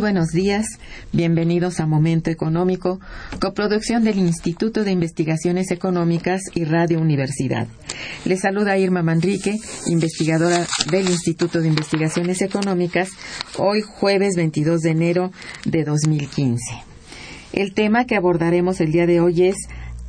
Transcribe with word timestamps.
Buenos 0.00 0.28
días. 0.28 0.66
Bienvenidos 1.12 1.80
a 1.80 1.86
Momento 1.86 2.30
Económico, 2.30 3.00
coproducción 3.40 4.04
del 4.04 4.18
Instituto 4.18 4.84
de 4.84 4.90
Investigaciones 4.90 5.70
Económicas 5.70 6.42
y 6.54 6.64
Radio 6.64 7.00
Universidad. 7.00 7.66
Les 8.24 8.40
saluda 8.40 8.78
Irma 8.78 9.02
Manrique, 9.02 9.54
investigadora 9.86 10.66
del 10.90 11.08
Instituto 11.08 11.60
de 11.60 11.68
Investigaciones 11.68 12.42
Económicas, 12.42 13.08
hoy 13.58 13.80
jueves 13.80 14.34
22 14.36 14.80
de 14.82 14.90
enero 14.90 15.32
de 15.64 15.84
2015. 15.84 16.62
El 17.52 17.72
tema 17.72 18.04
que 18.04 18.16
abordaremos 18.16 18.80
el 18.80 18.92
día 18.92 19.06
de 19.06 19.20
hoy 19.20 19.44
es 19.44 19.56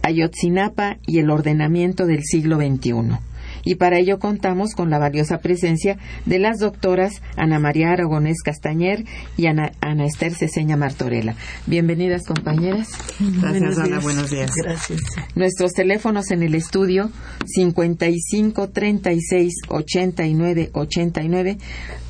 Ayotzinapa 0.02 0.98
y 1.06 1.20
el 1.20 1.30
ordenamiento 1.30 2.06
del 2.06 2.24
siglo 2.24 2.58
XXI 2.58 3.27
y 3.68 3.76
para 3.76 4.00
ello 4.00 4.18
contamos 4.18 4.76
con 4.76 4.90
la 4.90 4.98
valiosa 4.98 5.40
presencia 5.40 5.98
de 6.26 6.40
las 6.40 6.60
doctoras 6.60 7.22
Ana 7.36 7.60
María 7.60 7.92
Aragonés 7.92 8.42
Castañer 8.42 9.04
y 9.36 9.48
Ana, 9.48 9.74
Esther 10.06 10.34
Ceseña 10.34 10.78
Martorella. 10.78 11.36
Bienvenidas, 11.66 12.24
compañeras. 12.26 12.88
Gracias, 13.20 13.78
Ana. 13.78 14.00
Buenos 14.00 14.32
días. 14.32 14.52
Gracias. 14.56 15.02
Nuestros 15.36 15.74
teléfonos 15.74 16.32
en 16.32 16.44
el 16.44 16.56
estudio 16.56 17.12
55 17.46 18.70
36 18.70 19.54
89 19.68 20.70
89 20.72 21.58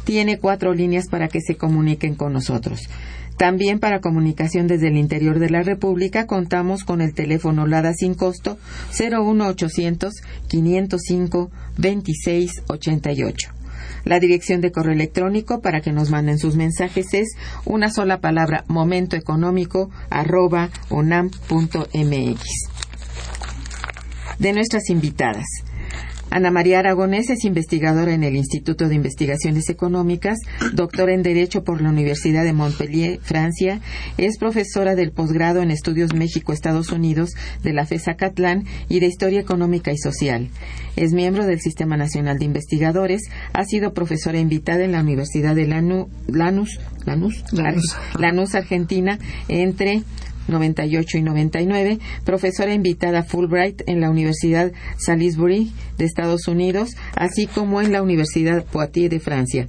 tiene 0.03 0.37
cuatro 0.37 0.75
líneas 0.75 1.07
para 1.09 1.27
que 1.27 1.41
se 1.41 1.57
comuniquen 1.57 2.13
con 2.13 2.33
nosotros. 2.33 2.87
También 3.37 3.79
para 3.79 4.01
comunicación 4.01 4.65
desde 4.67 4.87
el 4.87 4.97
interior 4.97 5.37
de 5.37 5.51
la 5.51 5.61
República 5.61 6.25
contamos 6.25 6.83
con 6.83 7.01
el 7.01 7.13
teléfono 7.13 7.67
LADA 7.67 7.93
sin 7.93 8.15
costo 8.15 8.57
01800 8.99 10.13
505 10.47 11.51
2688. 11.77 13.49
La 14.05 14.19
dirección 14.19 14.61
de 14.61 14.71
correo 14.71 14.93
electrónico 14.93 15.61
para 15.61 15.81
que 15.81 15.91
nos 15.91 16.09
manden 16.09 16.39
sus 16.39 16.55
mensajes 16.55 17.13
es 17.13 17.35
una 17.65 17.91
sola 17.91 18.19
palabra 18.21 18.63
momentoeconómico 18.67 19.91
arroba 20.09 20.69
unam.mx. 20.89 22.41
De 24.39 24.53
nuestras 24.53 24.89
invitadas. 24.89 25.45
Ana 26.29 26.51
María 26.51 26.79
Aragonés 26.79 27.29
es 27.29 27.45
investigadora 27.45 28.13
en 28.13 28.23
el 28.23 28.35
Instituto 28.35 28.89
de 28.89 28.95
Investigaciones 28.95 29.69
Económicas, 29.69 30.37
doctora 30.73 31.13
en 31.13 31.23
Derecho 31.23 31.63
por 31.63 31.81
la 31.81 31.89
Universidad 31.89 32.43
de 32.43 32.53
Montpellier, 32.53 33.19
Francia, 33.21 33.79
es 34.17 34.37
profesora 34.37 34.95
del 34.95 35.11
posgrado 35.11 35.61
en 35.61 35.71
Estudios 35.71 36.13
México-Estados 36.13 36.91
Unidos 36.91 37.31
de 37.63 37.73
la 37.73 37.85
FESA 37.85 38.15
Catlán 38.15 38.65
y 38.89 38.99
de 38.99 39.07
Historia 39.07 39.39
Económica 39.39 39.91
y 39.93 39.97
Social. 39.97 40.49
Es 40.97 41.13
miembro 41.13 41.45
del 41.45 41.61
Sistema 41.61 41.95
Nacional 41.95 42.39
de 42.39 42.45
Investigadores, 42.45 43.29
ha 43.53 43.63
sido 43.63 43.93
profesora 43.93 44.37
invitada 44.37 44.83
en 44.83 44.91
la 44.91 45.01
Universidad 45.01 45.55
de 45.55 45.67
Lanús, 45.67 46.07
Lanús, 46.27 46.79
Lanús, 47.05 47.95
Lanús 48.19 48.55
Argentina, 48.55 49.17
entre 49.47 50.03
98 50.47 51.17
y 51.17 51.21
99, 51.21 51.99
profesora 52.25 52.73
invitada 52.73 53.23
Fulbright 53.23 53.83
en 53.87 54.01
la 54.01 54.09
Universidad 54.09 54.71
Salisbury 54.97 55.71
de 55.97 56.05
Estados 56.05 56.47
Unidos, 56.47 56.95
así 57.15 57.47
como 57.47 57.81
en 57.81 57.91
la 57.91 58.01
Universidad 58.01 58.65
Poitiers 58.65 59.11
de 59.11 59.19
Francia. 59.19 59.67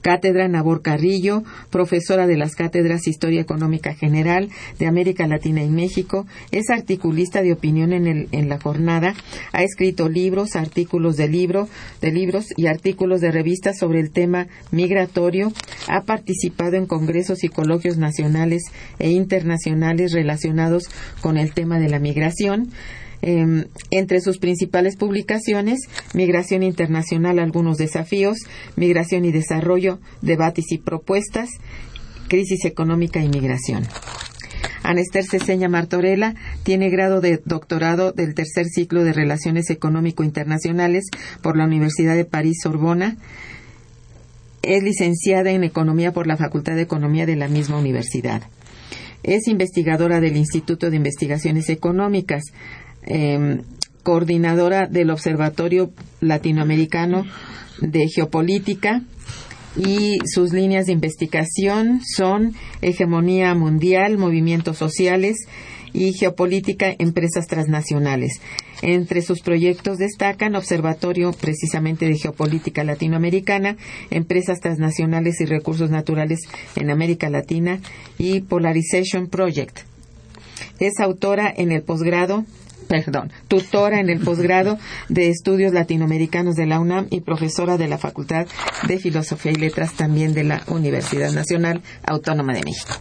Cátedra 0.00 0.48
Nabor 0.48 0.82
Carrillo, 0.82 1.42
profesora 1.70 2.26
de 2.26 2.36
las 2.36 2.54
cátedras 2.54 3.06
Historia 3.06 3.40
Económica 3.40 3.94
General 3.94 4.48
de 4.78 4.86
América 4.86 5.26
Latina 5.26 5.62
y 5.62 5.68
México, 5.68 6.26
es 6.50 6.70
articulista 6.70 7.42
de 7.42 7.52
opinión 7.52 7.92
en, 7.92 8.28
en 8.30 8.48
la 8.48 8.58
jornada, 8.58 9.14
ha 9.52 9.62
escrito 9.62 10.08
libros, 10.08 10.56
artículos 10.56 11.16
de 11.16 11.28
libro, 11.28 11.68
de 12.00 12.12
libros 12.12 12.46
y 12.56 12.66
artículos 12.66 13.20
de 13.20 13.30
revistas 13.30 13.78
sobre 13.78 14.00
el 14.00 14.10
tema 14.10 14.48
migratorio, 14.70 15.52
ha 15.88 16.02
participado 16.02 16.76
en 16.76 16.86
congresos 16.86 17.44
y 17.44 17.48
coloquios 17.48 17.98
nacionales 17.98 18.62
e 18.98 19.10
internacionales 19.10 20.12
relacionados 20.12 20.84
con 21.20 21.36
el 21.36 21.52
tema 21.52 21.78
de 21.78 21.88
la 21.88 21.98
migración, 21.98 22.70
Em, 23.22 23.66
entre 23.90 24.20
sus 24.20 24.38
principales 24.38 24.96
publicaciones, 24.96 25.80
Migración 26.14 26.62
Internacional, 26.62 27.38
algunos 27.38 27.76
desafíos, 27.76 28.38
Migración 28.76 29.24
y 29.26 29.32
Desarrollo, 29.32 29.98
debates 30.22 30.72
y 30.72 30.78
propuestas, 30.78 31.50
Crisis 32.28 32.64
económica 32.64 33.20
y 33.20 33.28
migración. 33.28 33.82
Anester 34.84 35.24
Ceseña 35.24 35.68
Martorella 35.68 36.34
tiene 36.62 36.88
grado 36.88 37.20
de 37.20 37.42
doctorado 37.44 38.12
del 38.12 38.34
tercer 38.34 38.66
ciclo 38.66 39.04
de 39.04 39.12
Relaciones 39.12 39.68
Económico-Internacionales 39.68 41.04
por 41.42 41.56
la 41.56 41.64
Universidad 41.64 42.14
de 42.14 42.24
París 42.24 42.58
Sorbona. 42.62 43.16
Es 44.62 44.82
licenciada 44.82 45.50
en 45.50 45.64
Economía 45.64 46.12
por 46.12 46.26
la 46.26 46.36
Facultad 46.36 46.76
de 46.76 46.82
Economía 46.82 47.26
de 47.26 47.36
la 47.36 47.48
misma 47.48 47.78
universidad. 47.78 48.42
Es 49.22 49.48
investigadora 49.48 50.20
del 50.20 50.36
Instituto 50.36 50.88
de 50.88 50.96
Investigaciones 50.96 51.68
Económicas. 51.68 52.44
Em, 53.12 53.62
coordinadora 54.04 54.86
del 54.86 55.10
Observatorio 55.10 55.90
Latinoamericano 56.20 57.26
de 57.80 58.06
Geopolítica 58.08 59.02
y 59.76 60.18
sus 60.24 60.52
líneas 60.52 60.86
de 60.86 60.92
investigación 60.92 62.02
son 62.16 62.54
hegemonía 62.82 63.52
mundial, 63.56 64.16
movimientos 64.16 64.78
sociales 64.78 65.38
y 65.92 66.12
geopolítica, 66.12 66.94
empresas 67.00 67.48
transnacionales. 67.48 68.40
Entre 68.80 69.22
sus 69.22 69.40
proyectos 69.40 69.98
destacan 69.98 70.54
Observatorio 70.54 71.32
precisamente 71.32 72.06
de 72.06 72.16
Geopolítica 72.16 72.84
Latinoamericana, 72.84 73.76
Empresas 74.10 74.60
Transnacionales 74.60 75.40
y 75.40 75.46
Recursos 75.46 75.90
Naturales 75.90 76.42
en 76.76 76.90
América 76.90 77.28
Latina 77.28 77.80
y 78.18 78.42
Polarization 78.42 79.26
Project. 79.26 79.80
Es 80.78 81.00
autora 81.00 81.52
en 81.54 81.72
el 81.72 81.82
posgrado 81.82 82.44
perdón, 82.90 83.30
tutora 83.46 84.00
en 84.00 84.10
el 84.10 84.18
posgrado 84.24 84.76
de 85.08 85.28
estudios 85.28 85.72
latinoamericanos 85.72 86.56
de 86.56 86.66
la 86.66 86.80
UNAM 86.80 87.06
y 87.10 87.20
profesora 87.20 87.78
de 87.78 87.86
la 87.86 87.98
Facultad 87.98 88.46
de 88.88 88.98
Filosofía 88.98 89.52
y 89.52 89.54
Letras 89.54 89.92
también 89.92 90.34
de 90.34 90.42
la 90.42 90.62
Universidad 90.66 91.30
Nacional 91.30 91.82
Autónoma 92.04 92.52
de 92.52 92.64
México. 92.64 92.94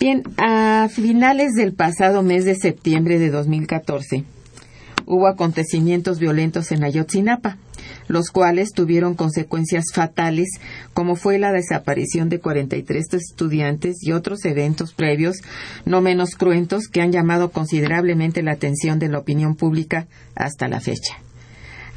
Bien, 0.00 0.22
a 0.38 0.88
finales 0.88 1.52
del 1.52 1.74
pasado 1.74 2.22
mes 2.22 2.46
de 2.46 2.54
septiembre 2.54 3.18
de 3.18 3.28
2014 3.28 4.24
hubo 5.04 5.28
acontecimientos 5.28 6.18
violentos 6.18 6.72
en 6.72 6.84
Ayotzinapa 6.84 7.58
los 8.06 8.30
cuales 8.30 8.72
tuvieron 8.72 9.14
consecuencias 9.14 9.84
fatales, 9.92 10.48
como 10.94 11.16
fue 11.16 11.38
la 11.38 11.52
desaparición 11.52 12.28
de 12.28 12.40
43 12.40 13.14
estudiantes 13.14 13.96
y 14.02 14.12
otros 14.12 14.44
eventos 14.44 14.94
previos 14.94 15.38
no 15.84 16.00
menos 16.00 16.34
cruentos 16.36 16.88
que 16.88 17.00
han 17.00 17.12
llamado 17.12 17.50
considerablemente 17.50 18.42
la 18.42 18.52
atención 18.52 18.98
de 18.98 19.08
la 19.08 19.18
opinión 19.18 19.56
pública 19.56 20.06
hasta 20.34 20.68
la 20.68 20.80
fecha. 20.80 21.27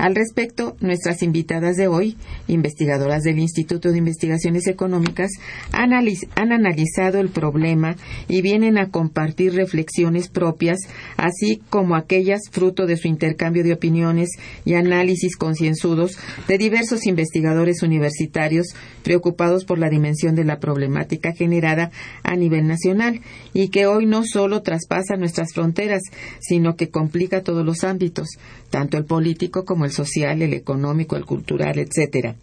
Al 0.01 0.15
respecto, 0.15 0.75
nuestras 0.80 1.21
invitadas 1.21 1.77
de 1.77 1.88
hoy, 1.88 2.18
investigadoras 2.48 3.21
del 3.21 3.38
Instituto 3.38 3.92
de 3.92 4.00
Investigaciones 4.00 4.65
Económicas, 4.65 5.30
han, 5.74 5.94
analizado 5.94 7.19
el 7.19 7.30
problema 7.30 7.95
y 8.27 8.42
vienen 8.42 8.80
a 8.80 8.89
compartir 8.89 9.53
reflexiones 9.53 10.27
propias, 10.27 10.80
así 11.18 11.62
como 11.69 11.95
aquellas 11.95 12.42
fruto 12.50 12.88
de 12.88 12.98
su 12.98 13.09
intercambio 13.09 13.63
de 13.63 13.74
opiniones 13.74 14.30
y 14.65 14.74
análisis 14.74 15.36
concienzudos 15.36 16.18
de 16.47 16.57
diversos 16.57 17.06
investigadores 17.06 17.83
universitarios 17.83 18.74
preocupados 19.04 19.65
por 19.65 19.77
la 19.77 19.92
dimensión 19.92 20.33
de 20.33 20.45
la 20.45 20.59
problemática 20.59 21.31
generada 21.31 21.92
a 22.24 22.36
nivel 22.36 22.65
nacional 22.65 23.21
y 23.54 23.69
que 23.69 23.86
hoy 23.86 24.07
no 24.07 24.24
solo 24.25 24.63
traspasa 24.63 25.15
nuestras 25.15 25.54
fronteras, 25.54 26.01
sino 26.39 26.75
que 26.75 26.89
complica 26.89 27.44
todos 27.44 27.63
los 27.63 27.83
ámbitos, 27.83 28.30
tanto 28.71 28.97
el 28.97 29.06
político 29.06 29.63
como 29.63 29.86
el 29.86 29.90
social, 29.91 30.41
el 30.41 30.53
económico, 30.53 31.15
el 31.15 31.25
cultural, 31.25 31.79
etcétera. 31.79 32.35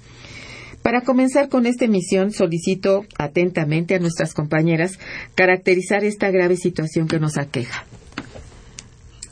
Para 0.83 1.03
comenzar 1.03 1.49
con 1.49 1.67
esta 1.67 1.85
emisión, 1.85 2.33
solicito 2.33 3.05
atentamente 3.19 3.95
a 3.95 3.99
nuestras 3.99 4.33
compañeras 4.33 4.99
caracterizar 5.35 6.05
esta 6.05 6.31
grave 6.31 6.57
situación 6.57 7.09
que 7.09 7.19
nos 7.19 7.37
aqueja. 7.37 7.85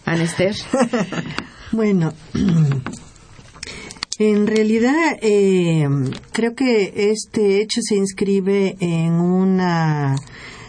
Anester. 0.05 0.55
bueno, 1.73 2.13
en 4.19 4.47
realidad 4.47 5.19
eh, 5.23 5.87
creo 6.33 6.55
que 6.55 7.11
este 7.11 7.61
hecho 7.61 7.81
se 7.83 7.97
inscribe 7.97 8.77
en 8.81 9.13
una 9.13 10.17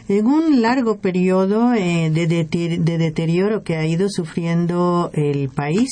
en 0.09 0.25
un 0.25 0.61
largo 0.61 1.00
periodo 1.00 1.73
eh, 1.73 2.09
de, 2.09 2.27
de, 2.27 2.97
deterioro 2.97 3.63
que 3.63 3.75
ha 3.75 3.85
ido 3.85 4.07
sufriendo 4.09 5.11
el 5.13 5.50
país 5.50 5.89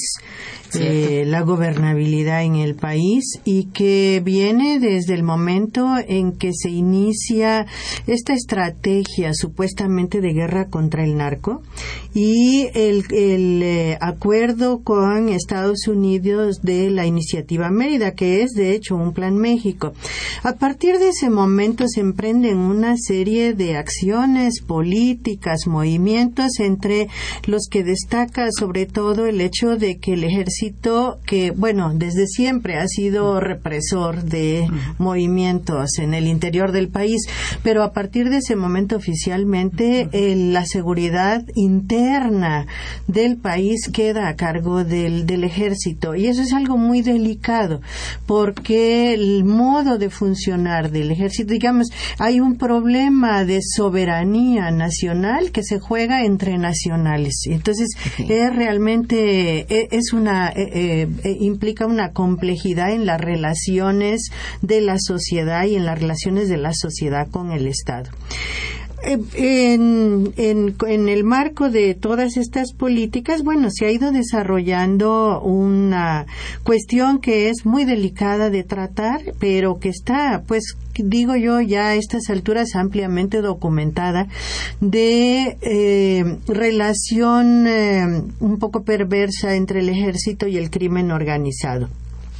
eh, 0.79 1.23
la 1.25 1.41
gobernabilidad 1.41 2.43
en 2.43 2.55
el 2.55 2.75
país 2.75 3.39
y 3.45 3.65
que 3.65 4.21
viene 4.23 4.79
desde 4.79 5.13
el 5.13 5.23
momento 5.23 5.95
en 6.07 6.33
que 6.33 6.51
se 6.53 6.69
inicia 6.69 7.65
esta 8.07 8.33
estrategia 8.33 9.33
supuestamente 9.33 10.21
de 10.21 10.33
guerra 10.33 10.69
contra 10.69 11.03
el 11.03 11.17
narco 11.17 11.61
y 12.13 12.67
el, 12.73 13.03
eh, 13.11 13.97
acuerdo 13.99 14.81
con 14.83 15.29
Estados 15.29 15.87
Unidos 15.87 16.61
de 16.61 16.89
la 16.89 17.05
iniciativa 17.05 17.69
Mérida, 17.69 18.13
que 18.13 18.41
es 18.41 18.51
de 18.51 18.73
hecho 18.73 18.95
un 18.95 19.13
plan 19.13 19.35
México. 19.37 19.93
A 20.43 20.53
partir 20.53 20.97
de 20.99 21.09
ese 21.09 21.29
momento 21.29 21.85
se 21.87 21.99
emprenden 21.99 22.57
una 22.57 22.95
serie 22.97 23.53
de 23.53 23.75
acciones 23.77 24.61
políticas, 24.61 25.67
movimientos, 25.67 26.59
entre 26.59 27.07
los 27.47 27.67
que 27.69 27.83
destaca 27.83 28.47
sobre 28.57 28.85
todo 28.85 29.25
el 29.25 29.41
hecho 29.41 29.75
de 29.75 29.97
que 29.97 30.13
el 30.13 30.23
ejército 30.23 30.64
que, 31.25 31.51
bueno, 31.51 31.91
desde 31.93 32.27
siempre 32.27 32.77
ha 32.77 32.87
sido 32.87 33.39
represor 33.39 34.23
de 34.23 34.67
movimientos 34.97 35.99
en 35.99 36.13
el 36.13 36.27
interior 36.27 36.71
del 36.71 36.89
país, 36.89 37.21
pero 37.63 37.83
a 37.83 37.91
partir 37.91 38.29
de 38.29 38.37
ese 38.37 38.55
momento 38.55 38.95
oficialmente 38.95 40.09
la 40.11 40.65
seguridad 40.65 41.43
interna 41.55 42.67
del 43.07 43.37
país 43.37 43.89
queda 43.91 44.27
a 44.27 44.35
cargo 44.35 44.83
del, 44.83 45.25
del 45.25 45.43
ejército. 45.43 46.15
Y 46.15 46.27
eso 46.27 46.41
es 46.41 46.53
algo 46.53 46.77
muy 46.77 47.01
delicado 47.01 47.81
porque 48.25 49.13
el 49.13 49.43
modo 49.43 49.97
de 49.97 50.09
funcionar 50.09 50.91
del 50.91 51.11
ejército, 51.11 51.53
digamos, 51.53 51.87
hay 52.17 52.39
un 52.39 52.57
problema 52.57 53.43
de 53.45 53.59
soberanía 53.61 54.71
nacional 54.71 55.51
que 55.51 55.63
se 55.63 55.79
juega 55.79 56.23
entre 56.23 56.57
nacionales. 56.57 57.43
Entonces, 57.47 57.89
es 58.17 58.55
realmente 58.55 59.65
e, 59.69 59.87
es 59.91 60.13
una 60.13 60.44
eh, 60.49 61.07
eh, 61.23 61.37
implica 61.39 61.85
una 61.85 62.11
complejidad 62.11 62.91
en 62.91 63.05
las 63.05 63.21
relaciones 63.21 64.29
de 64.61 64.81
la 64.81 64.97
sociedad 64.99 65.65
y 65.65 65.75
en 65.75 65.85
las 65.85 65.99
relaciones 65.99 66.49
de 66.49 66.57
la 66.57 66.73
sociedad 66.73 67.27
con 67.29 67.51
el 67.51 67.67
Estado. 67.67 68.09
Eh, 69.05 69.73
en, 69.73 71.09
el 71.09 71.23
marco 71.23 71.69
de 71.69 71.93
todas 71.93 72.37
estas 72.37 72.73
políticas, 72.73 73.43
bueno, 73.43 73.69
se 73.71 73.85
ha 73.85 73.91
ido 73.91 74.11
desarrollando 74.11 75.41
una 75.41 76.25
cuestión 76.63 77.19
que 77.19 77.49
es 77.49 77.65
muy 77.65 77.85
delicada 77.85 78.49
de 78.49 78.63
tratar, 78.63 79.21
pero 79.39 79.79
que 79.79 79.89
está, 79.89 80.41
pues, 80.47 80.75
digo 81.03 81.35
yo, 81.35 81.61
ya 81.61 81.87
a 81.87 81.95
estas 81.95 82.29
alturas 82.29 82.75
ampliamente 82.75 83.41
documentada 83.41 84.27
de 84.81 85.57
eh, 85.61 86.37
relación 86.47 87.67
eh, 87.67 88.23
un 88.39 88.59
poco 88.59 88.83
perversa 88.83 89.55
entre 89.55 89.79
el 89.79 89.89
ejército 89.89 90.47
y 90.47 90.57
el 90.57 90.69
crimen 90.69 91.11
organizado. 91.11 91.89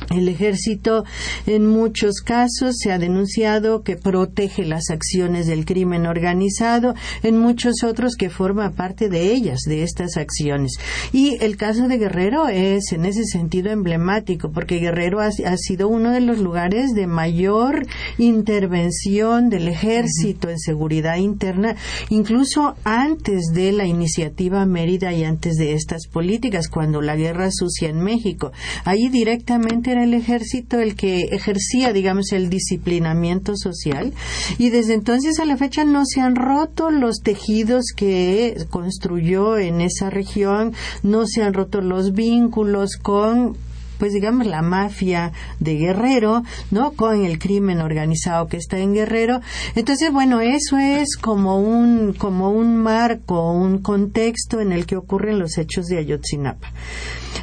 El 0.10 0.28
ejército 0.28 1.04
en 1.48 1.68
muchos 1.68 2.22
casos 2.22 2.76
se 2.78 2.92
ha 2.92 3.00
denunciado 3.00 3.82
que 3.82 3.96
protege 3.96 4.66
las 4.66 4.90
acciones 4.90 5.48
del 5.48 5.66
crimen 5.66 6.06
organizado, 6.06 6.94
en 7.24 7.38
muchos 7.38 7.84
otros 7.84 8.16
que 8.16 8.30
forma 8.30 8.72
parte 8.72 9.10
de 9.10 9.34
ellas, 9.34 9.62
de 9.68 9.84
estas 9.84 10.18
acciones. 10.18 10.74
Y 11.12 11.44
el 11.44 11.58
caso 11.58 11.88
de 11.88 11.98
Guerrero 11.98 12.48
es 12.48 12.92
en 12.92 13.06
ese 13.06 13.26
sentido 13.26 13.72
emblemático, 13.72 14.52
porque 14.52 14.78
Guerrero 14.78 15.20
ha, 15.22 15.32
sido 15.58 15.88
uno 15.88 16.12
de 16.12 16.22
los 16.22 16.40
lugares 16.40 16.92
de 16.94 17.08
mayor 17.08 17.88
intervención 18.18 19.50
del 19.50 19.68
ejército 19.68 20.50
en 20.50 20.60
seguridad 20.60 21.18
interna, 21.18 21.76
incluso 22.10 22.76
antes 22.84 23.46
de 23.54 23.72
la 23.72 23.86
iniciativa 23.86 24.66
Mérida 24.66 25.14
y 25.14 25.24
antes 25.24 25.56
de 25.56 25.74
estas 25.74 26.08
políticas, 26.08 26.68
cuando 26.68 27.02
la 27.02 27.16
guerra 27.16 27.50
sucia 27.52 27.90
en 27.90 28.02
México. 28.02 28.52
Allí 28.84 29.10
directamente 29.10 29.95
el 29.98 30.14
ejército 30.14 30.80
el 30.80 30.96
que 30.96 31.22
ejercía, 31.32 31.94
digamos, 31.94 32.32
el 32.32 32.50
disciplinamiento 32.50 33.56
social 33.56 34.14
y 34.58 34.70
desde 34.70 34.94
entonces 34.94 35.40
a 35.40 35.46
la 35.46 35.58
fecha 35.58 35.84
no 35.84 36.04
se 36.06 36.22
han 36.22 36.36
roto 36.36 36.92
los 36.92 37.22
tejidos 37.22 37.86
que 37.96 38.56
construyó 38.70 39.58
en 39.58 39.82
esa 39.82 40.10
región, 40.10 40.74
no 41.04 41.25
se 41.28 41.44
han 41.44 41.54
roto 41.54 41.82
los 41.82 42.14
vínculos 42.14 42.98
con 43.02 43.58
pues 43.98 44.14
digamos 44.14 44.46
la 44.46 44.62
mafia 44.62 45.32
de 45.60 45.75
Guerrero, 45.75 46.44
¿no? 46.72 46.92
Con 46.92 47.24
el 47.24 47.40
crimen 47.40 47.80
organizado 47.80 48.48
que 48.48 48.58
está 48.58 48.78
en 48.78 48.94
Guerrero. 48.94 49.40
Entonces, 49.75 50.12
bueno, 50.12 50.42
eso 50.42 50.78
es 50.78 51.16
como 51.18 51.60
un 51.60 52.14
como 52.14 52.52
un 52.52 52.78
marco, 52.78 53.52
un 53.52 53.80
contexto 53.80 54.60
en 54.60 54.72
el 54.72 54.86
que 54.86 54.98
ocurren 54.98 55.40
los 55.40 55.58
hechos 55.58 55.86
de 55.86 56.00
Ayotzinapa. 56.00 56.72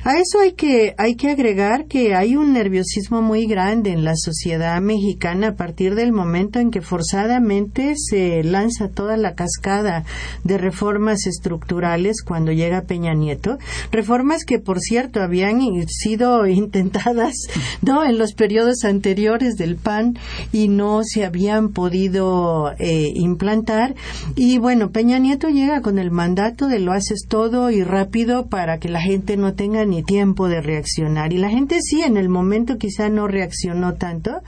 A 0.05 0.19
eso 0.19 0.41
hay 0.41 0.53
que, 0.53 0.95
hay 0.99 1.15
que 1.15 1.31
agregar 1.31 1.87
que 1.87 2.15
hay 2.15 2.37
un 2.37 2.53
nerviosismo 2.53 3.23
muy 3.23 3.47
grande 3.47 3.91
en 3.91 4.05
la 4.05 4.15
sociedad 4.17 4.81
mexicana 4.81 5.49
a 5.49 5.55
partir 5.55 5.95
del 5.95 6.13
momento 6.13 6.59
en 6.59 6.71
que 6.71 6.81
forzadamente 6.81 7.95
se 7.97 8.43
lanza 8.43 8.89
toda 8.89 9.17
la 9.17 9.35
cascada 9.35 10.05
de 10.45 10.59
reformas 10.59 11.27
estructurales 11.27 12.23
cuando 12.23 12.53
llega 12.53 12.83
Peña 12.83 13.15
Nieto. 13.15 13.59
Reformas 13.91 14.45
que, 14.45 14.59
por 14.59 14.81
cierto, 14.81 15.21
habían 15.21 15.61
sido 15.89 16.47
intentadas 16.49 17.35
¿no? 17.83 18.05
en 18.05 18.19
los 18.19 18.35
periodos 18.35 18.85
anteriores 18.85 19.55
del 19.55 19.77
PAN 19.77 20.19
y 20.53 20.69
no 20.69 21.03
se 21.05 21.25
habían 21.25 21.69
podido 21.69 22.73
eh, 22.79 23.13
implantar. 23.15 23.95
Y 24.35 24.59
bueno, 24.59 24.91
Peña 24.91 25.19
Nieto 25.19 25.49
llega 25.49 25.81
con 25.81 25.99
el 25.99 26.11
mandato 26.11 26.67
de 26.67 26.81
lo 26.81 26.93
haces 26.93 27.27
todo 27.29 27.71
y 27.71 27.83
rápido 27.83 28.47
para 28.47 28.79
que 28.79 28.89
la 28.89 29.01
gente 29.01 29.37
no 29.37 29.55
tenga 29.55 29.82
ni 29.87 30.03
tiempo 30.03 30.49
de 30.49 30.61
reaccionar. 30.61 31.33
Y 31.33 31.39
la 31.39 31.51
gente 31.51 31.79
sí, 31.81 32.03
en 32.03 32.17
el 32.17 32.29
momento 32.29 32.79
quizá 32.79 33.09
no 33.09 33.29
reaccionó 33.29 33.95
tanto, 33.95 34.41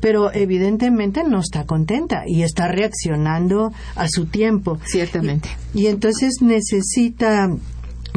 pero 0.00 0.32
evidentemente 0.32 1.24
no 1.24 1.40
está 1.40 1.64
contenta 1.64 2.24
y 2.26 2.42
está 2.42 2.68
reaccionando 2.68 3.72
a 3.94 4.08
su 4.08 4.26
tiempo. 4.26 4.78
Ciertamente. 4.84 5.48
y, 5.74 5.82
y 5.82 5.86
entonces 5.88 6.40
necesita 6.40 7.50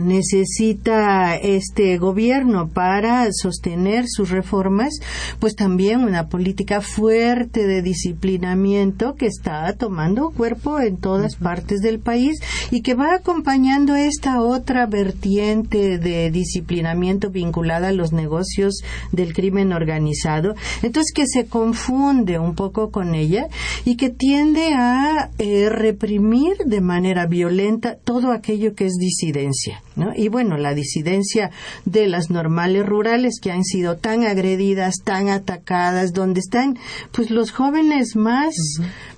necesita 0.02 1.36
este 1.36 1.98
gobierno 1.98 2.70
para 2.70 3.28
sostener 3.32 4.06
sus 4.08 4.30
reformas, 4.30 4.94
pues 5.40 5.56
también 5.56 6.04
una 6.04 6.28
política 6.28 6.82
fuerte 6.82 7.66
de 7.66 7.82
disciplinamiento 7.82 9.16
que 9.16 9.28
está 9.28 9.72
tomando 9.74 10.32
cuerpo 10.32 10.80
en 10.80 10.98
todas 10.98 11.36
partes 11.38 11.82
del 11.82 12.00
país 12.00 12.40
y 12.72 12.82
que 12.82 12.94
va 12.94 13.16
acompañando 13.16 13.96
esta 13.96 14.42
otra 14.42 14.86
vertiente 14.86 15.98
de 15.98 16.32
disciplinamiento 16.32 17.30
vinculada 17.30 17.90
a 17.90 17.94
los 17.94 18.12
negocios 18.12 18.82
del 19.12 19.34
crimen 19.34 19.74
organizado. 19.74 20.56
Entonces 20.82 21.14
que 21.14 21.26
se 21.28 21.46
confunde 21.46 22.40
un 22.40 22.56
poco 22.56 22.92
con 22.92 23.16
ella 23.16 23.48
y 23.86 23.96
que 23.96 24.10
tiende 24.10 24.74
a 24.74 25.32
eh, 25.38 25.70
reprimir 25.70 26.58
de 26.66 26.82
manera 26.82 27.26
violenta 27.28 27.96
todo 28.04 28.32
aquello 28.32 28.76
que 28.76 28.86
es 28.86 28.94
disidencia. 29.00 29.85
Y 30.16 30.28
bueno, 30.28 30.58
la 30.58 30.74
disidencia 30.74 31.52
de 31.86 32.08
las 32.08 32.30
normales 32.30 32.86
rurales 32.86 33.40
que 33.42 33.52
han 33.52 33.64
sido 33.64 33.96
tan 33.98 34.26
agredidas, 34.26 34.96
tan 35.04 35.30
atacadas, 35.30 36.14
donde 36.14 36.42
están 36.42 36.78
pues 37.12 37.32
los 37.32 37.52
jóvenes 37.52 38.16
más 38.16 38.54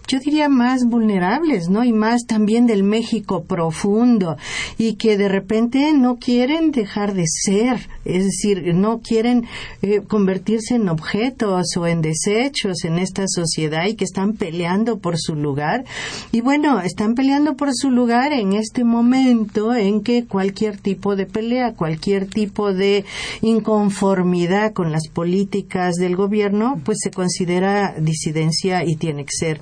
yo 0.07 0.19
diría 0.19 0.49
más 0.49 0.85
vulnerables, 0.85 1.69
¿no? 1.69 1.83
Y 1.83 1.93
más 1.93 2.25
también 2.25 2.65
del 2.65 2.83
México 2.83 3.43
profundo 3.43 4.37
y 4.77 4.95
que 4.95 5.17
de 5.17 5.27
repente 5.27 5.93
no 5.93 6.17
quieren 6.17 6.71
dejar 6.71 7.13
de 7.13 7.25
ser, 7.27 7.89
es 8.05 8.23
decir, 8.23 8.73
no 8.73 8.99
quieren 8.99 9.45
eh, 9.81 10.01
convertirse 10.07 10.75
en 10.75 10.89
objetos 10.89 11.75
o 11.77 11.87
en 11.87 12.01
desechos 12.01 12.85
en 12.85 12.99
esta 12.99 13.25
sociedad 13.27 13.85
y 13.87 13.95
que 13.95 14.05
están 14.05 14.33
peleando 14.33 14.99
por 14.99 15.17
su 15.17 15.35
lugar. 15.35 15.83
Y 16.31 16.41
bueno, 16.41 16.79
están 16.79 17.15
peleando 17.15 17.55
por 17.55 17.69
su 17.73 17.91
lugar 17.91 18.31
en 18.31 18.53
este 18.53 18.83
momento 18.83 19.75
en 19.75 20.01
que 20.01 20.25
cualquier 20.25 20.77
tipo 20.77 21.15
de 21.15 21.25
pelea, 21.25 21.73
cualquier 21.73 22.27
tipo 22.27 22.73
de 22.73 23.05
inconformidad 23.41 24.73
con 24.73 24.91
las 24.91 25.07
políticas 25.09 25.95
del 25.95 26.15
gobierno, 26.15 26.79
pues 26.85 26.99
se 27.01 27.11
considera 27.11 27.95
disidencia 27.99 28.85
y 28.85 28.95
tiene 28.95 29.25
que 29.25 29.31
ser 29.37 29.61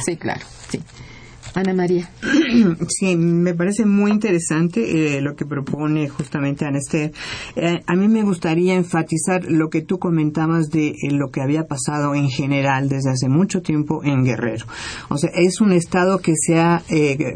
Sí, 0.00 0.16
claro. 0.16 0.44
Sí. 0.68 0.82
Ana 1.56 1.72
María. 1.72 2.10
Sí, 2.88 3.16
me 3.16 3.54
parece 3.54 3.86
muy 3.86 4.10
interesante 4.10 5.16
eh, 5.16 5.20
lo 5.20 5.34
que 5.34 5.46
propone 5.46 6.08
justamente 6.08 6.64
Anester. 6.64 7.12
Eh, 7.56 7.82
a 7.86 7.94
mí 7.94 8.08
me 8.08 8.22
gustaría 8.22 8.74
enfatizar 8.74 9.44
lo 9.44 9.68
que 9.68 9.82
tú 9.82 9.98
comentabas 9.98 10.70
de 10.70 10.88
eh, 10.88 10.94
lo 11.10 11.30
que 11.30 11.40
había 11.40 11.64
pasado 11.64 12.14
en 12.14 12.28
general 12.28 12.88
desde 12.88 13.10
hace 13.10 13.28
mucho 13.28 13.62
tiempo 13.62 14.02
en 14.04 14.24
Guerrero. 14.24 14.66
O 15.08 15.16
sea, 15.16 15.30
es 15.34 15.60
un 15.60 15.72
estado 15.72 16.18
que 16.18 16.34
se 16.36 16.58
ha 16.58 16.82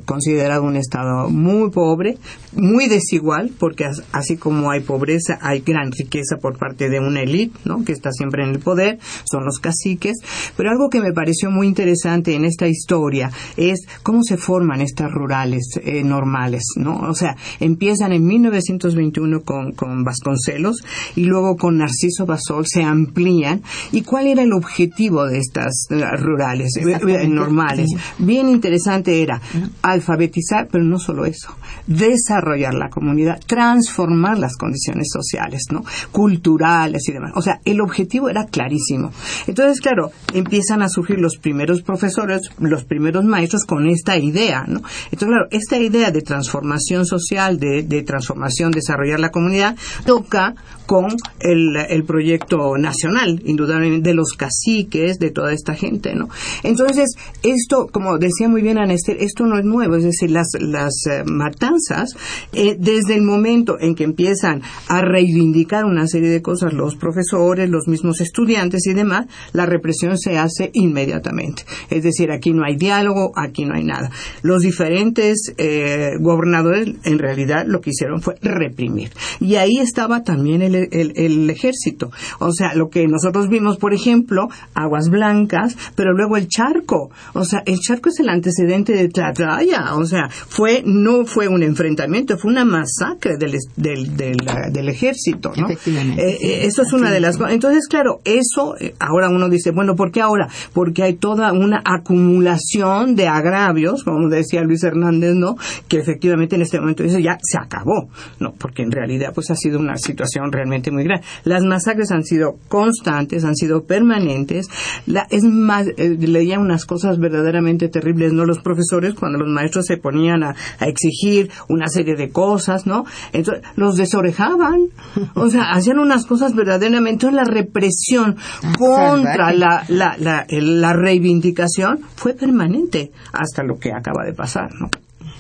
considerado 0.05 0.65
un 0.65 0.77
estado 0.77 1.31
muy 1.31 1.71
pobre, 1.71 2.19
muy 2.53 2.89
desigual, 2.89 3.51
porque 3.59 3.87
así 4.13 4.37
como 4.37 4.71
hay 4.71 4.81
pobreza, 4.81 5.39
hay 5.41 5.61
gran 5.61 5.93
riqueza 5.93 6.37
por 6.37 6.59
parte 6.59 6.89
de 6.89 7.01
una 7.01 7.23
élite, 7.23 7.59
¿no? 7.65 7.85
Que 7.85 7.93
está 7.93 8.13
siempre 8.13 8.45
en 8.45 8.51
el 8.51 8.59
poder, 8.59 8.99
son 9.25 9.45
los 9.45 9.59
caciques. 9.59 10.19
Pero 10.57 10.71
algo 10.71 10.91
que 10.91 11.01
me 11.01 11.13
pareció 11.13 11.51
muy 11.51 11.67
interesante 11.67 12.35
en 12.35 12.45
esta 12.45 12.69
historia 12.69 13.31
es 13.57 13.87
cómo 14.11 14.25
se 14.25 14.37
forman 14.37 14.81
estas 14.81 15.09
rurales 15.13 15.79
eh, 15.85 16.03
normales, 16.03 16.65
¿no? 16.75 16.97
O 16.97 17.15
sea, 17.15 17.37
empiezan 17.61 18.11
en 18.13 18.27
1921 18.27 19.43
con, 19.43 19.71
con 19.71 20.03
Vasconcelos 20.03 20.83
y 21.15 21.27
luego 21.27 21.57
con 21.57 21.79
Narciso 21.79 22.27
Basol 22.27 22.67
se 22.67 22.83
amplían. 22.83 23.63
¿Y 23.93 24.03
cuál 24.03 24.27
era 24.27 24.43
el 24.43 24.53
objetivo 24.53 25.27
de 25.27 25.39
estas 25.39 25.87
eh, 25.91 26.03
rurales 26.17 26.77
eh, 26.77 27.29
normales? 27.29 27.89
Bien 28.19 28.49
interesante 28.49 29.23
era 29.23 29.41
alfabetizar, 29.83 30.67
pero 30.67 30.83
no 30.83 30.99
solo 30.99 31.25
eso, 31.25 31.55
desarrollar 31.87 32.75
la 32.75 32.91
comunidad, 32.91 33.39
transformar 33.47 34.41
las 34.41 34.57
condiciones 34.57 35.07
sociales, 35.13 35.67
¿no? 35.71 35.85
Culturales 36.11 37.09
y 37.09 37.13
demás. 37.13 37.31
O 37.37 37.43
sea, 37.43 37.61
el 37.65 37.81
objetivo 37.81 38.29
era 38.29 38.47
clarísimo. 38.47 39.13
Entonces, 39.47 39.81
claro, 39.81 40.11
empiezan 40.35 40.83
a 40.83 40.89
surgir 40.89 41.21
los 41.21 41.37
primeros 41.37 41.83
profesores, 41.83 42.51
los 42.59 42.83
primeros 42.83 43.25
maestros 43.25 43.65
con 43.65 43.87
esta 44.01 44.17
idea, 44.19 44.65
¿no? 44.67 44.83
Entonces, 45.05 45.29
claro, 45.29 45.47
esta 45.51 45.79
idea 45.79 46.11
de 46.11 46.23
transformación 46.23 47.07
social, 47.07 47.59
de, 47.59 47.83
de 47.83 48.03
transformación, 48.03 48.71
desarrollar 48.71 49.21
la 49.21 49.31
comunidad, 49.31 49.77
toca 50.05 50.55
con 50.87 51.07
el, 51.39 51.77
el, 51.89 52.03
proyecto 52.03 52.77
nacional, 52.77 53.41
indudablemente, 53.45 54.09
de 54.09 54.15
los 54.17 54.33
caciques, 54.33 55.21
de 55.21 55.31
toda 55.31 55.53
esta 55.53 55.77
gente, 55.77 56.17
¿no? 56.17 56.29
Entonces, 56.65 57.15
esto, 57.45 57.87
como 57.93 58.19
decía 58.19 58.49
muy 58.49 58.61
bien 58.61 58.77
Anester, 58.77 59.17
esto 59.21 59.47
no 59.47 59.57
es 59.57 59.65
nuevo, 59.65 59.95
es 59.95 60.03
decir, 60.03 60.33
las, 60.33 60.49
las 60.59 61.07
eh, 61.09 61.23
matanzas, 61.25 62.17
eh, 62.53 62.75
desde 62.77 63.15
el 63.15 63.23
momento 63.23 63.77
en 63.79 63.95
que 63.95 64.03
empiezan 64.03 64.63
a 64.89 65.01
reivindicar 65.01 65.85
una 65.85 66.09
serie 66.09 66.29
de 66.29 66.43
cosas 66.43 66.73
los 66.73 66.97
profesores, 66.97 67.71
los 67.71 67.87
mismos 67.87 68.21
estudiantes 68.21 68.85
y 68.89 68.93
demás, 68.93 69.27
la 69.53 69.67
represión 69.67 70.19
se 70.19 70.39
hace 70.39 70.71
inmediatamente. 70.73 71.63
Es 71.89 72.03
decir, 72.03 72.33
aquí 72.33 72.53
no 72.53 72.65
hay 72.65 72.75
diálogo, 72.75 73.31
aquí 73.37 73.65
no 73.65 73.75
hay 73.77 73.85
nada. 73.91 74.11
Los 74.43 74.63
diferentes 74.63 75.53
eh, 75.59 76.13
gobernadores 76.21 76.95
en 77.05 77.19
realidad 77.19 77.65
lo 77.67 77.81
que 77.81 77.91
hicieron 77.91 78.21
fue 78.21 78.35
reprimir. 78.41 79.11
Y 79.41 79.57
ahí 79.57 79.79
estaba 79.79 80.23
también 80.23 80.63
el, 80.63 80.75
el, 80.75 81.51
ejército. 81.51 82.11
O 82.39 82.53
sea, 82.53 82.75
lo 82.75 82.89
que 82.89 83.07
nosotros 83.07 83.49
vimos, 83.49 83.77
por 83.79 83.93
ejemplo, 83.93 84.49
Aguas 84.75 85.09
Blancas, 85.11 85.77
pero 85.95 86.13
luego 86.13 86.37
el 86.37 86.49
Charco. 86.49 87.11
O 87.35 87.45
sea, 87.45 87.63
el 87.67 87.79
Charco 87.81 88.09
es 88.09 88.21
el 88.21 88.29
antecedente 88.29 88.93
de 88.93 89.09
Tlatlaya. 89.09 89.95
O 89.95 90.05
sea, 90.05 90.29
fue, 90.29 90.83
no 90.85 91.25
fue 91.25 91.49
un 91.49 91.63
enfrentamiento, 91.63 92.39
fue 92.39 92.51
una 92.51 92.65
masacre 92.65 93.37
del, 93.39 93.57
del, 93.77 94.17
del, 94.17 94.89
ejército, 94.89 95.53
¿no? 95.57 95.69
Efectivamente. 95.69 96.23
Eh, 96.23 96.39
eh, 96.41 96.61
eso 96.65 96.83
es 96.83 96.93
una 96.93 97.11
de 97.11 97.21
las 97.21 97.37
cosas. 97.37 97.53
Entonces, 97.53 97.87
claro, 97.89 98.21
eso, 98.25 98.75
ahora 98.99 99.29
uno 99.29 99.49
dice, 99.49 99.71
bueno, 99.71 99.95
¿por 99.95 100.11
qué 100.13 100.21
ahora? 100.21 100.49
Porque 100.73 101.03
hay 101.03 101.15
toda 101.15 101.53
una 101.53 101.83
acumulación 101.85 103.15
de 103.15 103.29
agravios 103.29 103.70
como 104.05 104.29
decía 104.29 104.63
Luis 104.63 104.83
Hernández, 104.85 105.35
¿no? 105.35 105.57
Que 105.89 105.99
efectivamente 105.99 106.57
en 106.57 106.63
este 106.63 106.81
momento 106.81 107.03
dice 107.03 107.23
ya 107.23 107.39
se 107.43 107.59
acabó, 107.59 108.09
¿no? 108.39 108.53
Porque 108.59 108.83
en 108.83 108.91
realidad 108.91 109.33
pues 109.35 109.51
ha 109.51 109.57
sido 109.57 109.79
una 109.79 109.97
situación 109.97 110.53
realmente 110.53 110.91
muy 110.91 111.05
grave. 111.05 111.23
Las 111.45 111.63
masacres 111.65 112.11
han 112.11 112.25
sido 112.25 112.57
constantes, 112.69 113.45
han 113.45 113.57
sido 113.57 113.85
permanentes. 113.85 114.69
La, 115.07 115.27
es 115.31 115.45
más, 115.45 115.87
eh, 115.97 116.17
leía 116.19 116.59
unas 116.59 116.87
cosas 116.87 117.19
verdaderamente 117.19 117.89
terribles, 117.89 118.33
¿no? 118.33 118.45
Los 118.45 118.61
profesores 118.61 119.15
cuando 119.15 119.39
los 119.39 119.49
maestros 119.49 119.87
se 119.87 119.97
ponían 119.97 120.43
a, 120.43 120.55
exigir 120.81 121.51
una 121.69 121.89
serie 121.89 122.17
de 122.17 122.31
cosas, 122.31 122.87
¿no? 122.87 123.05
Entonces 123.33 123.65
los 123.77 123.97
desorejaban, 123.97 124.89
o 125.35 125.49
sea, 125.49 125.73
hacían 125.73 125.99
unas 125.99 126.27
cosas 126.27 126.55
verdaderamente. 126.55 127.31
la 127.31 127.45
represión 127.45 128.37
ah, 128.63 128.73
contra 128.79 129.53
la, 129.53 129.85
la, 129.89 130.17
la, 130.19 130.47
la 130.49 130.93
reivindicación 130.93 132.01
fue 132.17 132.35
permanente 132.35 133.13
hasta 133.33 133.60
lo 133.63 133.79
que 133.79 133.93
acaba 133.93 134.25
de 134.25 134.33
pasar, 134.33 134.71
¿no? 134.75 134.89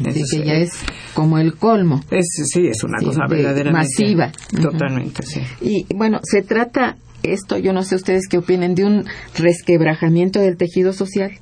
Así 0.09 0.23
que 0.31 0.47
ya 0.47 0.55
es 0.55 0.73
como 1.15 1.39
el 1.39 1.57
colmo. 1.57 2.01
Es, 2.11 2.27
sí, 2.53 2.67
es 2.67 2.83
una 2.85 2.99
cosa 2.99 3.27
verdaderamente 3.29 3.89
masiva. 3.91 4.33
Totalmente, 4.61 5.23
sí. 5.25 5.41
Y 5.61 5.95
bueno, 5.95 6.21
se 6.23 6.43
trata 6.43 6.97
esto, 7.23 7.59
yo 7.59 7.73
no 7.73 7.83
sé 7.83 7.97
ustedes 7.97 8.29
qué 8.29 8.39
opinen, 8.39 8.75
de 8.75 8.85
un 8.85 9.05
resquebrajamiento 9.37 10.41
del 10.41 10.57
tejido 10.57 10.93
social. 10.93 11.33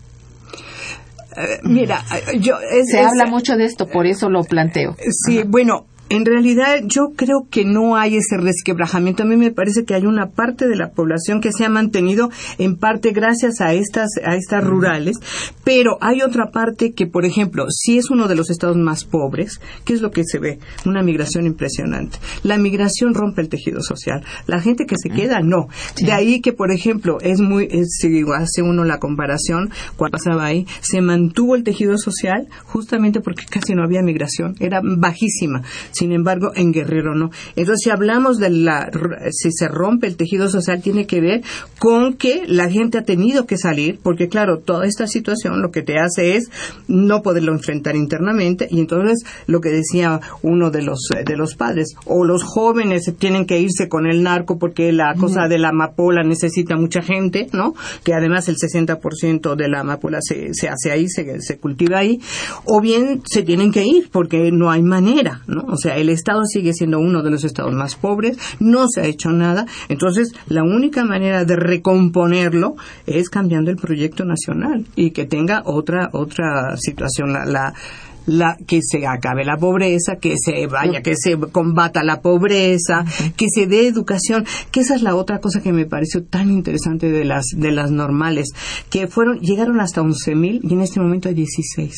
Eh, 1.36 1.60
mira, 1.62 2.04
yo... 2.40 2.56
se 2.84 3.00
habla 3.00 3.26
mucho 3.26 3.56
de 3.56 3.64
esto, 3.64 3.86
por 3.86 4.06
eso 4.06 4.28
lo 4.28 4.42
planteo. 4.42 4.96
Sí, 5.26 5.42
bueno, 5.46 5.86
en 6.10 6.24
realidad 6.24 6.80
yo 6.84 7.12
creo 7.14 7.46
que 7.50 7.64
no 7.64 7.96
hay 7.96 8.16
ese 8.16 8.36
resquebrajamiento. 8.38 9.22
A 9.22 9.26
mí 9.26 9.36
me 9.36 9.50
parece 9.50 9.84
que 9.84 9.94
hay 9.94 10.06
una 10.06 10.30
parte 10.30 10.66
de 10.66 10.76
la 10.76 10.90
población 10.90 11.40
que 11.40 11.52
se 11.52 11.64
ha 11.64 11.68
mantenido 11.68 12.30
en 12.58 12.76
parte 12.76 13.10
gracias 13.12 13.60
a 13.60 13.74
estas 13.74 14.10
a 14.24 14.34
estas 14.34 14.64
rurales, 14.64 15.16
pero 15.64 15.98
hay 16.00 16.22
otra 16.22 16.50
parte 16.50 16.92
que, 16.92 17.06
por 17.06 17.24
ejemplo, 17.24 17.66
si 17.70 17.98
es 17.98 18.10
uno 18.10 18.28
de 18.28 18.36
los 18.36 18.50
estados 18.50 18.76
más 18.76 19.04
pobres, 19.04 19.60
¿qué 19.84 19.92
es 19.92 20.00
lo 20.00 20.10
que 20.10 20.24
se 20.24 20.38
ve? 20.38 20.58
Una 20.86 21.02
migración 21.02 21.46
impresionante. 21.46 22.18
La 22.42 22.56
migración 22.56 23.14
rompe 23.14 23.42
el 23.42 23.48
tejido 23.48 23.82
social. 23.82 24.24
La 24.46 24.60
gente 24.60 24.86
que 24.86 24.96
se 24.96 25.10
queda 25.10 25.40
no. 25.40 25.68
De 26.00 26.12
ahí 26.12 26.40
que, 26.40 26.52
por 26.52 26.72
ejemplo, 26.72 27.18
es 27.20 27.40
muy 27.40 27.68
si 27.86 28.24
hace 28.34 28.62
uno 28.62 28.84
la 28.84 28.98
comparación 28.98 29.70
cuando 29.96 30.18
pasaba 30.18 30.46
ahí, 30.46 30.66
se 30.80 31.00
mantuvo 31.00 31.54
el 31.54 31.64
tejido 31.64 31.98
social 31.98 32.48
justamente 32.64 33.20
porque 33.20 33.44
casi 33.44 33.74
no 33.74 33.84
había 33.84 34.02
migración, 34.02 34.54
era 34.60 34.80
bajísima 34.82 35.62
sin 35.98 36.12
embargo, 36.12 36.52
en 36.54 36.72
Guerrero 36.72 37.14
no. 37.14 37.30
Entonces, 37.56 37.80
si 37.82 37.90
hablamos 37.90 38.38
de 38.38 38.50
la, 38.50 38.90
si 39.30 39.50
se 39.52 39.68
rompe 39.68 40.06
el 40.06 40.16
tejido 40.16 40.48
social, 40.48 40.80
tiene 40.82 41.06
que 41.06 41.20
ver 41.20 41.42
con 41.78 42.14
que 42.14 42.42
la 42.46 42.70
gente 42.70 42.98
ha 42.98 43.02
tenido 43.02 43.46
que 43.46 43.58
salir, 43.58 43.98
porque 44.02 44.28
claro, 44.28 44.58
toda 44.58 44.86
esta 44.86 45.06
situación 45.06 45.60
lo 45.60 45.70
que 45.70 45.82
te 45.82 45.98
hace 45.98 46.36
es 46.36 46.50
no 46.86 47.22
poderlo 47.22 47.52
enfrentar 47.52 47.96
internamente, 47.96 48.68
y 48.70 48.80
entonces 48.80 49.24
lo 49.46 49.60
que 49.60 49.70
decía 49.70 50.20
uno 50.42 50.70
de 50.70 50.82
los, 50.82 51.08
de 51.24 51.36
los 51.36 51.54
padres, 51.54 51.94
o 52.04 52.24
los 52.24 52.42
jóvenes 52.44 53.12
tienen 53.18 53.46
que 53.46 53.58
irse 53.58 53.88
con 53.88 54.06
el 54.06 54.22
narco 54.22 54.58
porque 54.58 54.92
la 54.92 55.14
cosa 55.14 55.48
de 55.48 55.58
la 55.58 55.70
amapola 55.70 56.22
necesita 56.22 56.76
mucha 56.76 57.02
gente, 57.02 57.48
¿no? 57.52 57.74
Que 58.04 58.14
además 58.14 58.48
el 58.48 58.56
60% 58.56 59.56
de 59.56 59.68
la 59.68 59.80
amapola 59.80 60.18
se, 60.20 60.54
se 60.54 60.68
hace 60.68 60.90
ahí, 60.90 61.08
se, 61.08 61.40
se 61.40 61.58
cultiva 61.58 61.98
ahí, 61.98 62.20
o 62.64 62.80
bien 62.80 63.22
se 63.24 63.42
tienen 63.42 63.72
que 63.72 63.84
ir 63.84 64.10
porque 64.10 64.50
no 64.52 64.70
hay 64.70 64.82
manera, 64.82 65.42
¿no? 65.46 65.62
O 65.68 65.76
sea, 65.76 65.87
el 65.96 66.08
Estado 66.08 66.42
sigue 66.44 66.72
siendo 66.72 66.98
uno 66.98 67.22
de 67.22 67.30
los 67.30 67.44
estados 67.44 67.72
más 67.72 67.96
pobres, 67.96 68.38
no 68.60 68.88
se 68.88 69.00
ha 69.00 69.06
hecho 69.06 69.30
nada, 69.30 69.66
entonces 69.88 70.34
la 70.46 70.62
única 70.62 71.04
manera 71.04 71.44
de 71.44 71.56
recomponerlo 71.56 72.76
es 73.06 73.30
cambiando 73.30 73.70
el 73.70 73.76
proyecto 73.76 74.24
nacional 74.24 74.86
y 74.96 75.10
que 75.10 75.26
tenga 75.26 75.62
otra 75.64 76.10
otra 76.12 76.76
situación 76.76 77.32
la 77.32 77.44
la, 77.44 77.74
que 78.66 78.80
se 78.82 79.06
acabe 79.06 79.44
la 79.44 79.56
pobreza, 79.56 80.16
que 80.16 80.34
se 80.36 80.66
vaya, 80.66 81.02
que 81.02 81.14
se 81.16 81.36
combata 81.52 82.02
la 82.02 82.20
pobreza, 82.20 83.04
que 83.36 83.46
se 83.52 83.66
dé 83.66 83.86
educación, 83.86 84.44
que 84.70 84.80
esa 84.80 84.94
es 84.94 85.02
la 85.02 85.14
otra 85.14 85.38
cosa 85.38 85.60
que 85.60 85.72
me 85.72 85.86
pareció 85.86 86.24
tan 86.24 86.50
interesante 86.50 87.10
de 87.10 87.24
las, 87.24 87.46
de 87.56 87.72
las 87.72 87.90
normales, 87.90 88.48
que 88.90 89.06
fueron, 89.08 89.40
llegaron 89.40 89.80
hasta 89.80 90.02
11.000 90.02 90.60
y 90.62 90.72
en 90.72 90.80
este 90.80 91.00
momento 91.00 91.28
hay 91.28 91.34
16. 91.34 91.92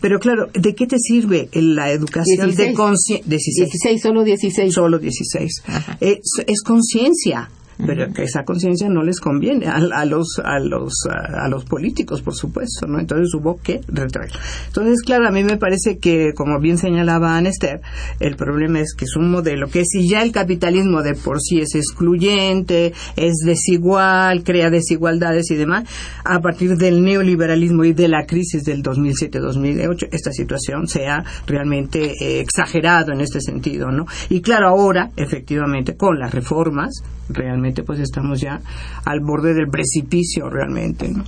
Pero 0.00 0.18
claro, 0.18 0.48
¿de 0.52 0.74
qué 0.74 0.86
te 0.86 0.98
sirve 0.98 1.48
la 1.52 1.90
educación 1.90 2.54
de 2.54 2.72
conciencia? 2.72 3.28
16. 3.28 4.02
solo 4.02 4.24
16. 4.24 4.72
Solo 4.72 4.98
16. 4.98 5.62
es 6.00 6.62
conciencia 6.62 7.50
pero 7.84 8.12
que 8.12 8.24
esa 8.24 8.44
conciencia 8.44 8.88
no 8.88 9.02
les 9.02 9.20
conviene 9.20 9.66
a, 9.66 10.04
los 10.04 10.40
a 10.42 10.58
los 10.58 10.92
a, 11.10 11.48
los 11.48 11.64
políticos 11.64 12.22
por 12.22 12.34
supuesto 12.34 12.86
no 12.86 12.98
entonces 12.98 13.34
hubo 13.34 13.58
que 13.58 13.80
retraer. 13.88 14.30
Entonces 14.68 15.02
claro 15.02 15.28
a 15.28 15.30
mí 15.30 15.44
me 15.44 15.56
parece 15.56 15.98
que 15.98 16.32
como 16.34 16.58
bien 16.60 16.78
señalaba 16.78 17.36
Anester 17.36 17.80
el 18.20 18.36
problema 18.36 18.80
es 18.80 18.94
que 18.94 19.04
es 19.04 19.16
un 19.16 19.30
modelo 19.30 19.68
que 19.68 19.84
si 19.84 20.08
ya 20.08 20.22
el 20.22 20.32
capitalismo 20.32 21.02
de 21.02 21.14
por 21.14 21.40
sí 21.40 21.60
es 21.60 21.74
excluyente 21.74 22.92
es 23.16 23.34
desigual 23.44 24.42
crea 24.42 24.70
desigualdades 24.70 25.50
y 25.50 25.56
demás 25.56 25.84
a 26.24 26.40
partir 26.40 26.76
del 26.76 27.02
neoliberalismo 27.02 27.84
y 27.84 27.92
de 27.92 28.08
la 28.08 28.26
crisis 28.26 28.64
del 28.64 28.82
2007-2008 28.82 30.08
esta 30.12 30.32
situación 30.32 30.88
se 30.88 31.06
ha 31.08 31.24
realmente 31.46 32.12
eh, 32.20 32.40
exagerado 32.40 33.12
en 33.12 33.20
este 33.20 33.40
sentido 33.40 33.90
no 33.90 34.06
y 34.30 34.40
claro 34.40 34.68
ahora 34.68 35.10
efectivamente 35.16 35.96
con 35.96 36.18
las 36.18 36.32
reformas 36.32 37.02
realmente 37.28 37.65
pues 37.72 38.00
estamos 38.00 38.40
ya 38.40 38.60
al 39.04 39.20
borde 39.20 39.54
del 39.54 39.68
precipicio 39.68 40.48
realmente, 40.50 41.08
¿no? 41.08 41.24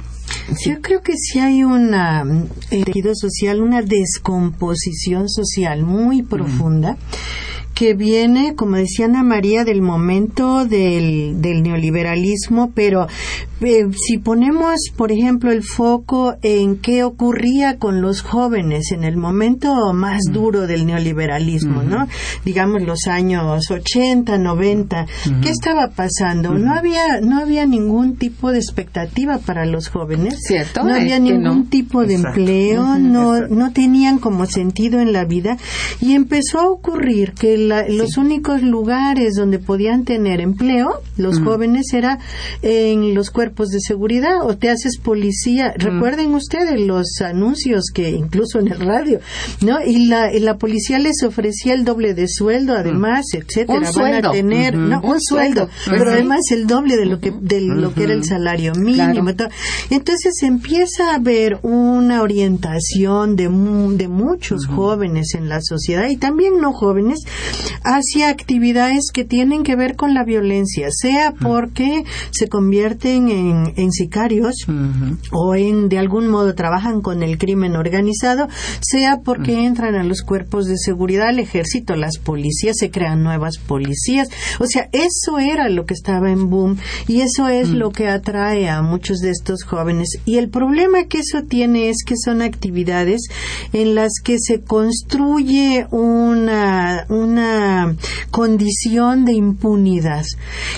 Yo 0.65 0.81
creo 0.81 1.01
que 1.03 1.15
sí 1.17 1.39
hay 1.39 1.65
una 1.65 2.25
tejido 2.69 3.13
social, 3.15 3.61
una 3.61 3.83
descomposición 3.83 5.29
social 5.29 5.85
muy 5.85 6.23
profunda 6.23 6.97
que 7.79 7.95
viene, 7.95 8.57
como 8.57 8.75
decía 8.75 9.07
Ana 9.07 9.23
María, 9.23 9.63
del 9.63 9.83
momento 9.83 10.65
del, 10.65 11.41
del 11.41 11.63
neoliberalismo, 11.63 12.73
pero 12.75 13.07
eh, 13.61 13.87
si 13.93 14.19
ponemos, 14.19 14.77
por 14.97 15.13
ejemplo, 15.13 15.53
el 15.53 15.63
foco 15.63 16.35
en 16.43 16.79
qué 16.79 17.05
ocurría 17.05 17.79
con 17.79 18.01
los 18.01 18.23
jóvenes 18.23 18.91
en 18.91 19.05
el 19.05 19.17
momento 19.17 19.93
más 19.93 20.23
duro 20.31 20.67
del 20.67 20.87
neoliberalismo, 20.87 21.85
¿no? 21.85 22.09
Digamos 22.45 22.83
los 22.83 23.07
años 23.07 23.71
80, 23.71 24.39
90, 24.39 25.07
¿qué 25.43 25.51
estaba 25.51 25.89
pasando? 25.91 26.55
No 26.55 26.75
había 26.75 27.21
no 27.21 27.41
había 27.41 27.65
ningún 27.65 28.17
tipo 28.17 28.51
de 28.51 28.59
expectativa 28.59 29.39
para 29.39 29.67
los 29.67 29.89
jóvenes, 29.89 30.37
¿cierto? 30.41 30.83
No 30.83 30.95
había 30.95 31.21
ningún 31.21 31.69
tipo 31.69 32.05
de 32.05 32.15
empleo, 32.15 32.99
no 32.99 33.47
no 33.49 33.73
tenían 33.73 34.19
como 34.19 34.47
sentido 34.47 35.01
en 35.01 35.13
la 35.13 35.25
vida. 35.25 35.57
Y 36.01 36.15
empezó 36.15 36.61
a 36.61 36.71
ocurrir 36.71 37.35
que 37.35 37.68
los 37.69 38.17
únicos 38.17 38.63
lugares 38.63 39.35
donde 39.35 39.59
podían 39.59 40.05
tener 40.05 40.41
empleo, 40.41 41.01
los 41.17 41.41
jóvenes, 41.41 41.93
era 41.93 42.19
en 42.63 43.15
los 43.15 43.31
cuerpos 43.31 43.69
de 43.69 43.81
seguridad 43.81 44.43
o 44.43 44.57
te 44.57 44.71
haces 44.71 44.99
policía. 44.99 45.73
Recuerden 45.77 46.35
ustedes 46.35 46.81
los 46.81 47.21
anuncios 47.21 47.87
que 47.93 48.11
incluso 48.11 48.59
en 48.59 48.69
el 48.69 48.81
radio, 48.81 49.21
¿no? 49.61 49.79
Y 49.85 50.07
la, 50.07 50.31
la 50.33 50.57
policía 50.57 50.99
les 50.99 51.23
ofrecía 51.23 51.75
el 51.75 51.85
doble 51.85 52.15
de 52.15 52.29
sueldo, 52.29 52.75
además, 52.75 53.27
etcétera. 53.33 53.79
Un 53.79 53.87
sueldo. 53.87 54.29
a 54.31 54.33
tener, 54.33 54.77
no, 54.77 55.01
un, 55.01 55.21
sueldo, 55.21 55.69
pero 55.87 56.11
además 56.11 56.41
el 56.51 56.67
doble 56.67 56.97
de 56.97 57.07
lo 57.07 57.21
que, 57.21 57.33
de 57.41 57.61
lo 57.61 57.95
que 57.95 58.05
era 58.05 58.13
el 58.13 58.25
salario 58.25 58.73
mínimo. 58.75 59.31
Entonces 59.91 60.43
empieza 60.43 61.13
a 61.13 61.15
haber 61.17 61.59
una 61.63 62.23
orientación 62.23 63.37
de, 63.37 63.45
de 63.45 64.09
muchos 64.09 64.67
jóvenes 64.67 65.35
en 65.35 65.49
la 65.49 65.61
sociedad 65.61 66.09
y 66.09 66.17
también 66.17 66.61
no 66.61 66.73
jóvenes 66.73 67.21
hacia 67.85 68.29
actividades 68.29 69.11
que 69.13 69.25
tienen 69.25 69.63
que 69.63 69.77
ver 69.77 69.97
con 69.97 70.15
la 70.15 70.25
violencia, 70.25 70.89
sea 70.91 71.33
porque 71.33 72.05
se 72.31 72.49
convierten 72.49 73.29
en, 73.29 73.93
sicarios 73.93 74.67
o 75.33 75.55
en 75.55 75.89
de 75.89 75.99
algún 75.99 76.29
modo 76.29 76.55
trabajan 76.55 77.01
con 77.01 77.23
el 77.23 77.39
crimen 77.39 77.75
organizado, 77.77 78.49
sea 78.81 79.21
porque 79.25 79.65
entran 79.65 79.95
a 79.95 80.05
los 80.05 80.23
cuerpos 80.23 80.67
de 80.67 80.77
seguridad, 80.77 81.29
al 81.29 81.39
ejército, 81.39 81.97
las 81.97 82.19
policías, 82.19 82.77
se 82.79 82.91
crean 82.91 83.23
nuevas 83.23 83.59
policías. 83.59 84.29
O 84.61 84.67
sea, 84.67 84.89
eso 84.93 85.39
era 85.39 85.69
lo 85.69 85.87
que 85.87 85.95
estaba 85.95 86.31
en 86.31 86.51
boom 86.51 86.77
y 87.07 87.23
eso 87.23 87.49
es 87.49 87.71
lo 87.71 87.91
que 87.91 88.09
atrae 88.09 88.69
a 88.69 88.83
muchos 88.83 89.19
de 89.19 89.31
estos 89.31 89.65
jóvenes. 89.65 90.19
Y 90.25 90.37
el 90.37 90.49
problema 90.49 91.05
que 91.05 91.19
eso 91.19 91.43
tiene 91.49 91.89
es 91.89 92.05
que 92.05 92.15
son 92.23 92.43
actividades 92.43 93.23
en 93.73 93.95
las 93.95 94.13
que 94.23 94.37
se 94.39 94.61
construye 94.61 95.87
una, 95.91 97.07
una 97.09 97.48
condición 98.31 99.25
de 99.25 99.33
impunidad. 99.35 100.25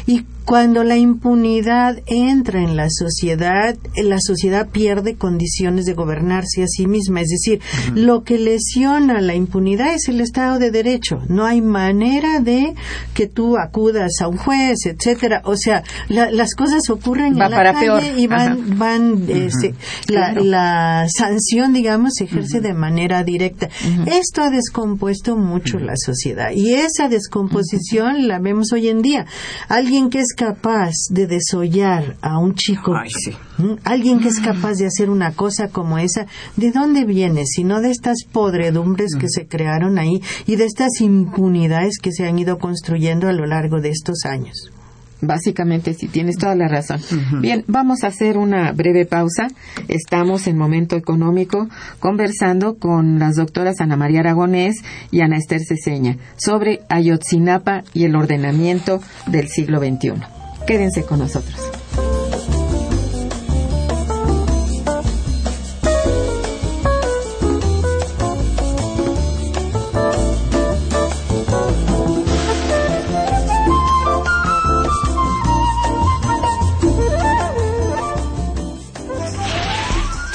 Y 0.06 0.24
cuando 0.50 0.82
la 0.82 0.96
impunidad 0.96 2.02
entra 2.06 2.60
en 2.60 2.74
la 2.74 2.88
sociedad, 2.90 3.76
la 3.94 4.18
sociedad 4.18 4.68
pierde 4.68 5.14
condiciones 5.14 5.84
de 5.84 5.92
gobernarse 5.92 6.64
a 6.64 6.66
sí 6.66 6.88
misma. 6.88 7.20
Es 7.20 7.28
decir, 7.28 7.60
lo 7.94 8.24
que 8.24 8.36
lesiona 8.36 9.20
la 9.20 9.36
impunidad 9.36 9.94
es 9.94 10.08
el 10.08 10.20
Estado 10.20 10.58
de 10.58 10.72
Derecho. 10.72 11.20
No 11.28 11.46
hay 11.46 11.60
manera 11.60 12.40
de 12.40 12.74
que 13.14 13.28
tú 13.28 13.58
acudas 13.58 14.10
a 14.20 14.26
un 14.26 14.38
juez, 14.38 14.86
etcétera. 14.86 15.42
O 15.44 15.56
sea, 15.56 15.84
las 16.08 16.56
cosas 16.56 16.90
ocurren 16.90 17.34
en 17.34 17.38
la 17.38 17.72
calle 17.72 18.20
y 18.20 18.26
van, 18.26 18.76
van, 18.76 19.26
este, 19.28 19.76
la, 20.08 21.06
sanción, 21.16 21.72
digamos, 21.72 22.14
se 22.16 22.24
ejerce 22.24 22.60
de 22.60 22.74
manera 22.74 23.22
directa. 23.22 23.68
Esto 24.04 24.42
ha 24.42 24.50
descompuesto 24.50 25.36
mucho 25.36 25.78
la 25.78 25.94
sociedad 25.94 26.50
y 26.52 26.74
esa 26.74 27.08
descomposición 27.08 28.26
la 28.26 28.40
vemos 28.40 28.72
hoy 28.72 28.88
en 28.88 29.00
día. 29.00 29.26
Alguien 29.68 30.10
que 30.10 30.18
es 30.18 30.34
capaz 30.40 30.94
de 31.10 31.26
desollar 31.26 32.16
a 32.22 32.38
un 32.38 32.54
chico, 32.54 32.94
alguien 33.84 34.20
que 34.20 34.28
es 34.28 34.40
capaz 34.40 34.78
de 34.78 34.86
hacer 34.86 35.10
una 35.10 35.32
cosa 35.34 35.68
como 35.68 35.98
esa, 35.98 36.26
¿de 36.56 36.70
dónde 36.70 37.04
viene? 37.04 37.44
Sino 37.44 37.82
de 37.82 37.90
estas 37.90 38.24
podredumbres 38.24 39.16
que 39.20 39.28
se 39.28 39.46
crearon 39.46 39.98
ahí 39.98 40.22
y 40.46 40.56
de 40.56 40.64
estas 40.64 41.02
impunidades 41.02 41.98
que 41.98 42.12
se 42.12 42.26
han 42.26 42.38
ido 42.38 42.56
construyendo 42.56 43.28
a 43.28 43.34
lo 43.34 43.44
largo 43.44 43.82
de 43.82 43.90
estos 43.90 44.24
años. 44.24 44.70
Básicamente 45.20 45.94
sí, 45.94 46.08
tienes 46.08 46.36
toda 46.36 46.54
la 46.54 46.68
razón. 46.68 47.00
Bien, 47.40 47.64
vamos 47.66 48.04
a 48.04 48.08
hacer 48.08 48.38
una 48.38 48.72
breve 48.72 49.04
pausa. 49.04 49.48
Estamos 49.88 50.46
en 50.46 50.56
Momento 50.56 50.96
Económico 50.96 51.68
conversando 51.98 52.78
con 52.78 53.18
las 53.18 53.36
doctoras 53.36 53.80
Ana 53.80 53.96
María 53.96 54.20
Aragonés 54.20 54.76
y 55.10 55.20
Ana 55.20 55.36
Esther 55.36 55.60
Ceseña 55.60 56.16
sobre 56.36 56.80
Ayotzinapa 56.88 57.82
y 57.92 58.04
el 58.04 58.16
ordenamiento 58.16 59.00
del 59.26 59.48
siglo 59.48 59.78
XXI. 59.78 60.12
Quédense 60.66 61.04
con 61.04 61.18
nosotros. 61.18 61.70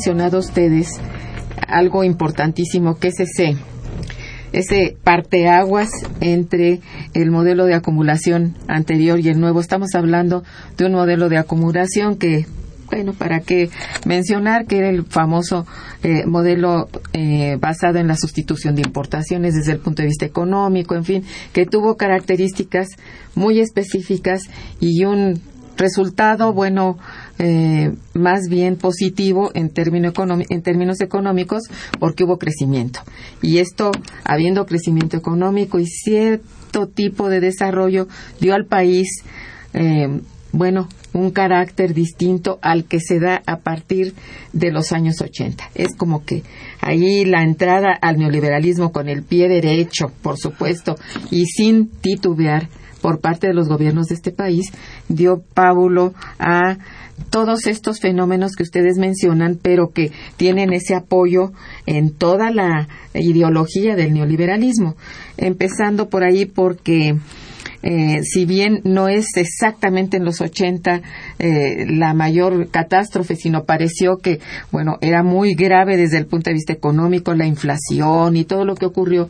Mencionado 0.00 0.38
ustedes 0.38 0.98
algo 1.68 2.04
importantísimo 2.04 2.98
que 2.98 3.08
es 3.08 3.20
ese, 3.20 3.58
ese 4.50 4.96
parteaguas 5.04 5.90
entre 6.22 6.80
el 7.12 7.30
modelo 7.30 7.66
de 7.66 7.74
acumulación 7.74 8.56
anterior 8.66 9.20
y 9.20 9.28
el 9.28 9.38
nuevo. 9.38 9.60
Estamos 9.60 9.94
hablando 9.94 10.42
de 10.78 10.86
un 10.86 10.92
modelo 10.92 11.28
de 11.28 11.36
acumulación 11.36 12.16
que, 12.16 12.46
bueno, 12.86 13.12
para 13.12 13.40
qué 13.40 13.68
mencionar 14.06 14.64
que 14.64 14.78
era 14.78 14.88
el 14.88 15.04
famoso 15.04 15.66
eh, 16.02 16.24
modelo 16.24 16.88
eh, 17.12 17.58
basado 17.60 17.98
en 17.98 18.08
la 18.08 18.16
sustitución 18.16 18.76
de 18.76 18.82
importaciones 18.86 19.54
desde 19.54 19.72
el 19.72 19.80
punto 19.80 20.00
de 20.00 20.08
vista 20.08 20.24
económico, 20.24 20.94
en 20.94 21.04
fin, 21.04 21.24
que 21.52 21.66
tuvo 21.66 21.98
características 21.98 22.88
muy 23.34 23.60
específicas 23.60 24.44
y 24.80 25.04
un 25.04 25.42
resultado, 25.76 26.52
bueno, 26.52 26.98
eh, 27.38 27.92
más 28.14 28.48
bien 28.48 28.76
positivo 28.76 29.50
en, 29.54 29.70
término 29.70 30.12
en 30.48 30.62
términos 30.62 31.00
económicos 31.00 31.62
porque 31.98 32.24
hubo 32.24 32.38
crecimiento. 32.38 33.00
Y 33.42 33.58
esto, 33.58 33.90
habiendo 34.24 34.66
crecimiento 34.66 35.16
económico 35.16 35.78
y 35.78 35.86
cierto 35.86 36.86
tipo 36.86 37.28
de 37.28 37.40
desarrollo, 37.40 38.08
dio 38.40 38.54
al 38.54 38.66
país, 38.66 39.24
eh, 39.72 40.20
bueno, 40.52 40.88
un 41.12 41.30
carácter 41.30 41.94
distinto 41.94 42.58
al 42.62 42.84
que 42.84 43.00
se 43.00 43.18
da 43.18 43.42
a 43.46 43.58
partir 43.58 44.14
de 44.52 44.70
los 44.70 44.92
años 44.92 45.20
80. 45.20 45.70
Es 45.74 45.96
como 45.96 46.24
que 46.24 46.42
ahí 46.80 47.24
la 47.24 47.42
entrada 47.42 47.96
al 48.00 48.18
neoliberalismo 48.18 48.92
con 48.92 49.08
el 49.08 49.22
pie 49.22 49.48
derecho, 49.48 50.12
por 50.22 50.38
supuesto, 50.38 50.96
y 51.30 51.46
sin 51.46 51.88
titubear 51.88 52.68
por 53.00 53.20
parte 53.20 53.46
de 53.46 53.54
los 53.54 53.68
gobiernos 53.68 54.06
de 54.06 54.14
este 54.14 54.30
país 54.30 54.72
dio 55.08 55.42
pábulo 55.54 56.14
a 56.38 56.78
todos 57.28 57.66
estos 57.66 58.00
fenómenos 58.00 58.52
que 58.56 58.62
ustedes 58.62 58.96
mencionan, 58.96 59.58
pero 59.60 59.90
que 59.92 60.10
tienen 60.36 60.72
ese 60.72 60.94
apoyo 60.94 61.52
en 61.86 62.12
toda 62.12 62.50
la 62.50 62.88
ideología 63.14 63.94
del 63.94 64.14
neoliberalismo. 64.14 64.96
Empezando 65.36 66.08
por 66.08 66.24
ahí 66.24 66.46
porque 66.46 67.16
eh, 67.82 68.20
si 68.22 68.44
bien 68.44 68.80
no 68.84 69.08
es 69.08 69.26
exactamente 69.36 70.18
en 70.18 70.24
los 70.24 70.40
80 70.40 71.00
eh, 71.38 71.86
la 71.88 72.12
mayor 72.14 72.68
catástrofe, 72.70 73.36
sino 73.36 73.64
pareció 73.64 74.18
que, 74.18 74.40
bueno, 74.70 74.98
era 75.00 75.22
muy 75.22 75.54
grave 75.54 75.96
desde 75.96 76.18
el 76.18 76.26
punto 76.26 76.50
de 76.50 76.54
vista 76.54 76.72
económico, 76.72 77.34
la 77.34 77.46
inflación 77.46 78.36
y 78.36 78.44
todo 78.44 78.64
lo 78.64 78.74
que 78.74 78.86
ocurrió, 78.86 79.28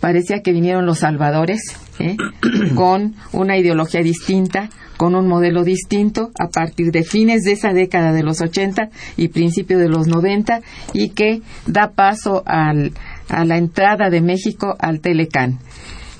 parecía 0.00 0.42
que 0.42 0.52
vinieron 0.52 0.86
los 0.86 1.00
salvadores 1.00 1.60
¿eh? 1.98 2.16
con 2.74 3.14
una 3.32 3.56
ideología 3.58 4.00
distinta, 4.02 4.70
con 4.96 5.14
un 5.14 5.28
modelo 5.28 5.62
distinto 5.62 6.30
a 6.38 6.48
partir 6.48 6.90
de 6.90 7.04
fines 7.04 7.42
de 7.42 7.52
esa 7.52 7.72
década 7.72 8.12
de 8.12 8.22
los 8.22 8.40
80 8.40 8.90
y 9.16 9.28
principio 9.28 9.78
de 9.78 9.88
los 9.88 10.06
90 10.06 10.60
y 10.92 11.10
que 11.10 11.42
da 11.66 11.92
paso 11.92 12.42
al, 12.46 12.92
a 13.28 13.44
la 13.44 13.56
entrada 13.56 14.10
de 14.10 14.20
México 14.20 14.74
al 14.78 15.00
Telecán. 15.00 15.58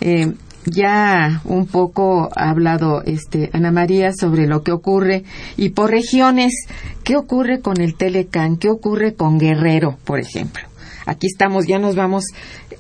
Eh, 0.00 0.32
ya 0.66 1.40
un 1.44 1.66
poco 1.66 2.28
ha 2.36 2.50
hablado 2.50 3.02
este, 3.02 3.50
Ana 3.52 3.72
María 3.72 4.12
sobre 4.12 4.46
lo 4.46 4.62
que 4.62 4.72
ocurre 4.72 5.24
y 5.56 5.70
por 5.70 5.90
regiones, 5.90 6.66
¿qué 7.02 7.16
ocurre 7.16 7.60
con 7.60 7.80
el 7.80 7.94
Telecán? 7.96 8.56
¿Qué 8.56 8.68
ocurre 8.68 9.14
con 9.14 9.38
Guerrero, 9.38 9.96
por 10.04 10.20
ejemplo? 10.20 10.69
Aquí 11.10 11.26
estamos, 11.26 11.66
ya 11.66 11.80
nos 11.80 11.96
vamos 11.96 12.22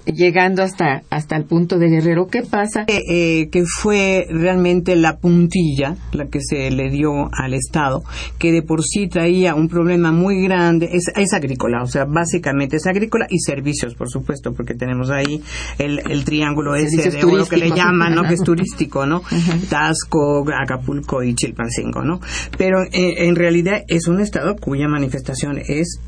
llegando 0.06 0.62
hasta, 0.62 1.02
hasta 1.10 1.34
el 1.34 1.46
punto 1.46 1.78
de 1.78 1.88
Guerrero. 1.88 2.28
¿Qué 2.28 2.42
pasa? 2.42 2.84
Eh, 2.86 3.00
eh, 3.10 3.48
que 3.50 3.64
fue 3.64 4.24
realmente 4.30 4.94
la 4.94 5.16
puntilla 5.16 5.96
la 6.12 6.26
que 6.28 6.40
se 6.40 6.70
le 6.70 6.90
dio 6.90 7.28
al 7.32 7.54
Estado, 7.54 8.04
que 8.38 8.52
de 8.52 8.62
por 8.62 8.84
sí 8.84 9.08
traía 9.08 9.56
un 9.56 9.68
problema 9.68 10.12
muy 10.12 10.44
grande. 10.44 10.90
Es, 10.92 11.06
es 11.16 11.32
agrícola, 11.32 11.82
o 11.82 11.88
sea, 11.88 12.04
básicamente 12.04 12.76
es 12.76 12.86
agrícola 12.86 13.26
y 13.28 13.40
servicios, 13.40 13.96
por 13.96 14.08
supuesto, 14.08 14.52
porque 14.54 14.74
tenemos 14.74 15.10
ahí 15.10 15.42
el, 15.78 16.00
el 16.08 16.24
triángulo 16.24 16.76
ese 16.76 17.10
de 17.10 17.24
oro 17.24 17.46
que 17.46 17.56
le 17.56 17.70
llaman, 17.70 18.14
¿no? 18.14 18.22
que 18.22 18.34
es 18.34 18.42
turístico, 18.44 19.06
¿no? 19.06 19.22
Tasco, 19.68 20.44
Acapulco 20.56 21.24
y 21.24 21.34
Chilpancingo, 21.34 22.04
¿no? 22.04 22.20
Pero 22.56 22.84
eh, 22.92 23.26
en 23.26 23.34
realidad 23.34 23.82
es 23.88 24.06
un 24.06 24.20
Estado 24.20 24.54
cuya 24.54 24.86
manifestación 24.86 25.58
es 25.58 25.98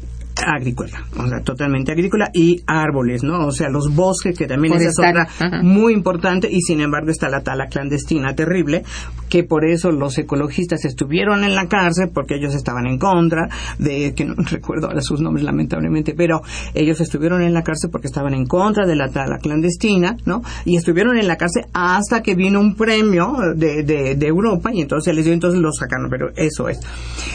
agrícola, 0.47 1.05
o 1.16 1.29
sea, 1.29 1.40
totalmente 1.42 1.92
agrícola 1.92 2.31
y 2.33 2.62
árboles, 2.66 3.23
¿no? 3.23 3.47
O 3.47 3.53
sea, 3.53 3.68
los 3.68 3.95
bosques, 3.95 4.37
que 4.37 4.47
también 4.47 4.75
es 4.75 4.99
otra 4.99 5.29
muy 5.62 5.92
importante 5.92 6.49
y 6.51 6.61
sin 6.61 6.81
embargo 6.81 7.11
está 7.11 7.29
la 7.29 7.42
tala 7.42 7.66
clandestina 7.66 8.35
terrible, 8.35 8.83
que 9.29 9.45
por 9.45 9.64
eso 9.64 9.90
los 9.90 10.18
ecologistas 10.18 10.85
estuvieron 10.85 11.45
en 11.45 11.55
la 11.55 11.66
cárcel 11.66 12.11
porque 12.12 12.37
ellos 12.37 12.55
estaban 12.55 12.87
en 12.87 12.99
contra 12.99 13.49
de, 13.79 14.14
que 14.14 14.25
no 14.25 14.35
recuerdo 14.51 14.88
ahora 14.88 15.01
sus 15.01 15.21
nombres 15.21 15.45
lamentablemente, 15.45 16.14
pero 16.16 16.42
ellos 16.75 17.01
estuvieron 17.01 17.42
en 17.42 17.55
la 17.55 17.62
cárcel 17.62 17.90
porque 17.90 18.07
estaban 18.07 18.35
en 18.35 18.47
contra 18.47 18.87
de 18.87 18.97
la 18.97 19.09
tala 19.09 19.38
clandestina, 19.38 20.16
¿no? 20.25 20.42
Y 20.64 20.77
estuvieron 20.77 21.18
en 21.18 21.27
la 21.27 21.37
cárcel 21.37 21.66
hasta 21.73 22.23
que 22.23 22.35
vino 22.35 22.61
un 22.61 22.75
premio 22.75 23.35
de, 23.55 23.83
de, 23.83 24.14
de 24.14 24.27
Europa 24.27 24.71
y 24.73 24.81
entonces 24.83 25.14
les 25.14 25.25
dio, 25.25 25.35
entonces 25.35 25.61
los 25.61 25.77
sacaron, 25.77 26.09
pero 26.11 26.31
eso 26.37 26.68
es. 26.68 26.81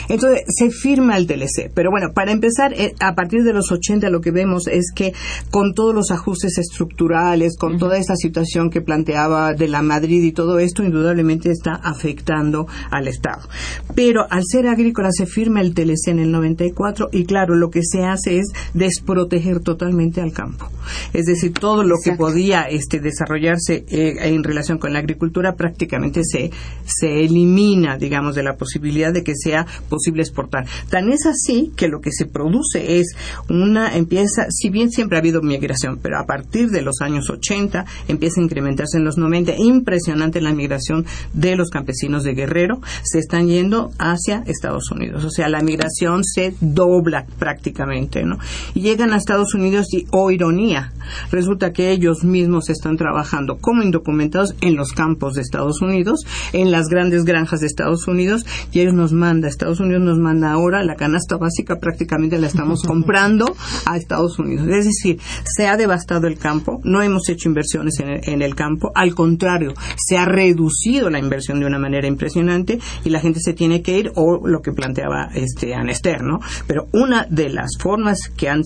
Entonces 0.09 0.43
se 0.47 0.69
firma 0.69 1.17
el 1.17 1.27
TLC, 1.27 1.71
pero 1.73 1.89
bueno, 1.91 2.07
para 2.13 2.31
empezar, 2.31 2.73
eh, 2.87 2.95
a 2.99 3.15
partir 3.15 3.43
de 3.43 3.53
los 3.53 3.71
80 3.71 4.09
lo 4.09 4.21
que 4.21 4.31
vemos 4.31 4.67
es 4.67 4.91
que 4.93 5.13
con 5.51 5.73
todos 5.73 5.93
los 5.93 6.11
ajustes 6.11 6.57
estructurales, 6.57 7.57
con 7.57 7.77
toda 7.77 7.97
esta 7.97 8.15
situación 8.15 8.69
que 8.69 8.81
planteaba 8.81 9.53
de 9.53 9.67
la 9.67 9.81
Madrid 9.81 10.23
y 10.23 10.31
todo 10.31 10.59
esto, 10.59 10.83
indudablemente 10.83 11.51
está 11.51 11.73
afectando 11.73 12.67
al 12.89 13.07
Estado. 13.07 13.47
Pero 13.95 14.25
al 14.29 14.43
ser 14.45 14.67
agrícola 14.67 15.09
se 15.11 15.25
firma 15.25 15.61
el 15.61 15.73
TLC 15.73 16.09
en 16.09 16.19
el 16.19 16.31
94 16.31 17.09
y 17.11 17.25
claro, 17.25 17.55
lo 17.55 17.69
que 17.69 17.81
se 17.83 18.03
hace 18.03 18.39
es 18.39 18.47
desproteger 18.73 19.59
totalmente 19.59 20.21
al 20.21 20.33
campo. 20.33 20.69
Es 21.13 21.25
decir, 21.25 21.53
todo 21.53 21.83
lo 21.83 21.95
que 22.03 22.13
podía 22.13 22.63
este, 22.63 22.99
desarrollarse 22.99 23.85
eh, 23.89 24.15
en 24.21 24.43
relación 24.43 24.77
con 24.77 24.93
la 24.93 24.99
agricultura 24.99 25.55
prácticamente 25.55 26.21
se, 26.23 26.51
se 26.85 27.25
elimina, 27.25 27.97
digamos, 27.97 28.35
de 28.35 28.43
la 28.43 28.55
posibilidad 28.55 29.13
de 29.13 29.23
que 29.23 29.33
sea 29.35 29.65
posible 29.89 30.21
exportar. 30.21 30.65
Tan 30.89 31.11
es 31.11 31.25
así 31.25 31.71
que 31.75 31.87
lo 31.87 31.99
que 32.01 32.11
se 32.11 32.25
produce 32.25 32.76
es 32.77 33.15
una 33.49 33.95
empieza, 33.95 34.47
si 34.49 34.69
bien 34.69 34.89
siempre 34.89 35.17
ha 35.17 35.21
habido 35.21 35.41
migración, 35.41 35.99
pero 36.01 36.19
a 36.19 36.25
partir 36.25 36.69
de 36.69 36.81
los 36.81 37.01
años 37.01 37.29
80 37.29 37.85
empieza 38.07 38.39
a 38.39 38.43
incrementarse 38.43 38.97
en 38.97 39.05
los 39.05 39.17
90, 39.17 39.53
impresionante 39.57 40.41
la 40.41 40.53
migración 40.53 41.05
de 41.33 41.55
los 41.55 41.69
campesinos 41.69 42.23
de 42.23 42.33
Guerrero, 42.33 42.81
se 43.03 43.19
están 43.19 43.47
yendo 43.47 43.91
hacia 43.97 44.43
Estados 44.45 44.91
Unidos. 44.91 45.23
O 45.23 45.29
sea, 45.29 45.49
la 45.49 45.61
migración 45.61 46.23
se 46.23 46.55
dobla 46.61 47.25
prácticamente, 47.39 48.23
¿no? 48.23 48.37
Llegan 48.73 49.13
a 49.13 49.17
Estados 49.17 49.53
Unidos 49.53 49.87
y, 49.93 50.07
oh 50.11 50.31
ironía, 50.31 50.93
resulta 51.31 51.71
que 51.71 51.91
ellos 51.91 52.23
mismos 52.23 52.69
están 52.69 52.97
trabajando 52.97 53.57
como 53.59 53.83
indocumentados 53.83 54.55
en 54.61 54.75
los 54.75 54.91
campos 54.91 55.33
de 55.33 55.41
Estados 55.41 55.81
Unidos, 55.81 56.25
en 56.53 56.71
las 56.71 56.87
grandes 56.87 57.23
granjas 57.23 57.61
de 57.61 57.67
Estados 57.67 58.07
Unidos, 58.07 58.45
y 58.71 58.79
ellos 58.79 58.93
nos 58.93 59.13
manda, 59.13 59.47
Estados 59.47 59.79
Unidos 59.79 60.03
nos 60.03 60.17
manda 60.17 60.51
ahora 60.51 60.83
la 60.83 60.95
canasta 60.95 61.37
básica 61.37 61.79
prácticamente 61.79 62.39
la 62.39 62.47
estamos 62.67 62.83
comprando 62.83 63.55
a 63.85 63.97
Estados 63.97 64.37
Unidos. 64.39 64.67
Es 64.67 64.85
decir, 64.85 65.19
se 65.45 65.67
ha 65.67 65.77
devastado 65.77 66.27
el 66.27 66.37
campo, 66.37 66.81
no 66.83 67.01
hemos 67.01 67.29
hecho 67.29 67.47
inversiones 67.47 67.99
en 67.99 68.41
el, 68.41 68.55
campo, 68.55 68.91
al 68.93 69.15
contrario, 69.15 69.73
se 69.97 70.17
ha 70.17 70.25
reducido 70.25 71.09
la 71.09 71.19
inversión 71.19 71.59
de 71.59 71.65
una 71.65 71.79
manera 71.79 72.07
impresionante 72.07 72.79
y 73.05 73.09
la 73.09 73.19
gente 73.19 73.39
se 73.39 73.53
tiene 73.53 73.81
que 73.81 73.99
ir, 73.99 74.11
o 74.15 74.45
lo 74.47 74.61
que 74.61 74.71
planteaba 74.71 75.29
este 75.33 75.75
Anester, 75.75 76.23
¿no? 76.23 76.39
Pero 76.65 76.87
una 76.91 77.25
de 77.29 77.49
las 77.49 77.77
formas 77.79 78.29
que 78.35 78.49
han, 78.49 78.63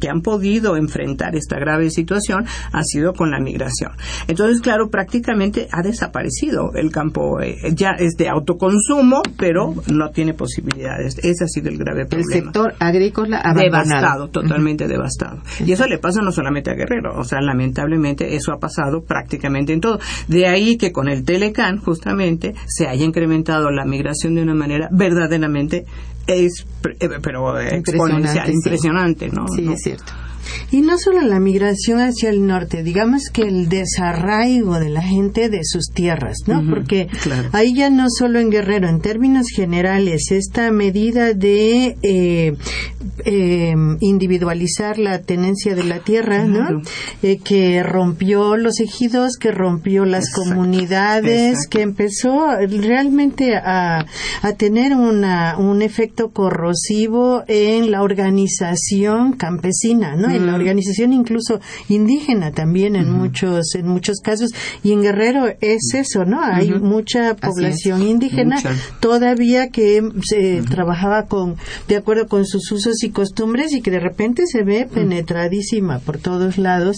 que 0.00 0.08
han 0.08 0.22
podido 0.22 0.76
enfrentar 0.76 1.36
esta 1.36 1.58
grave 1.58 1.90
situación 1.90 2.46
ha 2.72 2.82
sido 2.82 3.12
con 3.12 3.30
la 3.30 3.38
migración. 3.38 3.92
Entonces, 4.26 4.60
claro, 4.60 4.88
prácticamente 4.90 5.68
ha 5.70 5.82
desaparecido 5.82 6.72
el 6.74 6.90
campo, 6.90 7.40
eh, 7.40 7.56
ya 7.74 7.90
es 7.98 8.14
de 8.16 8.28
autoconsumo, 8.28 9.22
pero 9.36 9.74
no 9.92 10.10
tiene 10.10 10.34
posibilidades. 10.34 11.18
Ese 11.18 11.44
ha 11.44 11.48
sido 11.48 11.68
el 11.68 11.78
grave 11.78 12.06
problema. 12.06 12.34
El 12.34 12.42
sector 12.44 12.74
agrícola 12.78 13.43
devastado, 13.52 14.28
totalmente 14.28 14.86
devastado. 14.86 15.38
Y 15.64 15.72
eso 15.72 15.86
le 15.86 15.98
pasa 15.98 16.22
no 16.22 16.32
solamente 16.32 16.70
a 16.70 16.74
Guerrero, 16.74 17.18
o 17.18 17.24
sea, 17.24 17.40
lamentablemente 17.40 18.34
eso 18.34 18.52
ha 18.52 18.58
pasado 18.58 19.02
prácticamente 19.02 19.72
en 19.72 19.80
todo. 19.80 19.98
De 20.28 20.46
ahí 20.46 20.76
que 20.76 20.92
con 20.92 21.08
el 21.08 21.24
Telecan, 21.24 21.78
justamente, 21.78 22.54
se 22.66 22.86
haya 22.86 23.04
incrementado 23.04 23.70
la 23.70 23.84
migración 23.84 24.34
de 24.34 24.42
una 24.42 24.54
manera 24.54 24.88
verdaderamente 24.90 25.84
es 26.26 26.66
eh, 27.00 27.08
pero 27.22 27.58
exponencial, 27.60 28.50
impresionante, 28.50 29.28
¿no? 29.28 29.46
Sí, 29.48 29.66
es 29.70 29.82
cierto. 29.82 30.12
Y 30.70 30.80
no 30.80 30.98
solo 30.98 31.22
la 31.22 31.40
migración 31.40 32.00
hacia 32.00 32.30
el 32.30 32.46
norte, 32.46 32.82
digamos 32.82 33.30
que 33.32 33.42
el 33.42 33.68
desarraigo 33.68 34.78
de 34.78 34.90
la 34.90 35.02
gente 35.02 35.48
de 35.48 35.60
sus 35.62 35.90
tierras, 35.92 36.38
¿no? 36.46 36.64
Porque 36.68 37.08
ahí 37.52 37.74
ya 37.74 37.90
no 37.90 38.06
solo 38.08 38.38
en 38.38 38.50
Guerrero, 38.50 38.88
en 38.88 39.00
términos 39.00 39.46
generales, 39.54 40.30
esta 40.30 40.70
medida 40.70 41.32
de 41.32 41.96
eh, 42.02 42.56
eh, 43.24 43.74
individualizar 44.00 44.98
la 44.98 45.20
tenencia 45.20 45.74
de 45.74 45.84
la 45.84 46.00
tierra, 46.00 46.44
¿no? 46.44 46.82
Eh, 47.22 47.38
que 47.38 47.82
rompió 47.82 48.56
los 48.56 48.80
ejidos, 48.80 49.36
que 49.38 49.50
rompió 49.50 50.04
las 50.04 50.32
comunidades, 50.32 51.66
que 51.68 51.82
empezó 51.82 52.46
realmente 52.56 53.56
a, 53.56 54.06
a 54.42 54.52
tener 54.56 54.94
una, 54.94 55.56
un 55.58 55.82
efecto 55.82 56.30
corrosivo 56.30 57.44
en 57.46 57.90
la 57.90 58.02
organización 58.02 59.32
campesina, 59.32 60.16
¿no? 60.16 60.33
En 60.34 60.46
la 60.46 60.54
organización 60.54 61.12
incluso 61.12 61.60
indígena 61.88 62.52
también 62.52 62.96
en 62.96 63.10
muchos 63.10 63.74
en 63.74 63.86
muchos 63.86 64.20
casos. 64.20 64.50
Y 64.82 64.92
en 64.92 65.02
Guerrero 65.02 65.46
es 65.60 65.94
eso, 65.94 66.24
¿no? 66.24 66.40
Hay 66.42 66.70
mucha 66.70 67.34
población 67.36 68.02
indígena 68.02 68.56
todavía 69.00 69.68
que 69.68 70.02
se 70.22 70.62
trabajaba 70.62 71.26
con 71.26 71.56
de 71.88 71.96
acuerdo 71.96 72.26
con 72.26 72.46
sus 72.46 72.70
usos 72.72 73.02
y 73.02 73.10
costumbres 73.10 73.72
y 73.72 73.80
que 73.80 73.90
de 73.90 74.00
repente 74.00 74.44
se 74.46 74.62
ve 74.62 74.88
penetradísima 74.92 75.98
por 75.98 76.18
todos 76.18 76.58
lados. 76.58 76.96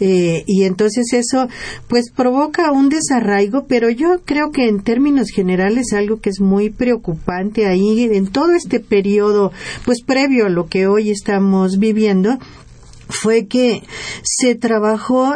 Eh, 0.00 0.44
y 0.46 0.64
entonces 0.64 1.12
eso 1.12 1.48
pues 1.88 2.10
provoca 2.10 2.72
un 2.72 2.88
desarraigo, 2.88 3.66
pero 3.66 3.90
yo 3.90 4.20
creo 4.24 4.50
que 4.50 4.68
en 4.68 4.82
términos 4.82 5.28
generales 5.34 5.92
algo 5.92 6.20
que 6.20 6.30
es 6.30 6.40
muy 6.40 6.70
preocupante 6.70 7.66
ahí 7.66 8.04
en 8.12 8.26
todo 8.28 8.52
este 8.52 8.80
periodo 8.80 9.52
pues 9.84 10.02
previo 10.02 10.46
a 10.46 10.50
lo 10.50 10.66
que 10.66 10.86
hoy 10.86 11.10
estamos 11.10 11.78
viviendo 11.78 12.38
fue 13.20 13.46
que 13.46 13.82
se 14.22 14.54
trabajó 14.54 15.34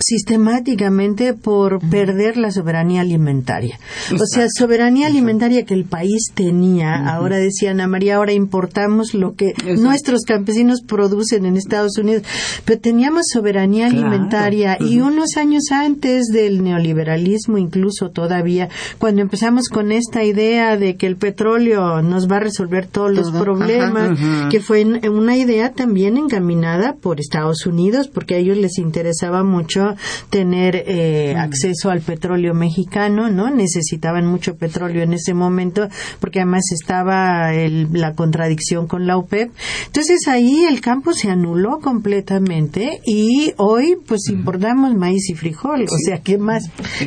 sistemáticamente 0.00 1.34
por 1.34 1.78
perder 1.90 2.36
la 2.36 2.50
soberanía 2.50 3.02
alimentaria. 3.02 3.78
O 4.14 4.26
sea, 4.26 4.46
soberanía 4.48 5.06
alimentaria 5.06 5.64
que 5.64 5.74
el 5.74 5.84
país 5.84 6.32
tenía, 6.34 6.94
ahora 7.06 7.36
decía 7.36 7.70
Ana 7.72 7.86
María, 7.86 8.16
ahora 8.16 8.32
importamos 8.32 9.14
lo 9.14 9.34
que 9.34 9.52
nuestros 9.78 10.22
campesinos 10.22 10.82
producen 10.82 11.44
en 11.44 11.56
Estados 11.56 11.98
Unidos, 11.98 12.22
pero 12.64 12.80
teníamos 12.80 13.26
soberanía 13.32 13.86
alimentaria 13.86 14.76
y 14.80 15.00
unos 15.00 15.36
años 15.36 15.64
antes 15.70 16.26
del 16.28 16.64
neoliberalismo, 16.64 17.58
incluso 17.58 18.10
todavía, 18.10 18.68
cuando 18.98 19.22
empezamos 19.22 19.68
con 19.68 19.92
esta 19.92 20.24
idea 20.24 20.76
de 20.76 20.96
que 20.96 21.06
el 21.06 21.16
petróleo 21.16 22.02
nos 22.02 22.30
va 22.30 22.36
a 22.36 22.40
resolver 22.40 22.86
todos 22.86 23.12
los 23.12 23.30
problemas, 23.30 24.18
que 24.50 24.60
fue 24.60 24.84
una 24.84 25.36
idea 25.36 25.72
también 25.72 26.16
encaminada 26.16 26.94
por 26.94 27.20
Estados 27.20 27.66
Unidos, 27.66 28.08
porque 28.08 28.34
a 28.34 28.38
ellos 28.38 28.56
les 28.56 28.78
interesaba 28.78 29.44
mucho 29.44 29.89
tener 30.30 30.84
eh, 30.86 31.34
mm. 31.34 31.38
acceso 31.38 31.90
al 31.90 32.00
petróleo 32.00 32.54
mexicano, 32.54 33.30
¿no? 33.30 33.50
Necesitaban 33.50 34.26
mucho 34.26 34.56
petróleo 34.56 35.02
en 35.02 35.12
ese 35.12 35.34
momento 35.34 35.88
porque 36.20 36.40
además 36.40 36.64
estaba 36.72 37.52
la 37.52 38.14
contradicción 38.14 38.86
con 38.86 39.06
la 39.06 39.16
OPEP. 39.16 39.50
Entonces 39.86 40.28
ahí 40.28 40.64
el 40.64 40.80
campo 40.80 41.12
se 41.12 41.30
anuló 41.30 41.78
completamente 41.80 43.00
y 43.04 43.52
hoy 43.56 43.96
pues 44.06 44.28
importamos 44.28 44.94
maíz 44.94 45.28
y 45.30 45.34
frijol. 45.34 45.84
O 45.84 45.98
sea, 46.04 46.20
¿qué 46.20 46.38
más, 46.38 46.64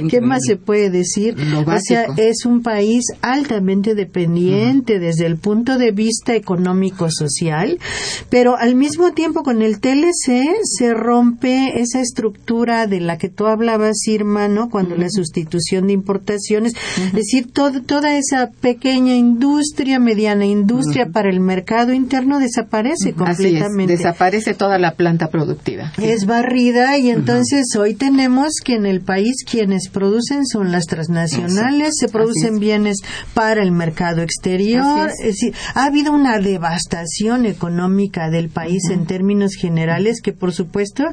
qué 0.09 0.21
más 0.21 0.41
se 0.45 0.57
puede 0.57 0.89
decir? 0.89 1.35
O 1.65 1.79
sea, 1.79 2.05
es 2.17 2.45
un 2.45 2.61
país 2.61 3.03
altamente 3.21 3.95
dependiente 3.95 4.99
desde 4.99 5.25
el 5.25 5.37
punto 5.37 5.77
de 5.77 5.91
vista 5.91 6.35
económico-social, 6.35 7.79
pero 8.29 8.57
al 8.57 8.75
mismo 8.75 9.13
tiempo 9.13 9.43
con 9.43 9.61
el 9.61 9.79
TLC 9.79 10.43
se 10.63 10.93
rompe 10.93 11.79
esa 11.81 11.99
estructura 12.01 12.72
de 12.88 12.99
la 12.99 13.17
que 13.17 13.29
tú 13.29 13.45
hablabas, 13.45 14.07
Irma, 14.07 14.47
¿no? 14.47 14.69
Cuando 14.69 14.95
la 14.95 15.09
sustitución 15.09 15.88
de 15.88 15.93
importaciones, 15.93 16.73
es 16.97 17.13
decir, 17.13 17.51
toda 17.51 18.17
esa 18.17 18.49
pequeña 18.62 19.15
industria, 19.15 19.99
mediana 19.99 20.45
industria 20.45 21.07
para 21.12 21.29
el 21.29 21.39
mercado 21.39 21.93
interno 21.93 22.39
desaparece 22.39 23.13
completamente. 23.13 23.97
desaparece 23.97 24.53
toda 24.53 24.77
la 24.79 24.95
planta 24.95 25.27
productiva. 25.29 25.93
Es 26.01 26.25
barrida 26.25 26.97
y 26.97 27.09
entonces 27.09 27.75
hoy 27.77 27.95
tenemos 27.95 28.53
que 28.63 28.75
en 28.75 28.86
el 28.86 29.01
país 29.01 29.43
quienes 29.49 29.89
producen 29.89 30.45
son 30.45 30.71
las 30.71 30.86
transnacionales, 30.86 31.93
se 31.99 32.07
producen 32.07 32.59
bienes 32.59 32.97
para 33.33 33.62
el 33.62 33.71
mercado 33.71 34.21
exterior, 34.21 35.09
es. 35.09 35.25
decir, 35.25 35.53
ha 35.75 35.86
habido 35.86 36.12
una 36.12 36.39
devastación 36.39 37.45
económica 37.45 38.29
del 38.29 38.49
país 38.49 38.89
en 38.91 39.05
términos 39.05 39.53
generales 39.55 40.21
que 40.21 40.33
por 40.33 40.53
supuesto 40.53 41.03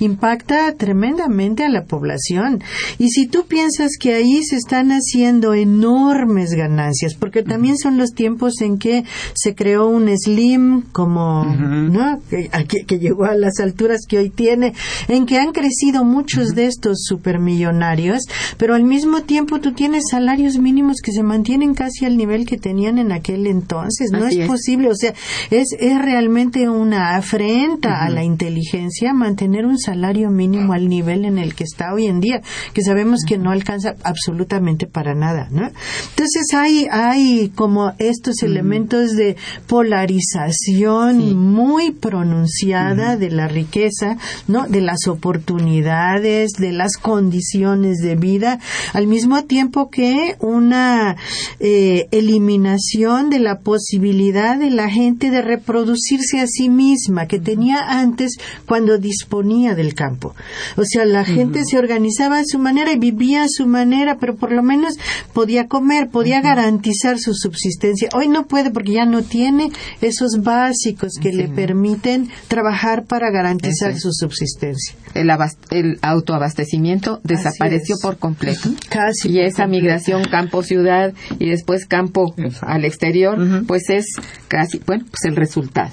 impacta 0.00 0.72
tremendamente 0.72 1.07
tremendamente 1.08 1.64
a 1.64 1.68
la 1.68 1.84
población. 1.84 2.62
Y 2.98 3.08
si 3.08 3.26
tú 3.26 3.46
piensas 3.46 3.92
que 3.98 4.14
ahí 4.14 4.42
se 4.42 4.56
están 4.56 4.90
haciendo 4.90 5.54
enormes 5.54 6.50
ganancias, 6.50 7.14
porque 7.14 7.42
también 7.42 7.78
son 7.78 7.96
los 7.98 8.10
tiempos 8.10 8.60
en 8.60 8.78
que 8.78 9.04
se 9.34 9.54
creó 9.54 9.88
un 9.88 10.08
Slim 10.16 10.82
como, 10.92 11.44
¿no? 11.44 12.20
Que, 12.28 12.98
llegó 12.98 13.24
a 13.24 13.34
las 13.34 13.60
alturas 13.60 14.00
que 14.08 14.18
hoy 14.18 14.30
tiene, 14.30 14.74
en 15.08 15.24
que 15.24 15.38
han 15.38 15.52
crecido 15.52 16.04
muchos 16.04 16.48
de 16.50 16.66
estos 16.66 16.98
supermillonarios, 17.04 18.22
pero 18.56 18.74
al 18.74 18.84
mismo 18.84 19.22
tiempo 19.22 19.60
tú 19.60 19.72
tienes 19.72 20.04
salarios 20.10 20.58
mínimos 20.58 20.96
que 21.02 21.12
se 21.12 21.22
mantienen 21.22 21.74
casi 21.74 22.04
al 22.04 22.16
nivel 22.16 22.44
que 22.44 22.58
tenían 22.58 22.98
en 22.98 23.12
aquel 23.12 23.46
entonces. 23.46 24.10
No 24.10 24.26
es, 24.26 24.36
posible, 24.46 24.88
o 24.88 24.94
sea, 24.94 25.14
es, 25.50 25.68
es 25.78 26.02
realmente 26.02 26.68
una 26.68 27.16
afrenta 27.16 28.04
a 28.04 28.10
la 28.10 28.24
inteligencia 28.24 29.12
mantener 29.12 29.64
un 29.64 29.78
salario 29.78 30.30
mínimo 30.30 30.72
al 30.72 30.88
nivel 30.88 30.97
nivel 30.98 31.24
en 31.24 31.38
el 31.38 31.54
que 31.54 31.64
está 31.64 31.94
hoy 31.94 32.06
en 32.06 32.20
día, 32.20 32.42
que 32.74 32.82
sabemos 32.82 33.20
que 33.26 33.38
no 33.38 33.50
alcanza 33.50 33.94
absolutamente 34.02 34.86
para 34.86 35.14
nada, 35.14 35.48
¿no? 35.50 35.70
Entonces 36.10 36.54
hay, 36.54 36.86
hay 36.90 37.52
como 37.54 37.92
estos 37.98 38.42
elementos 38.42 39.12
de 39.12 39.36
polarización 39.66 41.36
muy 41.36 41.92
pronunciada 41.92 43.16
de 43.16 43.30
la 43.30 43.46
riqueza, 43.48 44.16
¿no? 44.48 44.66
De 44.66 44.80
las 44.80 45.06
oportunidades, 45.06 46.52
de 46.58 46.72
las 46.72 46.96
condiciones 46.96 47.98
de 47.98 48.16
vida, 48.16 48.58
al 48.92 49.06
mismo 49.06 49.44
tiempo 49.44 49.90
que 49.90 50.36
una 50.40 51.16
eh, 51.60 52.08
eliminación 52.10 53.30
de 53.30 53.38
la 53.38 53.60
posibilidad 53.60 54.58
de 54.58 54.70
la 54.70 54.90
gente 54.90 55.30
de 55.30 55.42
reproducirse 55.42 56.40
a 56.40 56.46
sí 56.46 56.68
misma 56.68 57.26
que 57.26 57.38
tenía 57.38 58.00
antes 58.00 58.32
cuando 58.66 58.98
disponía 58.98 59.74
del 59.74 59.94
campo. 59.94 60.34
O 60.76 60.84
sea, 60.88 61.04
la 61.04 61.24
gente 61.24 61.62
se 61.64 61.78
organizaba 61.78 62.38
a 62.38 62.44
su 62.44 62.58
manera 62.58 62.92
y 62.92 62.98
vivía 62.98 63.44
a 63.44 63.48
su 63.48 63.66
manera, 63.66 64.16
pero 64.18 64.36
por 64.36 64.52
lo 64.52 64.62
menos 64.62 64.94
podía 65.32 65.68
comer, 65.68 66.08
podía 66.10 66.40
garantizar 66.40 67.18
su 67.18 67.34
subsistencia. 67.34 68.08
Hoy 68.14 68.28
no 68.28 68.46
puede 68.46 68.70
porque 68.70 68.92
ya 68.92 69.04
no 69.04 69.22
tiene 69.22 69.70
esos 70.00 70.42
básicos 70.42 71.12
que 71.20 71.32
le 71.32 71.48
permiten 71.48 72.30
trabajar 72.48 73.04
para 73.04 73.30
garantizar 73.30 73.98
su 73.98 74.12
subsistencia. 74.12 74.94
El, 75.14 75.30
el 75.70 75.98
autoabastecimiento 76.02 77.20
desapareció 77.24 77.96
por 78.02 78.18
completo. 78.18 78.70
Casi. 78.88 79.30
Y 79.30 79.40
esa 79.40 79.66
migración 79.66 80.24
campo-ciudad 80.24 81.12
y 81.38 81.50
después 81.50 81.86
campo 81.86 82.34
al 82.62 82.84
exterior, 82.84 83.38
pues 83.66 83.90
es 83.90 84.06
casi, 84.48 84.80
bueno, 84.86 85.04
pues 85.10 85.24
el 85.24 85.36
resultado. 85.36 85.92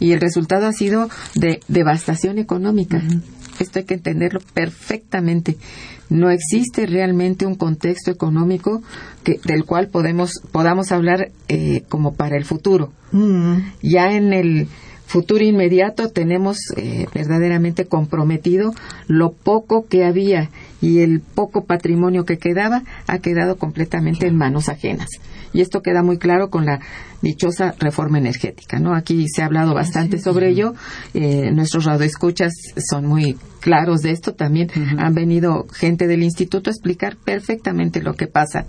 Y 0.00 0.12
el 0.12 0.20
resultado 0.20 0.66
ha 0.66 0.72
sido 0.72 1.08
de 1.34 1.60
devastación 1.68 2.38
económica. 2.38 3.02
Esto 3.60 3.78
hay 3.78 3.84
que 3.84 3.94
entenderlo 3.94 4.40
perfectamente. 4.54 5.56
No 6.10 6.30
existe 6.30 6.86
realmente 6.86 7.46
un 7.46 7.54
contexto 7.54 8.10
económico 8.10 8.82
que, 9.24 9.40
del 9.44 9.64
cual 9.64 9.88
podemos, 9.88 10.40
podamos 10.52 10.92
hablar 10.92 11.30
eh, 11.48 11.82
como 11.88 12.14
para 12.14 12.36
el 12.36 12.44
futuro. 12.44 12.92
Ya 13.82 14.12
en 14.12 14.32
el 14.32 14.68
futuro 15.06 15.42
inmediato 15.42 16.10
tenemos 16.10 16.58
eh, 16.76 17.06
verdaderamente 17.14 17.86
comprometido 17.86 18.74
lo 19.06 19.32
poco 19.32 19.86
que 19.86 20.04
había 20.04 20.50
y 20.82 21.00
el 21.00 21.20
poco 21.20 21.64
patrimonio 21.64 22.24
que 22.24 22.38
quedaba 22.38 22.82
ha 23.06 23.18
quedado 23.18 23.56
completamente 23.56 24.26
en 24.26 24.36
manos 24.36 24.68
ajenas. 24.68 25.08
Y 25.52 25.60
esto 25.60 25.80
queda 25.80 26.02
muy 26.02 26.18
claro 26.18 26.50
con 26.50 26.66
la 26.66 26.80
dichosa 27.22 27.74
reforma 27.78 28.18
energética, 28.18 28.78
¿no? 28.78 28.94
Aquí 28.94 29.26
se 29.28 29.42
ha 29.42 29.46
hablado 29.46 29.74
bastante 29.74 30.18
sobre 30.18 30.50
ello. 30.50 30.74
Eh, 31.14 31.50
nuestros 31.52 31.84
radioescuchas 31.84 32.52
son 32.90 33.06
muy 33.06 33.36
claros 33.60 34.02
de 34.02 34.10
esto. 34.10 34.34
También 34.34 34.70
han 34.98 35.14
venido 35.14 35.66
gente 35.72 36.06
del 36.06 36.22
instituto 36.22 36.70
a 36.70 36.72
explicar 36.72 37.16
perfectamente 37.16 38.02
lo 38.02 38.14
que 38.14 38.26
pasa 38.26 38.66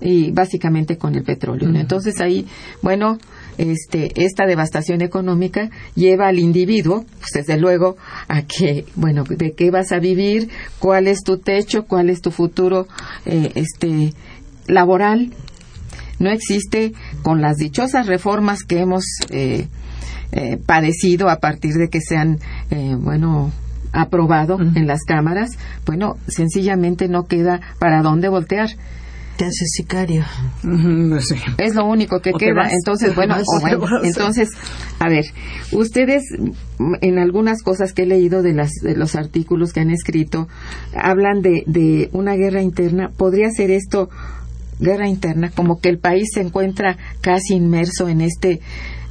y 0.00 0.30
básicamente 0.30 0.98
con 0.98 1.14
el 1.14 1.22
petróleo. 1.22 1.70
Entonces 1.74 2.20
ahí, 2.20 2.46
bueno, 2.82 3.18
este, 3.58 4.12
esta 4.22 4.46
devastación 4.46 5.00
económica 5.00 5.70
lleva 5.94 6.28
al 6.28 6.38
individuo, 6.38 7.04
pues 7.18 7.30
desde 7.34 7.58
luego, 7.58 7.96
a 8.28 8.42
que, 8.42 8.84
bueno, 8.94 9.24
de 9.24 9.52
qué 9.52 9.70
vas 9.70 9.92
a 9.92 9.98
vivir, 9.98 10.48
cuál 10.78 11.06
es 11.06 11.22
tu 11.22 11.38
techo, 11.38 11.84
cuál 11.86 12.10
es 12.10 12.20
tu 12.20 12.30
futuro, 12.30 12.86
eh, 13.24 13.52
este, 13.54 14.12
laboral. 14.66 15.32
No 16.18 16.30
existe 16.30 16.92
con 17.22 17.40
las 17.40 17.56
dichosas 17.56 18.06
reformas 18.06 18.62
que 18.64 18.80
hemos 18.80 19.04
eh, 19.30 19.68
eh, 20.32 20.58
padecido 20.64 21.28
a 21.28 21.36
partir 21.36 21.74
de 21.74 21.88
que 21.88 22.00
se 22.00 22.16
han, 22.16 22.38
bueno, 22.98 23.52
aprobado 23.92 24.58
en 24.60 24.86
las 24.86 25.02
cámaras, 25.04 25.50
bueno, 25.86 26.16
sencillamente 26.28 27.08
no 27.08 27.24
queda 27.24 27.60
para 27.78 28.02
dónde 28.02 28.28
voltear 28.28 28.70
te 29.36 29.44
haces 29.44 29.68
sicario. 29.72 30.24
Es 31.58 31.74
lo 31.74 31.84
único 31.86 32.20
que 32.20 32.32
queda. 32.32 32.68
Entonces, 32.70 33.14
bueno, 33.14 33.36
entonces, 34.02 34.48
a 34.98 35.08
ver, 35.08 35.24
ustedes 35.72 36.22
en 37.00 37.18
algunas 37.18 37.62
cosas 37.62 37.92
que 37.92 38.02
he 38.02 38.06
leído 38.06 38.42
de, 38.42 38.54
las, 38.54 38.70
de 38.82 38.96
los 38.96 39.14
artículos 39.14 39.72
que 39.72 39.80
han 39.80 39.90
escrito, 39.90 40.48
hablan 40.94 41.42
de, 41.42 41.64
de 41.66 42.08
una 42.12 42.34
guerra 42.34 42.62
interna. 42.62 43.10
¿Podría 43.16 43.50
ser 43.50 43.70
esto 43.70 44.08
guerra 44.78 45.08
interna? 45.08 45.50
Como 45.50 45.80
que 45.80 45.88
el 45.88 45.98
país 45.98 46.28
se 46.34 46.40
encuentra 46.40 46.96
casi 47.20 47.54
inmerso 47.54 48.08
en 48.08 48.20
este 48.20 48.60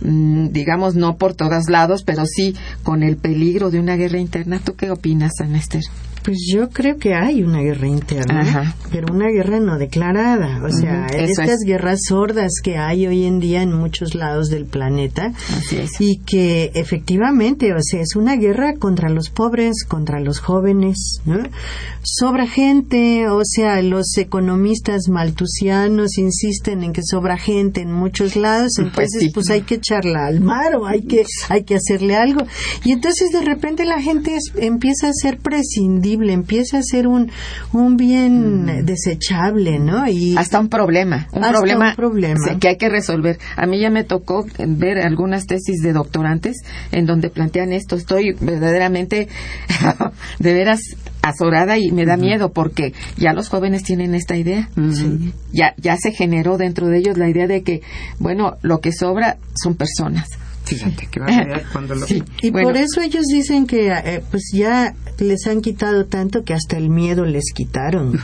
digamos, 0.05 0.95
no 0.95 1.17
por 1.17 1.33
todos 1.33 1.69
lados, 1.69 2.03
pero 2.03 2.25
sí 2.25 2.55
con 2.83 3.03
el 3.03 3.17
peligro 3.17 3.71
de 3.71 3.79
una 3.79 3.95
guerra 3.95 4.19
interna. 4.19 4.59
¿Tú 4.63 4.75
qué 4.75 4.91
opinas, 4.91 5.33
Anester? 5.39 5.81
Pues 6.25 6.39
yo 6.51 6.69
creo 6.69 6.97
que 6.97 7.13
hay 7.13 7.43
una 7.43 7.59
guerra 7.59 7.87
interna, 7.87 8.73
pero 8.91 9.13
una 9.13 9.29
guerra 9.29 9.59
no 9.59 9.77
declarada. 9.77 10.59
O 10.65 10.71
sea, 10.71 11.05
estas 11.05 11.59
guerras 11.63 11.99
sordas 12.07 12.51
que 12.63 12.77
hay 12.77 13.05
hoy 13.05 13.25
en 13.25 13.39
día 13.39 13.61
en 13.61 13.71
muchos 13.71 14.15
lados 14.15 14.49
del 14.49 14.65
planeta 14.65 15.33
y 15.99 16.17
que 16.25 16.71
efectivamente, 16.73 17.71
o 17.73 17.79
sea, 17.79 18.01
es 18.01 18.15
una 18.15 18.37
guerra 18.37 18.73
contra 18.73 19.09
los 19.09 19.29
pobres, 19.29 19.85
contra 19.87 20.19
los 20.19 20.39
jóvenes, 20.39 21.21
¿no? 21.25 21.43
Sobra 22.01 22.47
gente, 22.47 23.29
o 23.29 23.41
sea, 23.43 23.83
los 23.83 24.17
economistas 24.17 25.09
maltusianos 25.09 26.17
insisten 26.17 26.83
en 26.83 26.93
que 26.93 27.01
sobra 27.03 27.37
gente 27.37 27.81
en 27.81 27.91
muchos 27.91 28.35
lados, 28.35 28.71
pues 28.95 29.13
entonces 29.13 29.31
pues, 29.31 29.49
hay 29.51 29.61
que 29.61 29.79
echarla 29.95 30.27
al 30.27 30.41
mar 30.41 30.75
o 30.75 30.85
hay 30.85 31.01
que 31.01 31.23
hay 31.49 31.63
que 31.63 31.75
hacerle 31.75 32.15
algo. 32.15 32.45
Y 32.83 32.91
entonces 32.91 33.31
de 33.31 33.41
repente 33.41 33.85
la 33.85 34.01
gente 34.01 34.37
empieza 34.55 35.09
a 35.09 35.13
ser 35.13 35.37
prescindible 35.39 36.33
empieza 36.33 36.77
a 36.77 36.83
ser 36.83 37.07
un, 37.07 37.31
un 37.73 37.97
bien 37.97 38.65
mm. 38.65 38.85
desechable, 38.85 39.79
¿no? 39.79 40.07
Y 40.07 40.35
hasta 40.37 40.59
un 40.59 40.69
problema, 40.69 41.27
un 41.31 41.41
problema, 41.41 41.95
que 42.59 42.67
hay 42.67 42.77
que 42.77 42.89
resolver. 42.89 43.37
A 43.55 43.65
mí 43.65 43.79
ya 43.79 43.89
me 43.89 44.03
tocó 44.03 44.45
ver 44.67 44.99
algunas 44.99 45.45
tesis 45.45 45.81
de 45.81 45.93
doctorantes 45.93 46.57
en 46.91 47.05
donde 47.05 47.29
plantean 47.29 47.71
esto. 47.71 47.95
Estoy 47.95 48.33
verdaderamente, 48.39 49.27
de 50.39 50.53
veras, 50.53 50.79
azorada 51.29 51.77
y 51.77 51.91
me 51.91 52.05
da 52.05 52.17
miedo 52.17 52.51
porque 52.51 52.93
ya 53.17 53.33
los 53.33 53.49
jóvenes 53.49 53.83
tienen 53.83 54.15
esta 54.15 54.37
idea. 54.37 54.69
Ya, 55.51 55.73
ya 55.77 55.97
se 55.97 56.11
generó 56.11 56.57
dentro 56.57 56.87
de 56.87 56.99
ellos 56.99 57.17
la 57.17 57.29
idea 57.29 57.47
de 57.47 57.63
que, 57.63 57.81
bueno, 58.19 58.57
lo 58.61 58.79
que 58.79 58.91
sobra 58.91 59.37
son 59.61 59.75
personas. 59.75 60.27
Fíjate 60.65 61.07
cuando 61.71 61.95
lo... 61.95 62.05
Y 62.41 62.51
por 62.51 62.75
eso 62.75 63.01
ellos 63.01 63.25
dicen 63.31 63.67
que 63.67 63.91
eh, 63.91 64.23
pues 64.31 64.51
ya 64.53 64.93
les 65.19 65.47
han 65.47 65.61
quitado 65.61 66.05
tanto 66.05 66.43
que 66.43 66.53
hasta 66.53 66.77
el 66.77 66.89
miedo 66.89 67.25
les 67.25 67.45
quitaron. 67.53 68.19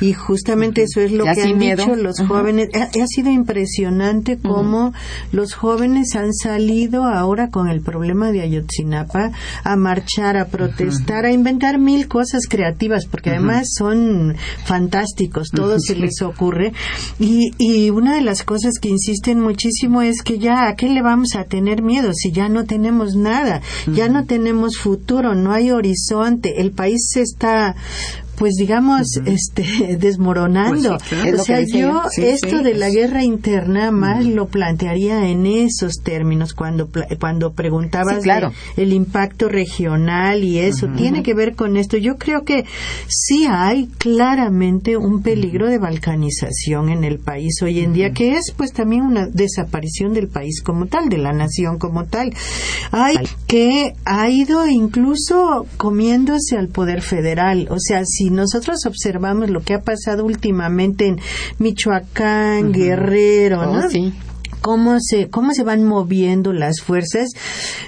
Y 0.00 0.12
justamente 0.12 0.84
eso 0.84 1.00
es 1.00 1.12
lo 1.12 1.24
que 1.24 1.42
han 1.42 1.58
dicho 1.58 1.96
los 1.96 2.20
jóvenes. 2.20 2.68
Ha, 2.74 3.06
sido 3.06 3.30
impresionante 3.30 4.38
cómo 4.38 4.92
los 5.32 5.54
jóvenes 5.54 6.14
han 6.14 6.32
salido 6.32 7.04
ahora 7.04 7.50
con 7.50 7.68
el 7.68 7.80
problema 7.82 8.30
de 8.30 8.42
Ayotzinapa 8.42 9.32
a 9.62 9.76
marchar, 9.76 10.36
a 10.36 10.46
protestar, 10.46 11.26
a 11.26 11.32
inventar 11.32 11.78
mil 11.78 12.08
cosas 12.08 12.46
creativas, 12.48 13.06
porque 13.06 13.30
además 13.30 13.68
son 13.76 14.36
fantásticos, 14.64 15.50
todo 15.50 15.78
se 15.78 15.96
les 15.96 16.22
ocurre. 16.22 16.72
Y, 17.18 17.50
y 17.58 17.90
una 17.90 18.14
de 18.14 18.22
las 18.22 18.42
cosas 18.42 18.74
que 18.80 18.88
insisten 18.88 19.40
muchísimo 19.40 20.02
es 20.02 20.22
que 20.22 20.38
ya, 20.38 20.68
¿a 20.68 20.76
qué 20.76 20.88
le 20.88 21.02
vamos 21.02 21.34
a 21.36 21.44
tener 21.44 21.63
miedo 21.82 22.12
si 22.14 22.32
ya 22.32 22.48
no 22.48 22.64
tenemos 22.64 23.14
nada? 23.14 23.62
Ya 23.86 24.08
no 24.08 24.24
tenemos 24.24 24.76
futuro, 24.76 25.34
no 25.34 25.52
hay 25.52 25.70
horizonte 25.70 26.60
el 26.60 26.72
país 26.72 27.08
se 27.10 27.22
está 27.22 27.74
pues 28.36 28.54
digamos, 28.54 29.06
este, 29.24 29.96
desmoronando. 30.00 30.98
Pues 31.08 31.40
o 31.40 31.44
sea, 31.44 31.60
yo 31.62 32.02
esto 32.16 32.62
de 32.62 32.74
la 32.74 32.90
guerra 32.90 33.24
interna 33.24 33.90
más 33.90 34.24
lo 34.24 34.46
plantearía 34.46 35.28
en 35.28 35.46
esos 35.46 35.94
términos 36.02 36.54
cuando 36.54 36.88
cuando 37.20 37.52
preguntabas 37.52 38.22
claro. 38.22 38.52
el 38.76 38.92
impacto 38.92 39.48
regional 39.48 40.44
y 40.44 40.58
eso. 40.58 40.88
Tiene 40.96 41.22
que 41.22 41.34
ver 41.34 41.54
con 41.54 41.76
esto. 41.76 41.96
Yo 41.96 42.16
creo 42.16 42.44
que 42.44 42.64
sí 43.08 43.46
hay 43.48 43.88
claramente 43.98 44.96
un 44.96 45.22
peligro 45.22 45.68
de 45.68 45.78
balcanización 45.78 46.88
en 46.88 47.04
el 47.04 47.18
país 47.18 47.60
hoy 47.62 47.80
en 47.80 47.92
día 47.92 48.12
que 48.12 48.36
es 48.36 48.52
pues 48.56 48.72
también 48.72 49.02
una 49.02 49.26
desaparición 49.26 50.12
del 50.12 50.28
país 50.28 50.62
como 50.62 50.86
tal, 50.86 51.08
de 51.08 51.18
la 51.18 51.32
nación 51.32 51.78
como 51.78 52.04
tal. 52.04 52.32
Hay 52.90 53.16
que 53.46 53.94
ha 54.04 54.28
ido 54.28 54.66
incluso 54.66 55.66
comiéndose 55.76 56.56
al 56.56 56.68
poder 56.68 57.02
federal, 57.02 57.68
o 57.70 57.78
sea, 57.78 58.02
si 58.04 58.23
si 58.24 58.30
nosotros 58.30 58.86
observamos 58.86 59.50
lo 59.50 59.60
que 59.60 59.74
ha 59.74 59.80
pasado 59.80 60.24
últimamente 60.24 61.06
en 61.06 61.20
Michoacán, 61.58 62.72
Guerrero, 62.72 63.66
¿no? 63.66 63.86
Oh, 63.86 63.90
sí 63.90 64.14
cómo 64.64 64.96
se, 64.98 65.28
cómo 65.28 65.52
se 65.52 65.62
van 65.62 65.84
moviendo 65.84 66.54
las 66.54 66.80
fuerzas. 66.80 67.28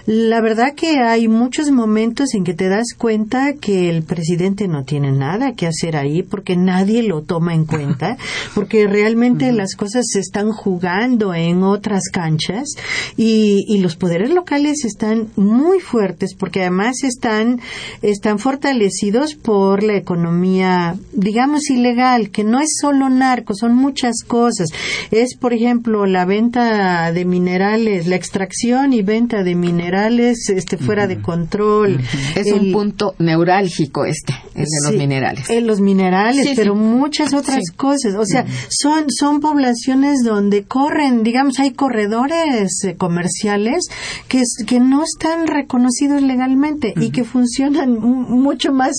La 0.05 0.43
verdad 0.43 0.75
que 0.77 0.99
hay 0.99 1.27
muchos 1.27 1.71
momentos 1.71 2.35
en 2.35 2.45
que 2.45 2.53
te 2.53 2.69
das 2.69 2.89
cuenta 2.99 3.55
que 3.55 3.89
el 3.89 4.03
presidente 4.03 4.69
no 4.69 4.85
tiene 4.85 5.11
nada 5.11 5.55
que 5.55 5.67
hacer 5.67 5.97
ahí 5.97 6.23
porque 6.23 6.55
nadie 6.55 7.03
lo 7.03 7.23
toma 7.23 7.55
en 7.55 7.65
cuenta, 7.65 8.19
porque 8.55 8.87
realmente 8.87 9.53
las 9.53 9.75
cosas 9.75 10.05
se 10.07 10.21
están 10.21 10.53
jugando 10.53 11.33
en 11.33 11.63
otras 11.63 12.11
canchas 12.13 12.69
y, 13.17 13.65
y 13.67 13.79
los 13.79 13.97
poderes 13.97 14.29
locales 14.35 14.85
están 14.85 15.29
muy 15.35 15.81
fuertes 15.81 16.35
porque 16.35 16.61
además 16.61 17.05
están, 17.05 17.59
están 18.03 18.39
fortalecidos 18.39 19.35
por 19.35 19.83
la 19.83 19.97
economía, 19.97 20.95
digamos, 21.15 21.71
ilegal, 21.71 22.29
que 22.29 22.45
no 22.45 22.61
es 22.61 22.69
solo 22.79 23.09
narco, 23.09 23.55
son 23.55 23.75
muchas 23.75 24.17
cosas. 24.27 24.69
Es, 25.11 25.39
por 25.39 25.55
ejemplo, 25.55 26.05
la 26.05 26.27
venta 26.27 26.66
de 27.13 27.25
minerales, 27.25 28.07
la 28.07 28.17
extracción 28.17 28.93
y 28.93 29.03
venta 29.03 29.43
de 29.43 29.55
minerales 29.55 30.49
este, 30.49 30.77
fuera 30.77 31.07
de 31.07 31.21
control. 31.21 32.01
Es 32.35 32.53
un 32.53 32.73
punto 32.73 33.15
neurálgico 33.19 34.05
este, 34.05 34.35
el 34.55 34.65
de 34.65 34.91
los 34.91 34.99
minerales. 34.99 35.49
En 35.51 35.67
los 35.67 35.81
minerales, 35.81 36.45
Sí, 36.47 36.53
pero 36.57 36.75
sí. 36.75 36.81
muchas 36.81 37.35
otras 37.35 37.71
cosas. 37.77 38.15
O 38.19 38.25
sea, 38.25 38.45
son, 38.71 39.05
son 39.09 39.41
poblaciones 39.41 40.23
donde 40.25 40.65
corren, 40.65 41.23
digamos, 41.23 41.59
hay 41.59 41.73
corredores 41.73 42.85
eh, 42.85 42.97
comerciales 42.97 43.87
que, 44.29 44.43
que 44.67 44.81
no 44.81 45.03
están 45.05 45.47
reconocidos 45.47 46.23
legalmente 46.23 46.93
y 46.97 47.11
que 47.11 47.25
funcionan 47.25 47.99
mu- 47.99 48.29
mucho 48.37 48.73
más, 48.73 48.93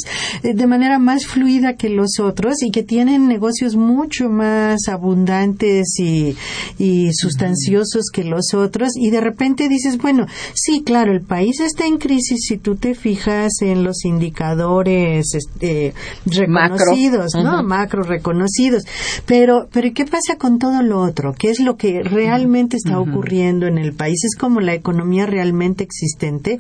eh, 0.44 0.54
de 0.54 0.68
manera 0.68 1.00
más 1.00 1.26
fluida 1.26 1.74
que 1.76 1.90
los 1.90 2.20
otros 2.20 2.56
y 2.62 2.72
que 2.72 2.84
tienen 2.84 3.28
negocios 3.28 3.76
mucho 3.76 4.30
más 4.30 4.88
abundantes 4.88 5.88
y, 6.00 6.36
y 6.78 7.10
sustanciosos 7.48 8.10
que 8.12 8.24
los 8.24 8.54
otros. 8.54 8.92
Y 8.96 9.10
de 9.10 9.22
repente 9.22 9.70
dices, 9.70 9.98
bueno, 9.98 10.26
sí, 10.54 10.84
claro, 10.84 11.12
el 11.12 11.22
país 11.22 11.60
está 11.60 11.86
en 11.86 11.98
crisis 11.98 12.46
si 12.48 12.58
tú 12.58 12.76
te 12.76 12.96
fijas 12.96 13.62
en 13.62 13.84
los 13.84 14.06
indicadores 14.06 15.34
este, 15.34 15.94
reconocidos, 16.26 17.36
Macro. 17.36 17.52
¿no? 17.52 17.64
Macro 17.64 18.04
reconocidos. 18.04 18.84
Pero, 19.26 19.68
pero 19.72 19.90
¿qué 19.94 20.06
pasa 20.06 20.38
con 20.38 20.60
todo 20.60 20.82
lo 20.82 21.02
otro? 21.02 21.34
¿Qué 21.38 21.50
es 21.50 21.60
lo 21.60 21.78
que 21.78 22.04
realmente 22.04 22.78
está 22.78 23.00
ocurriendo 23.00 23.68
en 23.68 23.78
el 23.78 23.94
país? 23.94 24.24
Es 24.24 24.36
como 24.36 24.60
la 24.60 24.74
economía 24.74 25.26
realmente 25.26 25.84
existente 25.84 26.58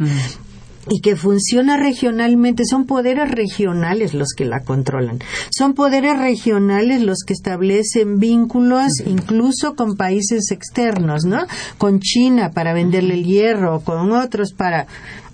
y 0.90 1.02
que 1.02 1.16
funciona 1.16 1.78
regionalmente. 1.78 2.64
Son 2.66 2.86
poderes 2.86 3.30
regionales 3.32 4.14
los 4.14 4.30
que 4.36 4.46
la 4.46 4.62
controlan. 4.62 5.20
Son 5.50 5.74
poderes 5.74 6.18
regionales 6.18 7.02
los 7.02 7.20
que 7.26 7.34
establecen 7.34 8.20
vínculos 8.20 8.92
incluso 9.06 9.76
con 9.76 9.96
países 9.96 10.52
externos, 10.52 11.26
¿no? 11.26 11.46
Con 11.78 12.00
China 12.00 12.52
para 12.52 12.74
venderle 12.74 13.16
el 13.16 13.24
hierro, 13.26 13.82
con 13.82 14.12
otros 14.12 14.54
para, 14.54 14.88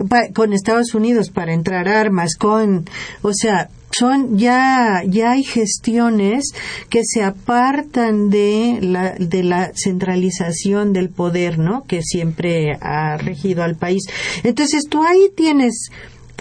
pa- 0.10 0.30
con 0.34 0.54
Estados 0.54 0.94
Unidos 0.94 1.30
para 1.30 1.54
entrar 1.54 1.88
armas, 1.88 2.36
con, 2.36 2.86
o 3.22 3.34
sea, 3.34 3.70
son 3.98 4.38
ya 4.38 5.02
ya 5.08 5.32
hay 5.32 5.44
gestiones 5.44 6.52
que 6.90 7.02
se 7.04 7.24
apartan 7.24 8.30
de 8.30 8.80
la 8.82 9.16
de 9.18 9.44
la 9.44 9.72
centralización 9.76 10.94
del 10.94 11.10
poder 11.10 11.60
no 11.60 11.84
que 11.84 12.02
siempre 12.02 12.78
ha 12.82 13.18
regido 13.18 13.64
al 13.64 13.76
país. 13.76 14.04
Entonces 14.44 14.86
tú 14.90 15.04
ahí 15.04 15.30
tienes 15.36 15.90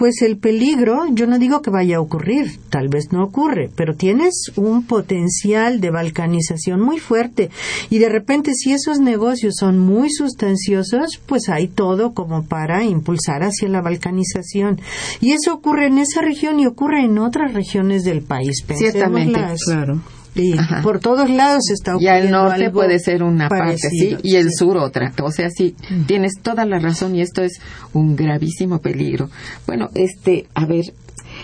pues 0.03 0.21
el 0.21 0.37
peligro, 0.37 1.05
yo 1.13 1.27
no 1.27 1.39
digo 1.39 1.61
que 1.61 1.69
vaya 1.69 1.95
a 1.95 2.01
ocurrir, 2.01 2.59
tal 2.69 2.89
vez 2.89 3.13
no 3.13 3.23
ocurre, 3.23 3.69
pero 3.73 3.95
tienes 3.95 4.51
un 4.57 4.85
potencial 4.85 5.79
de 5.79 5.91
balcanización 5.91 6.81
muy 6.81 6.99
fuerte 6.99 7.49
y 7.89 7.99
de 7.99 8.09
repente 8.09 8.51
si 8.53 8.73
esos 8.73 8.99
negocios 8.99 9.53
son 9.57 9.79
muy 9.79 10.09
sustanciosos, 10.11 11.21
pues 11.25 11.47
hay 11.47 11.69
todo 11.69 12.13
como 12.13 12.43
para 12.43 12.83
impulsar 12.83 13.43
hacia 13.43 13.69
la 13.69 13.81
balcanización. 13.81 14.81
Y 15.21 15.31
eso 15.31 15.53
ocurre 15.53 15.87
en 15.87 15.99
esa 15.99 16.21
región 16.21 16.59
y 16.59 16.65
ocurre 16.65 17.05
en 17.05 17.17
otras 17.17 17.53
regiones 17.53 18.03
del 18.03 18.23
país. 18.23 18.57
Ciertamente. 18.75 19.39
Claro. 19.65 20.01
Y 20.35 20.57
Ajá. 20.57 20.81
por 20.81 20.99
todos 20.99 21.29
lados 21.29 21.69
está 21.71 21.91
Y 21.91 22.07
ocurriendo 22.07 22.25
al 22.25 22.31
norte 22.31 22.65
algo 22.65 22.73
puede 22.79 22.99
ser 22.99 23.21
una 23.21 23.49
parte, 23.49 23.77
sí, 23.77 24.17
y 24.23 24.35
el 24.35 24.49
sí. 24.49 24.57
sur 24.57 24.77
otra. 24.77 25.13
O 25.21 25.31
sea, 25.31 25.49
sí, 25.49 25.75
tienes 26.07 26.33
toda 26.41 26.65
la 26.65 26.79
razón 26.79 27.15
y 27.15 27.21
esto 27.21 27.43
es 27.43 27.59
un 27.93 28.15
gravísimo 28.15 28.79
peligro. 28.79 29.29
Bueno, 29.67 29.89
este, 29.93 30.47
a 30.55 30.65
ver, 30.65 30.85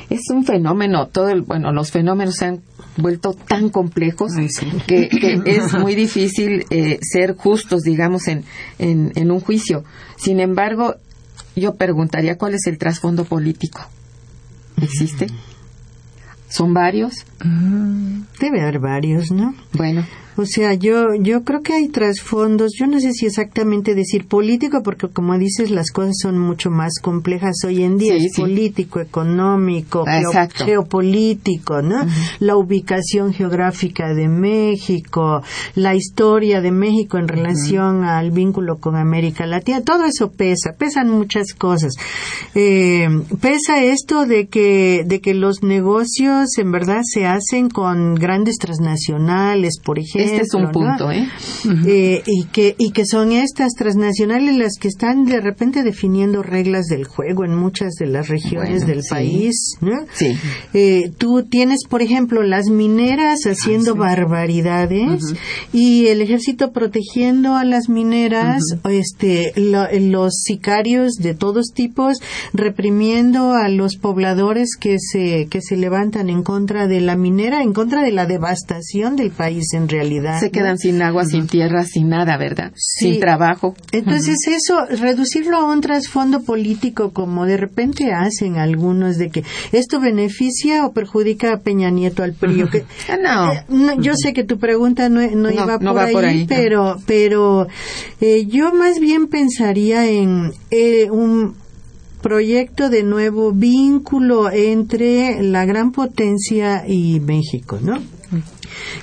es 0.10 0.22
un 0.32 0.44
fenómeno, 0.44 1.08
todo 1.08 1.30
el, 1.30 1.42
bueno, 1.44 1.72
los 1.72 1.92
fenómenos 1.92 2.36
se 2.36 2.46
han 2.46 2.62
vuelto 2.98 3.34
tan 3.34 3.70
complejos 3.70 4.32
Ay, 4.38 4.50
sí. 4.50 4.68
que, 4.88 5.08
que 5.08 5.42
es 5.46 5.74
muy 5.74 5.96
difícil 5.96 6.66
eh, 6.70 7.00
ser 7.02 7.36
justos, 7.36 7.82
digamos, 7.84 8.28
en, 8.28 8.44
en, 8.80 9.12
en 9.16 9.32
un 9.32 9.40
juicio. 9.40 9.84
Sin 10.18 10.40
embargo, 10.40 10.96
yo 11.56 11.76
preguntaría 11.76 12.38
cuál 12.38 12.56
es 12.56 12.66
el 12.68 12.78
trasfondo 12.78 13.24
político. 13.26 13.82
¿Existe? 14.82 15.28
¿Son 16.50 16.74
varios? 16.74 17.26
Debe 18.40 18.62
haber 18.62 18.80
varios, 18.80 19.32
¿no? 19.32 19.54
Bueno, 19.74 20.06
O 20.40 20.46
sea, 20.46 20.74
yo, 20.74 21.16
yo 21.20 21.44
creo 21.44 21.62
que 21.62 21.74
hay 21.74 21.90
trasfondos, 21.90 22.72
yo 22.80 22.88
no 22.88 23.02
sé 23.02 23.12
si 23.12 23.26
exactamente 23.26 23.94
decir 23.94 24.26
político, 24.26 24.82
porque 24.82 25.10
como 25.10 25.38
dices, 25.38 25.70
las 25.70 25.92
cosas 25.92 26.16
son 26.22 26.40
mucho 26.40 26.70
más 26.70 26.94
complejas 27.02 27.58
hoy 27.68 27.84
en 27.84 27.98
día. 27.98 28.18
Sí, 28.18 28.28
es 28.28 28.32
sí. 28.36 28.42
político, 28.42 29.02
económico, 29.02 30.06
exacto. 30.08 30.64
geopolítico, 30.64 31.82
¿no? 31.82 32.06
La 32.40 32.56
ubicación 32.56 33.34
geográfica 33.34 34.14
de 34.14 34.30
México, 34.30 35.42
la 35.76 35.94
historia 35.96 36.62
de 36.62 36.72
México 36.72 37.18
en 37.18 37.28
relación 37.28 38.06
al 38.06 38.32
vínculo 38.32 38.78
con 38.78 38.96
América 38.96 39.46
Latina, 39.46 39.82
todo 39.82 40.06
eso 40.06 40.32
pesa, 40.32 40.72
pesan 40.78 41.10
muchas 41.10 41.52
cosas. 41.52 41.92
Eh, 42.56 43.10
pesa 43.42 43.84
esto 43.84 44.26
de 44.26 44.48
que, 44.48 45.04
de 45.06 45.20
que 45.20 45.34
los 45.34 45.64
negocios 45.64 46.58
en 46.58 46.72
verdad 46.72 47.02
se 47.04 47.26
hacen 47.26 47.70
con 47.70 48.16
grandes 48.16 48.56
transnacionales, 48.58 49.82
por 49.84 50.00
ejemplo. 50.00 50.29
Este 50.32 50.42
es 50.44 50.54
un 50.54 50.64
¿no? 50.64 50.72
punto, 50.72 51.12
¿eh? 51.12 51.28
Eh, 51.88 52.24
y 52.26 52.46
que 52.46 52.76
y 52.78 52.92
que 52.92 53.06
son 53.06 53.32
estas 53.32 53.74
transnacionales 53.74 54.56
las 54.58 54.74
que 54.80 54.88
están 54.88 55.26
de 55.26 55.40
repente 55.42 55.84
definiendo 55.84 56.42
reglas 56.44 56.86
del 56.88 57.06
juego 57.06 57.46
en 57.46 57.56
muchas 57.56 57.94
de 58.00 58.08
las 58.08 58.28
regiones 58.28 58.82
Bueno, 58.82 58.88
del 58.88 59.04
sí. 59.04 59.10
país 59.10 59.56
¿no? 59.82 59.92
Sí. 60.14 60.36
Eh, 60.74 61.12
tú 61.18 61.44
tienes 61.44 61.80
por 61.90 62.02
ejemplo 62.02 62.44
las 62.44 62.68
mineras 62.70 63.42
haciendo 63.46 63.96
barbaridades 63.96 65.34
y 65.74 66.08
el 66.08 66.22
ejército 66.22 66.72
protegiendo 66.72 67.56
a 67.56 67.64
las 67.66 67.90
mineras 67.90 68.62
este 68.90 69.54
lo- 69.56 69.88
los 70.00 70.34
sicarios 70.44 71.14
de 71.14 71.34
todos 71.36 71.68
tipos 71.74 72.18
reprimiendo 72.54 73.54
a 73.54 73.70
los 73.70 73.98
pobladores 73.98 74.76
que 74.80 74.98
se 75.00 75.48
que 75.50 75.62
se 75.62 75.76
levantan 75.78 76.30
en 76.30 76.44
contra 76.44 76.88
de 76.88 77.02
la 77.02 77.16
minera 77.16 77.62
en 77.64 77.74
contra 77.74 78.04
de 78.04 78.12
la 78.12 78.26
devastación 78.26 79.16
del 79.16 79.32
país 79.32 79.74
en 79.74 79.88
realidad 79.90 80.09
Se 80.40 80.48
¿no? 80.48 80.52
quedan 80.52 80.78
sin 80.78 81.02
agua, 81.02 81.26
sin 81.26 81.48
tierra, 81.48 81.84
sin 81.84 82.10
nada, 82.10 82.38
¿verdad? 82.38 82.72
Sí. 82.76 83.12
Sin 83.12 83.20
trabajo. 83.20 83.76
Entonces 83.92 84.38
eso, 84.48 84.86
reducirlo 84.86 85.58
a 85.58 85.66
un 85.72 85.82
trasfondo 85.82 86.42
político 86.42 87.12
como 87.12 87.46
de 87.46 87.58
repente 87.58 88.12
hacen 88.12 88.58
algunos 88.58 89.18
de 89.18 89.30
que 89.30 89.44
esto 89.72 90.00
beneficia 90.00 90.86
o 90.86 90.92
perjudica 90.94 91.54
a 91.54 91.58
Peña 91.60 91.90
Nieto 91.90 92.24
al 92.24 92.34
PRI. 92.34 92.68
que- 92.72 92.86
Ah, 93.10 93.18
no. 93.22 93.54
Eh, 93.54 93.64
no, 93.70 94.02
yo 94.02 94.14
sé 94.16 94.34
que 94.34 94.44
tu 94.44 94.58
pregunta 94.60 95.10
no, 95.10 95.22
no 95.22 95.52
iba, 95.52 95.80
por, 95.80 95.96
va 95.96 96.04
ahí, 96.06 96.14
por 96.14 96.26
ahí, 96.26 96.46
pero, 96.48 96.98
pero 97.06 97.68
eh, 98.22 98.46
yo 98.48 98.74
más 98.74 99.00
bien 99.00 99.28
pensaría 99.28 100.10
en 100.10 100.52
eh, 100.72 101.10
un 101.12 101.56
proyecto 102.22 102.90
de 102.90 103.04
nuevo 103.04 103.52
vínculo 103.54 104.52
entre 104.52 105.42
la 105.42 105.66
gran 105.66 105.92
potencia 105.92 106.84
y 106.88 107.20
México, 107.22 107.80
¿no? 107.82 108.02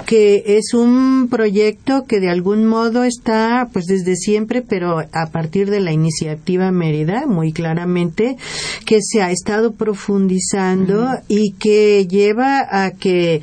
Que 0.06 0.42
es 0.46 0.74
un 0.74 1.28
proyecto 1.28 2.04
que 2.06 2.20
de 2.20 2.30
algún 2.30 2.66
modo 2.66 3.04
está 3.04 3.68
pues 3.72 3.86
desde 3.86 4.16
siempre 4.16 4.62
pero 4.62 4.98
a 4.98 5.30
partir 5.30 5.70
de 5.70 5.80
la 5.80 5.92
iniciativa 5.92 6.70
Mérida 6.70 7.26
muy 7.26 7.52
claramente 7.52 8.36
que 8.84 9.00
se 9.02 9.22
ha 9.22 9.30
estado 9.30 9.72
profundizando 9.72 11.08
y 11.28 11.52
que 11.52 12.06
lleva 12.06 12.66
a 12.70 12.90
que 12.92 13.42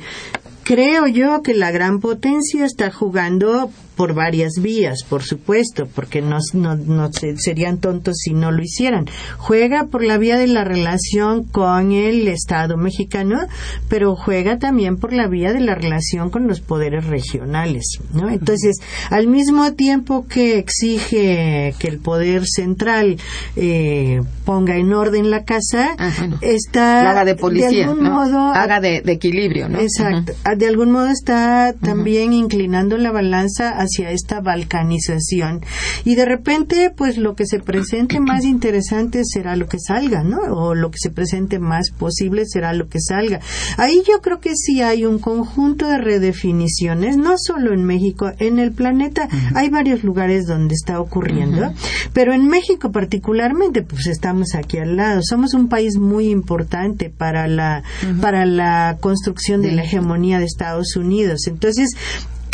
creo 0.64 1.06
yo 1.06 1.42
que 1.42 1.54
la 1.54 1.70
gran 1.70 2.00
potencia 2.00 2.64
está 2.64 2.90
jugando 2.90 3.70
por 3.96 4.14
varias 4.14 4.52
vías, 4.60 5.04
por 5.08 5.22
supuesto, 5.22 5.86
porque 5.94 6.20
no, 6.22 6.38
no, 6.52 6.76
no 6.76 7.12
se- 7.12 7.36
serían 7.38 7.78
tontos 7.78 8.16
si 8.18 8.34
no 8.34 8.50
lo 8.52 8.62
hicieran. 8.62 9.06
Juega 9.38 9.84
por 9.86 10.02
la 10.04 10.18
vía 10.18 10.36
de 10.36 10.46
la 10.46 10.64
relación 10.64 11.44
con 11.44 11.92
el 11.92 12.26
Estado 12.28 12.76
mexicano, 12.76 13.40
pero 13.88 14.14
juega 14.16 14.58
también 14.58 14.96
por 14.96 15.12
la 15.12 15.26
vía 15.28 15.52
de 15.52 15.60
la 15.60 15.74
relación 15.74 16.30
con 16.30 16.46
los 16.48 16.60
poderes 16.60 17.06
regionales, 17.06 17.84
¿no? 18.12 18.28
Entonces, 18.28 18.76
al 19.10 19.26
mismo 19.28 19.72
tiempo 19.74 20.26
que 20.28 20.58
exige 20.58 21.74
que 21.78 21.88
el 21.88 21.98
poder 21.98 22.44
central 22.46 23.16
eh, 23.56 24.20
ponga 24.44 24.76
en 24.76 24.92
orden 24.92 25.30
la 25.30 25.44
casa, 25.44 25.94
Ah, 25.98 26.10
está 26.42 27.24
de 27.24 27.34
policía, 27.36 27.88
algún 27.88 28.04
modo 28.04 28.38
Haga 28.52 28.80
de, 28.80 29.00
de 29.02 29.12
equilibrio, 29.12 29.68
¿no? 29.68 29.80
Exacto. 29.80 30.32
Ah, 30.44 30.54
De 30.54 30.66
algún 30.66 30.90
modo 30.90 31.08
está 31.08 31.74
también 31.80 32.32
inclinando 32.32 32.96
la 32.98 33.10
balanza 33.12 33.70
hacia 33.84 34.10
esta 34.10 34.40
balcanización 34.40 35.60
y 36.04 36.14
de 36.14 36.24
repente 36.24 36.90
pues 36.94 37.16
lo 37.16 37.34
que 37.34 37.46
se 37.46 37.60
presente 37.60 38.20
más 38.20 38.44
interesante 38.44 39.22
será 39.24 39.56
lo 39.56 39.66
que 39.66 39.78
salga, 39.78 40.22
¿no? 40.22 40.38
O 40.54 40.74
lo 40.74 40.90
que 40.90 40.98
se 40.98 41.10
presente 41.10 41.58
más 41.58 41.90
posible 41.90 42.44
será 42.46 42.72
lo 42.72 42.88
que 42.88 42.98
salga. 43.00 43.40
Ahí 43.76 44.02
yo 44.06 44.20
creo 44.20 44.40
que 44.40 44.54
sí 44.54 44.82
hay 44.82 45.04
un 45.04 45.18
conjunto 45.18 45.88
de 45.88 45.98
redefiniciones, 45.98 47.16
no 47.16 47.34
solo 47.38 47.72
en 47.72 47.84
México, 47.84 48.32
en 48.38 48.58
el 48.58 48.72
planeta 48.72 49.28
hay 49.54 49.68
varios 49.68 50.04
lugares 50.04 50.46
donde 50.46 50.74
está 50.74 51.00
ocurriendo, 51.00 51.72
pero 52.12 52.32
en 52.32 52.48
México 52.48 52.90
particularmente 52.90 53.82
pues 53.82 54.06
estamos 54.06 54.54
aquí 54.54 54.78
al 54.78 54.96
lado, 54.96 55.20
somos 55.22 55.54
un 55.54 55.68
país 55.68 55.96
muy 55.98 56.28
importante 56.30 57.10
para 57.10 57.46
la 57.46 57.82
para 58.20 58.46
la 58.46 58.98
construcción 59.00 59.62
de 59.62 59.72
la 59.72 59.84
hegemonía 59.84 60.38
de 60.38 60.44
Estados 60.44 60.96
Unidos. 60.96 61.46
Entonces, 61.46 61.90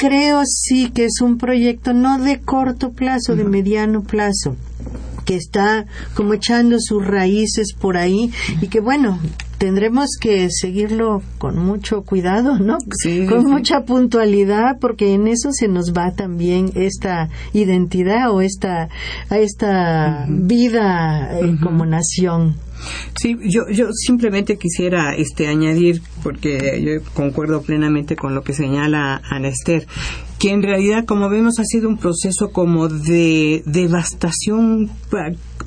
creo 0.01 0.41
sí 0.47 0.91
que 0.91 1.05
es 1.05 1.21
un 1.21 1.37
proyecto 1.37 1.93
no 1.93 2.19
de 2.19 2.41
corto 2.41 2.91
plazo, 2.93 3.37
de 3.37 3.45
mediano 3.45 4.03
plazo 4.03 4.57
que 5.27 5.37
está 5.37 5.85
como 6.15 6.33
echando 6.33 6.79
sus 6.81 7.07
raíces 7.07 7.75
por 7.79 7.99
ahí 7.99 8.33
y 8.63 8.69
que 8.69 8.81
bueno, 8.81 9.19
tendremos 9.59 10.17
que 10.19 10.49
seguirlo 10.51 11.21
con 11.37 11.59
mucho 11.59 12.01
cuidado, 12.03 12.59
¿no? 12.59 12.79
con 13.29 13.45
mucha 13.45 13.83
puntualidad, 13.85 14.79
porque 14.81 15.13
en 15.13 15.29
eso 15.29 15.51
se 15.53 15.69
nos 15.69 15.93
va 15.93 16.13
también 16.13 16.73
esta 16.77 17.29
identidad 17.53 18.33
o 18.33 18.41
esta, 18.41 18.89
esta 19.31 20.25
vida 20.29 21.39
eh, 21.39 21.59
como 21.63 21.85
nación. 21.85 22.57
Sí, 23.21 23.37
yo, 23.43 23.63
yo 23.71 23.89
simplemente 23.93 24.57
quisiera 24.57 25.15
este, 25.15 25.49
añadir, 25.49 26.03
porque 26.23 26.83
yo 26.83 27.13
concuerdo 27.15 27.63
plenamente 27.63 28.17
con 28.17 28.35
lo 28.35 28.43
que 28.43 28.53
señala 28.53 29.21
Anester, 29.31 29.87
que 30.39 30.51
en 30.51 30.63
realidad, 30.63 31.05
como 31.05 31.29
vemos, 31.29 31.59
ha 31.59 31.65
sido 31.65 31.89
un 31.89 31.99
proceso 31.99 32.51
como 32.51 32.89
de 32.89 33.63
devastación 33.67 34.91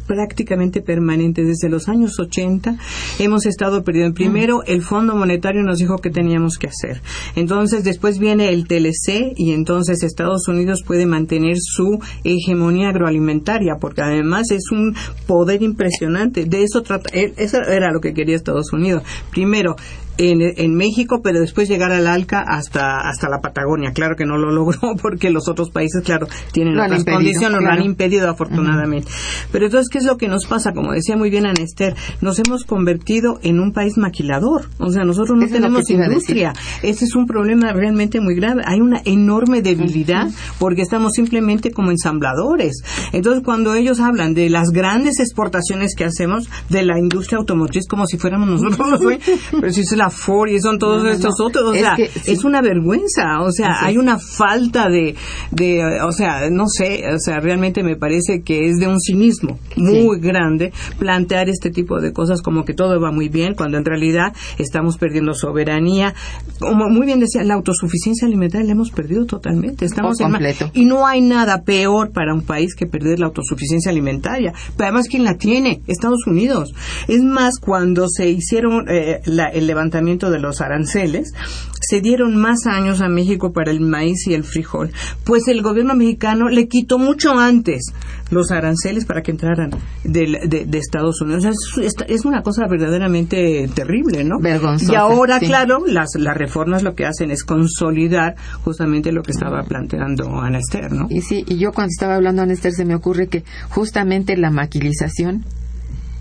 prácticamente 0.05 0.81
permanente 0.81 1.43
desde 1.43 1.69
los 1.69 1.87
años 1.87 2.19
80 2.19 2.77
hemos 3.19 3.45
estado 3.45 3.83
perdiendo. 3.83 4.13
Primero, 4.13 4.63
el 4.65 4.81
Fondo 4.81 5.15
Monetario 5.15 5.63
nos 5.63 5.79
dijo 5.79 5.97
que 5.97 6.09
teníamos 6.09 6.57
que 6.57 6.67
hacer. 6.67 7.01
Entonces, 7.35 7.83
después 7.83 8.19
viene 8.19 8.49
el 8.49 8.67
TLC 8.67 9.33
y 9.35 9.51
entonces 9.51 10.03
Estados 10.03 10.47
Unidos 10.47 10.81
puede 10.85 11.05
mantener 11.05 11.55
su 11.59 11.99
hegemonía 12.23 12.89
agroalimentaria 12.89 13.75
porque 13.79 14.01
además 14.01 14.51
es 14.51 14.71
un 14.71 14.95
poder 15.27 15.61
impresionante. 15.61 16.45
De 16.45 16.63
eso 16.63 16.81
trata, 16.81 17.09
e, 17.13 17.33
eso 17.37 17.57
era 17.61 17.91
lo 17.91 17.99
que 17.99 18.13
quería 18.13 18.35
Estados 18.35 18.73
Unidos. 18.73 19.03
Primero, 19.31 19.75
en, 20.17 20.41
en, 20.41 20.75
México, 20.75 21.21
pero 21.23 21.39
después 21.39 21.69
llegar 21.69 21.91
al 21.91 22.07
Alca 22.07 22.43
hasta, 22.45 22.99
hasta 23.07 23.29
la 23.29 23.39
Patagonia. 23.39 23.91
Claro 23.93 24.15
que 24.15 24.25
no 24.25 24.37
lo 24.37 24.51
logró 24.53 24.95
porque 25.01 25.29
los 25.29 25.47
otros 25.47 25.71
países, 25.71 26.03
claro, 26.03 26.27
tienen 26.51 26.77
otras 26.79 27.05
condiciones, 27.05 27.61
lo 27.61 27.69
han 27.69 27.83
impedido 27.83 28.29
afortunadamente. 28.29 29.09
Pero 29.51 29.65
entonces, 29.65 29.89
¿qué 29.89 29.99
es 29.99 30.05
lo 30.05 30.17
que 30.17 30.27
nos 30.27 30.45
pasa? 30.45 30.73
Como 30.73 30.91
decía 30.91 31.17
muy 31.17 31.29
bien 31.29 31.45
Anester, 31.45 31.95
nos 32.21 32.39
hemos 32.39 32.65
convertido 32.65 33.39
en 33.43 33.59
un 33.59 33.71
país 33.71 33.97
maquilador. 33.97 34.69
O 34.79 34.91
sea, 34.91 35.03
nosotros 35.03 35.37
no 35.39 35.47
tenemos 35.47 35.89
industria. 35.89 36.53
Ese 36.81 37.05
es 37.05 37.15
un 37.15 37.25
problema 37.25 37.73
realmente 37.73 38.19
muy 38.19 38.35
grave. 38.35 38.63
Hay 38.65 38.81
una 38.81 39.01
enorme 39.05 39.61
debilidad 39.61 40.29
porque 40.59 40.81
estamos 40.81 41.13
simplemente 41.13 41.71
como 41.71 41.91
ensambladores. 41.91 42.83
Entonces, 43.11 43.43
cuando 43.43 43.73
ellos 43.73 43.99
hablan 43.99 44.33
de 44.33 44.49
las 44.49 44.69
grandes 44.69 45.19
exportaciones 45.19 45.95
que 45.95 46.05
hacemos 46.05 46.49
de 46.69 46.83
la 46.83 46.99
industria 46.99 47.37
automotriz 47.37 47.87
como 47.87 48.05
si 48.05 48.17
fuéramos 48.17 48.49
nosotros 48.49 48.89
los 48.89 49.01
pero 49.59 49.71
si 49.71 49.83
la 49.95 50.02
Ford 50.09 50.49
y 50.49 50.59
son 50.59 50.79
todos 50.79 51.05
estos 51.05 51.39
otros. 51.39 51.63
O 51.69 51.73
sea, 51.73 51.95
es 51.97 52.43
una 52.43 52.61
vergüenza. 52.61 53.41
O 53.41 53.51
sea, 53.51 53.77
hay 53.81 53.97
una 53.97 54.17
falta 54.19 54.89
de, 54.89 55.15
de, 55.51 56.01
o 56.01 56.11
sea, 56.11 56.49
no 56.49 56.65
sé, 56.67 57.03
o 57.13 57.19
sea, 57.19 57.39
realmente 57.39 57.83
me 57.83 57.95
parece 57.95 58.41
que 58.41 58.69
es 58.69 58.77
de 58.77 58.87
un 58.87 58.99
cinismo 58.99 59.59
muy 59.75 60.19
grande 60.19 60.71
plantear 60.97 61.49
este 61.49 61.69
tipo 61.69 61.99
de 61.99 62.13
cosas 62.13 62.41
como 62.41 62.65
que 62.65 62.73
todo 62.73 62.99
va 62.99 63.11
muy 63.11 63.29
bien 63.29 63.55
cuando 63.55 63.77
en 63.77 63.85
realidad 63.85 64.33
estamos 64.57 64.97
perdiendo 64.97 65.33
soberanía. 65.33 66.13
Como 66.59 66.89
muy 66.89 67.05
bien 67.05 67.19
decía, 67.19 67.43
la 67.43 67.55
autosuficiencia 67.55 68.27
alimentaria 68.27 68.67
la 68.67 68.73
hemos 68.73 68.91
perdido 68.91 69.25
totalmente. 69.25 69.85
Estamos 69.85 70.19
en 70.19 70.29
completo. 70.29 70.69
Y 70.73 70.85
no 70.85 71.05
hay 71.07 71.21
nada 71.21 71.63
peor 71.63 72.11
para 72.11 72.33
un 72.33 72.41
país 72.41 72.75
que 72.75 72.85
perder 72.85 73.19
la 73.19 73.27
autosuficiencia 73.27 73.91
alimentaria. 73.91 74.53
Pero 74.75 74.89
además, 74.89 75.07
¿quién 75.07 75.23
la 75.23 75.35
tiene? 75.35 75.81
Estados 75.87 76.25
Unidos. 76.27 76.73
Es 77.07 77.23
más, 77.23 77.59
cuando 77.59 78.07
se 78.09 78.29
hicieron 78.29 78.85
eh, 78.89 79.21
la, 79.25 79.47
el 79.47 79.67
levantamiento 79.67 79.92
de 80.01 80.39
los 80.39 80.61
aranceles, 80.61 81.33
se 81.79 82.01
dieron 82.01 82.35
más 82.35 82.65
años 82.65 83.01
a 83.01 83.09
México 83.09 83.53
para 83.53 83.71
el 83.71 83.79
maíz 83.79 84.27
y 84.27 84.33
el 84.33 84.43
frijol, 84.43 84.91
pues 85.23 85.47
el 85.47 85.61
gobierno 85.61 85.95
mexicano 85.95 86.49
le 86.49 86.67
quitó 86.67 86.97
mucho 86.97 87.37
antes 87.37 87.93
los 88.31 88.51
aranceles 88.51 89.05
para 89.05 89.21
que 89.21 89.31
entraran 89.31 89.69
de, 90.03 90.67
Estados 90.73 91.21
Unidos. 91.21 91.45
Es, 91.45 91.93
es, 92.07 92.25
una 92.25 92.41
cosa 92.41 92.65
verdaderamente 92.67 93.69
terrible, 93.73 94.23
¿no? 94.23 94.39
Vergonzosa, 94.39 94.91
y 94.91 94.95
ahora, 94.95 95.39
claro, 95.39 95.85
las, 95.85 96.15
las 96.17 96.35
reformas 96.35 96.83
lo 96.83 96.95
que 96.95 97.05
hacen 97.05 97.31
es 97.31 97.43
consolidar 97.43 98.35
justamente 98.63 99.11
lo 99.11 99.21
que 99.21 99.31
estaba 99.31 99.61
planteando 99.63 100.39
Ana 100.39 100.59
Esther, 100.59 100.91
¿no? 100.91 101.07
Y 101.09 101.21
sí, 101.21 101.43
y 101.47 101.57
yo 101.57 101.71
cuando 101.71 101.89
estaba 101.91 102.15
hablando 102.15 102.41
Ana 102.41 102.53
Esther 102.53 102.73
se 102.73 102.85
me 102.85 102.95
ocurre 102.95 103.27
que 103.27 103.43
justamente 103.69 104.35
la 104.37 104.49
maquilización 104.49 105.45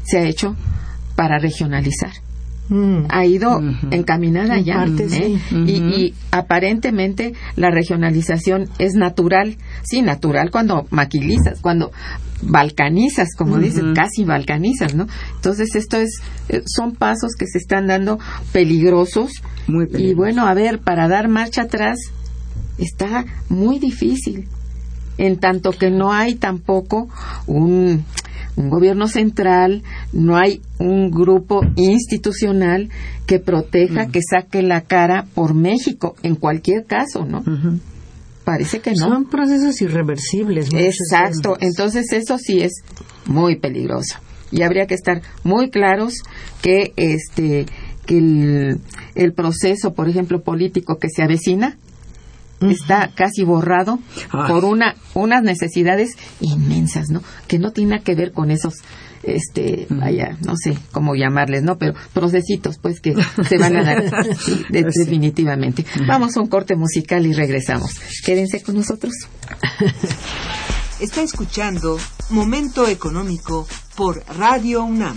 se 0.04 0.18
ha 0.18 0.24
hecho 0.24 0.56
para 1.16 1.38
regionalizar. 1.38 2.12
Mm. 2.68 3.06
ha 3.08 3.26
ido 3.26 3.60
encaminada 3.90 4.58
ya. 4.58 4.84
¿eh? 4.84 5.38
y, 5.50 6.14
aparentemente 6.30 7.34
la 7.56 7.70
regionalización 7.70 8.68
es 8.78 8.94
natural. 8.94 9.56
Sí, 9.82 10.00
natural 10.02 10.50
cuando 10.50 10.86
maquilizas, 10.90 11.60
cuando 11.60 11.92
balcanizas, 12.42 13.28
como 13.36 13.58
dices, 13.58 13.84
casi 13.94 14.24
balcanizas, 14.24 14.94
¿no? 14.94 15.06
Entonces 15.36 15.74
esto 15.74 15.96
es, 15.98 16.22
eh, 16.48 16.62
son 16.66 16.92
pasos 16.92 17.32
que 17.38 17.46
se 17.46 17.58
están 17.58 17.86
dando 17.86 18.18
peligrosos. 18.52 19.30
Muy 19.66 19.88
Y 19.96 20.14
bueno, 20.14 20.46
a 20.46 20.54
ver, 20.54 20.78
para 20.78 21.08
dar 21.08 21.28
marcha 21.28 21.62
atrás 21.62 21.98
está 22.78 23.24
muy 23.48 23.78
difícil 23.78 24.48
en 25.18 25.38
tanto 25.38 25.72
que 25.72 25.90
no 25.90 26.12
hay 26.12 26.34
tampoco 26.34 27.08
un 27.46 28.04
un 28.57 28.68
gobierno 28.68 29.09
central, 29.09 29.82
no 30.12 30.36
hay 30.36 30.61
un 30.78 31.11
grupo 31.11 31.62
institucional 31.76 32.90
que 33.26 33.38
proteja, 33.38 34.09
que 34.09 34.20
saque 34.22 34.62
la 34.62 34.82
cara 34.82 35.26
por 35.34 35.55
México, 35.55 36.16
en 36.22 36.36
cualquier 36.36 36.84
caso, 36.84 37.24
¿no? 37.24 37.42
Parece 38.44 38.80
que 38.80 38.90
no. 38.90 39.09
Son 39.09 39.24
procesos 39.26 39.80
irreversibles. 39.80 40.68
Exacto, 40.74 41.57
entonces 41.61 42.12
eso 42.12 42.38
sí 42.38 42.61
es 42.61 42.82
muy 43.26 43.57
peligroso. 43.57 44.18
Y 44.50 44.62
habría 44.62 44.86
que 44.86 44.94
estar 44.94 45.22
muy 45.44 45.70
claros 45.70 46.14
que 46.61 46.92
este 46.96 47.66
que 48.05 48.18
el, 48.18 48.80
el 49.14 49.32
proceso, 49.32 49.94
por 49.94 50.09
ejemplo, 50.09 50.42
político 50.42 50.98
que 50.98 51.09
se 51.09 51.22
avecina, 51.22 51.78
está 52.70 53.10
casi 53.14 53.44
borrado 53.44 53.98
por 54.48 54.64
una 54.64 54.94
unas 55.14 55.42
necesidades 55.42 56.16
inmensas, 56.40 57.10
¿no? 57.10 57.22
Que 57.48 57.58
no 57.58 57.72
tiene 57.72 58.02
que 58.02 58.14
ver 58.14 58.32
con 58.32 58.50
esos 58.50 58.74
este, 59.22 59.86
vaya, 59.88 60.36
no 60.44 60.54
sé 60.56 60.76
cómo 60.90 61.14
llamarles, 61.14 61.62
¿no? 61.62 61.78
Pero 61.78 61.94
procesitos, 62.12 62.78
pues, 62.78 63.00
que 63.00 63.14
se 63.48 63.58
van 63.58 63.76
a 63.76 63.84
dar 63.84 64.02
definitivamente. 64.70 65.84
Vamos 66.06 66.36
a 66.36 66.40
un 66.40 66.48
corte 66.48 66.74
musical 66.76 67.24
y 67.26 67.32
regresamos. 67.32 67.92
Quédense 68.24 68.62
con 68.62 68.76
nosotros. 68.76 69.12
Está 71.00 71.22
escuchando 71.22 71.98
Momento 72.30 72.86
Económico 72.86 73.66
por 73.96 74.22
Radio 74.36 74.84
UNAM. 74.84 75.16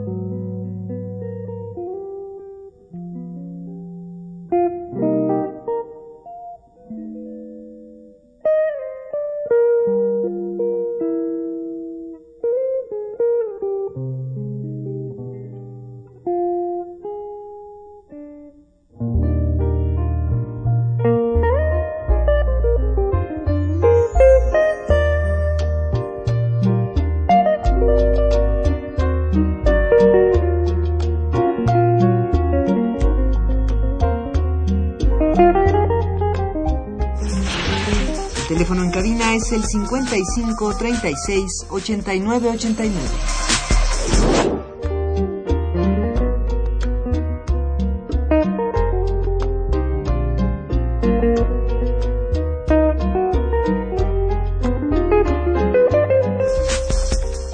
el 39.51 39.63
55 39.65 40.75
36 40.77 41.65
89 41.69 42.49
89. 42.49 42.99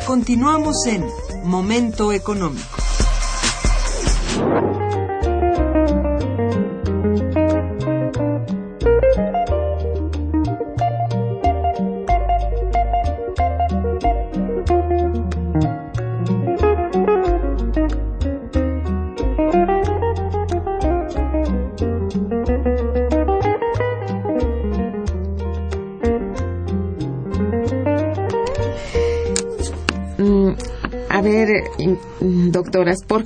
Continuamos 0.05 0.85
en 0.87 1.05
Momento 1.43 2.11
Económico. 2.11 2.86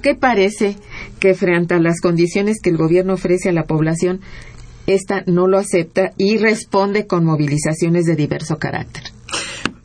Qué 0.01 0.15
parece 0.15 0.75
que 1.19 1.33
frente 1.33 1.75
a 1.75 1.79
las 1.79 2.01
condiciones 2.01 2.57
que 2.61 2.69
el 2.69 2.77
gobierno 2.77 3.13
ofrece 3.13 3.49
a 3.49 3.53
la 3.53 3.63
población, 3.63 4.21
esta 4.87 5.23
no 5.27 5.47
lo 5.47 5.57
acepta 5.57 6.13
y 6.17 6.37
responde 6.37 7.07
con 7.07 7.23
movilizaciones 7.23 8.05
de 8.05 8.15
diverso 8.15 8.57
carácter? 8.57 9.00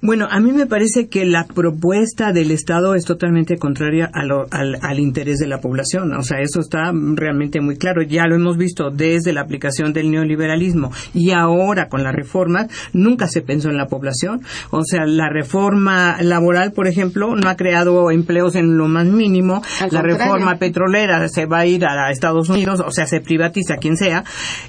Bueno, 0.07 0.28
a 0.30 0.38
mí 0.38 0.52
me 0.52 0.66
parece 0.66 1.09
que 1.09 1.24
la 1.26 1.46
propuesta 1.52 2.32
del 2.32 2.52
Estado 2.52 2.94
es 2.94 3.04
totalmente 3.04 3.57
contraria 3.57 4.09
a 4.14 4.24
lo- 4.24 4.46
al, 4.52 4.78
al 4.80 5.00
interés 5.00 5.38
de 5.38 5.48
la 5.48 5.59
población. 5.59 6.14
O 6.14 6.22
sea, 6.22 6.38
eso 6.40 6.61
está 6.61 6.92
realmente 7.14 7.61
muy 7.61 7.76
claro. 7.76 8.02
Ya 8.02 8.26
lo 8.28 8.36
hemos 8.36 8.57
visto 8.57 8.90
desde 8.90 9.32
la 9.32 9.40
aplicación 9.40 9.92
del 9.92 10.12
neoliberalismo 10.12 10.92
y 11.12 11.32
ahora 11.32 11.88
con 11.88 12.04
la 12.04 12.12
reforma, 12.12 12.68
nunca 12.92 13.26
se 13.26 13.42
pensó 13.42 13.68
en 13.68 13.78
la 13.78 13.86
población. 13.88 14.42
O 14.70 14.84
sea, 14.84 15.07
la 15.07 15.28
reforma 15.28 16.22
laboral, 16.22 16.70
por 16.70 16.86
ejemplo, 16.86 17.34
no 17.34 17.48
ha 17.48 17.57
creado 17.57 18.12
empleos 18.12 18.54
en 18.54 18.78
lo 18.78 18.86
más 18.86 19.07
mínimo. 19.07 19.57
Al 19.80 19.88
la 19.90 20.02
contrario. 20.02 20.18
reforma 20.18 20.57
petrolera 20.61 21.26
se 21.28 21.46
va 21.46 21.59
a 21.59 21.66
ir 21.66 21.84
a 21.84 22.12
Estados 22.12 22.48
Unidos, 22.48 22.80
o 22.86 22.92
sea, 22.92 23.07
se 23.07 23.20
privatiza 23.20 23.78
quien 23.78 23.96
sea. 23.96 24.22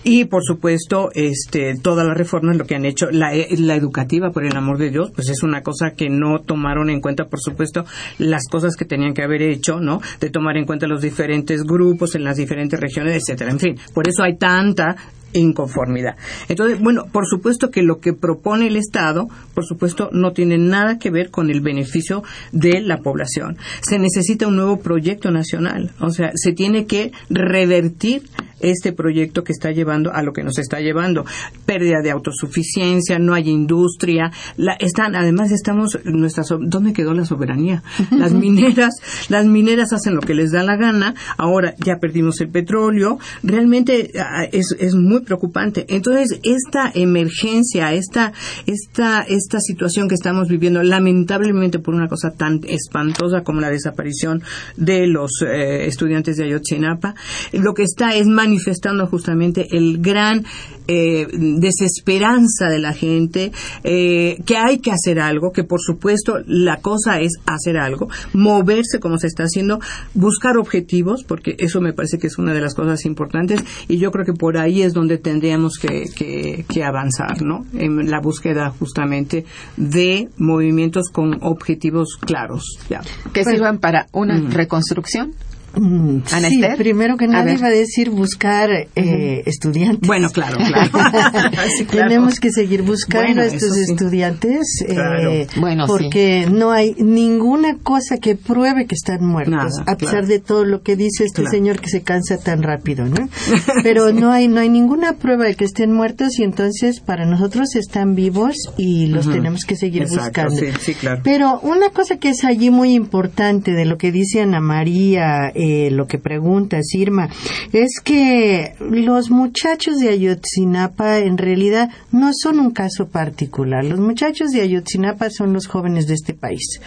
Y, 0.03 0.25
por 0.25 0.41
supuesto, 0.43 1.09
este, 1.13 1.75
todas 1.79 2.07
las 2.07 2.17
reformas 2.17 2.57
lo 2.57 2.65
que 2.65 2.73
han 2.73 2.85
hecho, 2.85 3.05
la, 3.11 3.29
la 3.59 3.75
educativa, 3.75 4.31
por 4.31 4.43
el 4.43 4.57
amor 4.57 4.79
de 4.79 4.89
Dios, 4.89 5.11
pues 5.13 5.26
es 5.29 5.43
una 5.43 5.61
cosa 5.61 5.91
que 5.91 6.09
no 6.09 6.39
tomaron 6.39 6.89
en 6.89 7.01
cuenta, 7.01 7.25
por 7.25 7.39
supuesto, 7.39 7.85
las 8.17 8.47
cosas 8.49 8.75
que 8.75 8.85
tenían 8.85 9.13
que 9.13 9.23
haber 9.23 9.41
hecho, 9.41 9.79
¿no? 9.79 10.01
De 10.19 10.29
tomar 10.29 10.57
en 10.57 10.65
cuenta 10.65 10.87
los 10.87 11.01
diferentes 11.01 11.63
grupos 11.63 12.15
en 12.15 12.23
las 12.23 12.37
diferentes 12.37 12.79
regiones, 12.79 13.15
etcétera. 13.15 13.51
En 13.51 13.59
fin, 13.59 13.77
por 13.93 14.07
eso 14.07 14.23
hay 14.23 14.37
tanta 14.37 14.95
inconformidad. 15.39 16.15
Entonces, 16.47 16.79
bueno, 16.79 17.05
por 17.11 17.25
supuesto 17.27 17.69
que 17.69 17.81
lo 17.81 17.99
que 17.99 18.13
propone 18.13 18.67
el 18.67 18.75
Estado, 18.75 19.27
por 19.53 19.65
supuesto, 19.65 20.09
no 20.11 20.31
tiene 20.31 20.57
nada 20.57 20.97
que 20.99 21.11
ver 21.11 21.29
con 21.29 21.49
el 21.49 21.61
beneficio 21.61 22.23
de 22.51 22.81
la 22.81 22.97
población. 22.97 23.57
Se 23.81 23.99
necesita 23.99 24.47
un 24.47 24.55
nuevo 24.55 24.79
proyecto 24.79 25.31
nacional, 25.31 25.91
o 25.99 26.09
sea, 26.11 26.31
se 26.35 26.53
tiene 26.53 26.85
que 26.85 27.11
revertir 27.29 28.23
este 28.59 28.91
proyecto 28.91 29.43
que 29.43 29.51
está 29.51 29.71
llevando 29.71 30.11
a 30.11 30.23
lo 30.23 30.33
que 30.33 30.43
nos 30.43 30.57
está 30.57 30.79
llevando 30.79 31.25
pérdida 31.65 32.01
de 32.01 32.11
autosuficiencia 32.11 33.19
no 33.19 33.33
hay 33.33 33.49
industria 33.49 34.31
la, 34.55 34.73
están 34.79 35.15
además 35.15 35.51
estamos 35.51 35.99
nuestra 36.05 36.43
dónde 36.61 36.93
quedó 36.93 37.13
la 37.13 37.25
soberanía 37.25 37.83
las 38.11 38.33
mineras 38.33 38.95
las 39.29 39.45
mineras 39.45 39.93
hacen 39.93 40.15
lo 40.15 40.21
que 40.21 40.33
les 40.33 40.51
da 40.51 40.63
la 40.63 40.75
gana 40.75 41.13
ahora 41.37 41.75
ya 41.77 41.97
perdimos 41.97 42.41
el 42.41 42.49
petróleo 42.49 43.19
realmente 43.43 44.11
ah, 44.19 44.45
es, 44.51 44.75
es 44.79 44.95
muy 44.95 45.21
preocupante. 45.27 45.85
Entonces 45.89 46.39
esta 46.43 46.91
emergencia 46.93 47.93
esta 47.93 48.33
esta 48.65 49.21
esta 49.21 49.59
situación 49.59 50.07
que 50.07 50.15
estamos 50.15 50.47
viviendo 50.47 50.81
lamentablemente 50.81 51.79
por 51.79 51.93
una 51.93 52.07
cosa 52.07 52.31
tan 52.31 52.61
espantosa 52.67 53.43
como 53.43 53.61
la 53.61 53.69
desaparición 53.69 54.41
de 54.77 55.07
los 55.07 55.31
eh, 55.45 55.85
estudiantes 55.85 56.37
de 56.37 56.45
Ayotzinapa 56.45 57.13
lo 57.51 57.73
que 57.73 57.83
está 57.83 58.15
es 58.15 58.27
manifestando 58.27 59.05
justamente 59.07 59.67
el 59.71 59.99
gran 59.99 60.45
eh, 60.87 61.27
desesperanza 61.33 62.69
de 62.69 62.79
la 62.79 62.93
gente, 62.93 63.51
eh, 63.83 64.37
que 64.45 64.55
hay 64.55 64.79
que 64.79 64.91
hacer 64.91 65.19
algo, 65.19 65.51
que 65.51 65.65
por 65.65 65.81
supuesto 65.81 66.37
la 66.45 66.77
cosa 66.77 67.19
es 67.19 67.33
hacer 67.45 67.77
algo, 67.77 68.07
moverse 68.33 68.99
como 69.01 69.17
se 69.17 69.27
está 69.27 69.43
haciendo, 69.43 69.79
buscar 70.13 70.57
objetivos, 70.57 71.25
porque 71.25 71.55
eso 71.59 71.81
me 71.81 71.91
parece 71.91 72.19
que 72.19 72.27
es 72.27 72.37
una 72.37 72.53
de 72.53 72.61
las 72.61 72.73
cosas 72.73 73.05
importantes 73.05 73.63
y 73.89 73.97
yo 73.97 74.11
creo 74.11 74.25
que 74.25 74.33
por 74.33 74.57
ahí 74.57 74.81
es 74.81 74.93
donde 74.93 75.06
tendríamos 75.17 75.77
que, 75.77 76.05
que, 76.13 76.65
que 76.67 76.83
avanzar, 76.83 77.41
¿no? 77.41 77.65
En 77.73 78.09
la 78.09 78.19
búsqueda 78.19 78.73
justamente 78.77 79.45
de 79.77 80.29
movimientos 80.37 81.09
con 81.09 81.41
objetivos 81.41 82.17
claros. 82.19 82.63
Ya. 82.89 83.01
Que 83.33 83.45
sirvan 83.45 83.79
para 83.79 84.07
una 84.11 84.39
reconstrucción. 84.49 85.33
Mm, 85.79 86.21
Ana 86.31 86.49
sí, 86.49 86.55
Esther, 86.55 86.77
primero 86.77 87.17
que 87.17 87.27
nada 87.27 87.51
iba 87.53 87.67
a 87.67 87.71
decir 87.71 88.09
buscar 88.09 88.69
eh, 88.95 89.43
estudiantes. 89.45 90.07
Bueno, 90.07 90.29
claro, 90.29 90.57
claro. 90.57 90.89
Sí, 91.77 91.85
claro. 91.85 92.09
Tenemos 92.09 92.39
que 92.39 92.51
seguir 92.51 92.81
buscando 92.81 93.27
Bueno, 93.27 93.41
a 93.41 93.45
estos 93.45 93.73
sí. 93.75 93.81
estudiantes 93.91 94.83
eh. 94.87 95.47
Bueno, 95.57 95.85
porque 95.87 96.47
no 96.51 96.71
hay 96.71 96.95
ninguna 96.97 97.77
cosa 97.83 98.17
que 98.17 98.35
pruebe 98.35 98.85
que 98.85 98.95
están 98.95 99.23
muertos, 99.25 99.53
Nada, 99.53 99.83
a 99.85 99.95
pesar 99.97 100.19
claro. 100.21 100.27
de 100.27 100.39
todo 100.39 100.65
lo 100.65 100.81
que 100.81 100.95
dice 100.95 101.25
este 101.25 101.41
Claro. 101.41 101.51
señor 101.51 101.79
que 101.79 101.89
se 101.89 102.01
cansa 102.01 102.37
tan 102.37 102.63
rápido, 102.63 103.05
¿no? 103.05 103.29
Pero 103.83 104.11
no 104.13 104.31
hay 104.31 104.47
no 104.47 104.59
hay 104.61 104.69
ninguna 104.69 105.13
prueba 105.13 105.45
de 105.45 105.55
que 105.55 105.65
estén 105.65 105.91
muertos 105.93 106.39
y 106.39 106.43
entonces 106.43 106.99
para 107.01 107.25
nosotros 107.25 107.75
están 107.75 108.15
vivos 108.15 108.55
y 108.77 109.07
los 109.07 109.29
tenemos 109.29 109.61
que 109.65 109.75
seguir 109.75 110.03
Exacto, 110.03 110.43
buscando. 110.45 110.55
sí, 110.55 110.67
sí, 110.79 110.93
claro. 110.95 111.21
Pero 111.23 111.59
una 111.61 111.89
cosa 111.89 112.17
que 112.17 112.29
es 112.29 112.43
allí 112.43 112.69
muy 112.71 112.93
importante 112.93 113.71
de 113.73 113.85
lo 113.85 113.97
que 113.97 114.11
dice 114.11 114.41
Ana 114.41 114.59
María, 114.61 115.51
eh, 115.53 115.66
lo 115.91 116.07
que 116.07 116.17
preguntas, 116.17 116.93
Irma, 116.93 117.29
es 117.73 117.99
que 118.03 118.73
los 118.79 119.29
muchachos 119.29 119.99
de 119.99 120.09
Ayotzinapa 120.09 121.19
en 121.19 121.37
realidad 121.37 121.89
no 122.11 122.31
son 122.33 122.59
un 122.59 122.71
caso 122.71 123.07
particular. 123.07 123.85
Los 123.85 123.99
muchachos 123.99 124.51
de 124.51 124.61
Ayotzinapa 124.61 125.29
son 125.29 125.53
los 125.53 125.67
jóvenes 125.67 126.07
de 126.07 126.13
este 126.13 126.33
país. 126.33 126.79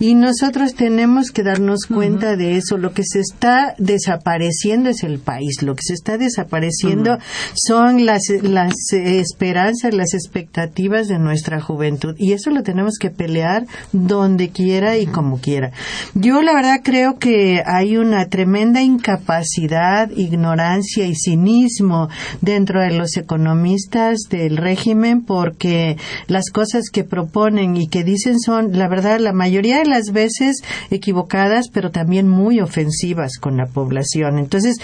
Y 0.00 0.14
nosotros 0.14 0.74
tenemos 0.74 1.30
que 1.30 1.42
darnos 1.42 1.86
cuenta 1.86 2.36
de 2.36 2.56
eso. 2.56 2.78
Lo 2.78 2.92
que 2.92 3.02
se 3.04 3.20
está 3.20 3.74
desapareciendo 3.78 4.90
es 4.90 5.02
el 5.02 5.18
país. 5.18 5.62
Lo 5.62 5.74
que 5.74 5.82
se 5.82 5.94
está 5.94 6.18
desapareciendo 6.18 7.18
son 7.54 8.06
las, 8.06 8.22
las 8.42 8.74
eh, 8.92 9.20
esperanzas, 9.20 9.94
las 9.94 10.14
expectativas 10.14 11.08
de 11.08 11.18
nuestra 11.18 11.60
juventud. 11.60 12.14
Y 12.18 12.32
eso 12.32 12.50
lo 12.50 12.62
tenemos 12.62 12.94
que 12.98 13.10
pelear 13.10 13.66
donde 13.92 14.50
quiera 14.50 14.96
y 14.96 15.06
como 15.06 15.38
quiera. 15.38 15.72
Yo 16.14 16.42
la 16.42 16.54
verdad 16.54 16.80
creo 16.82 17.18
que 17.18 17.62
hay 17.64 17.96
una 17.96 18.15
tremenda 18.24 18.80
incapacidad, 18.80 20.10
ignorancia 20.10 21.06
y 21.06 21.14
cinismo 21.14 22.08
dentro 22.40 22.80
de 22.80 22.92
los 22.92 23.16
economistas 23.18 24.20
del 24.30 24.56
régimen 24.56 25.22
porque 25.22 25.98
las 26.26 26.50
cosas 26.50 26.88
que 26.90 27.04
proponen 27.04 27.76
y 27.76 27.88
que 27.88 28.02
dicen 28.02 28.40
son, 28.40 28.72
la 28.72 28.88
verdad, 28.88 29.20
la 29.20 29.34
mayoría 29.34 29.78
de 29.78 29.86
las 29.86 30.12
veces 30.12 30.62
equivocadas, 30.90 31.68
pero 31.68 31.90
también 31.90 32.28
muy 32.28 32.60
ofensivas 32.60 33.38
con 33.38 33.58
la 33.58 33.66
población. 33.66 34.38
Entonces, 34.38 34.76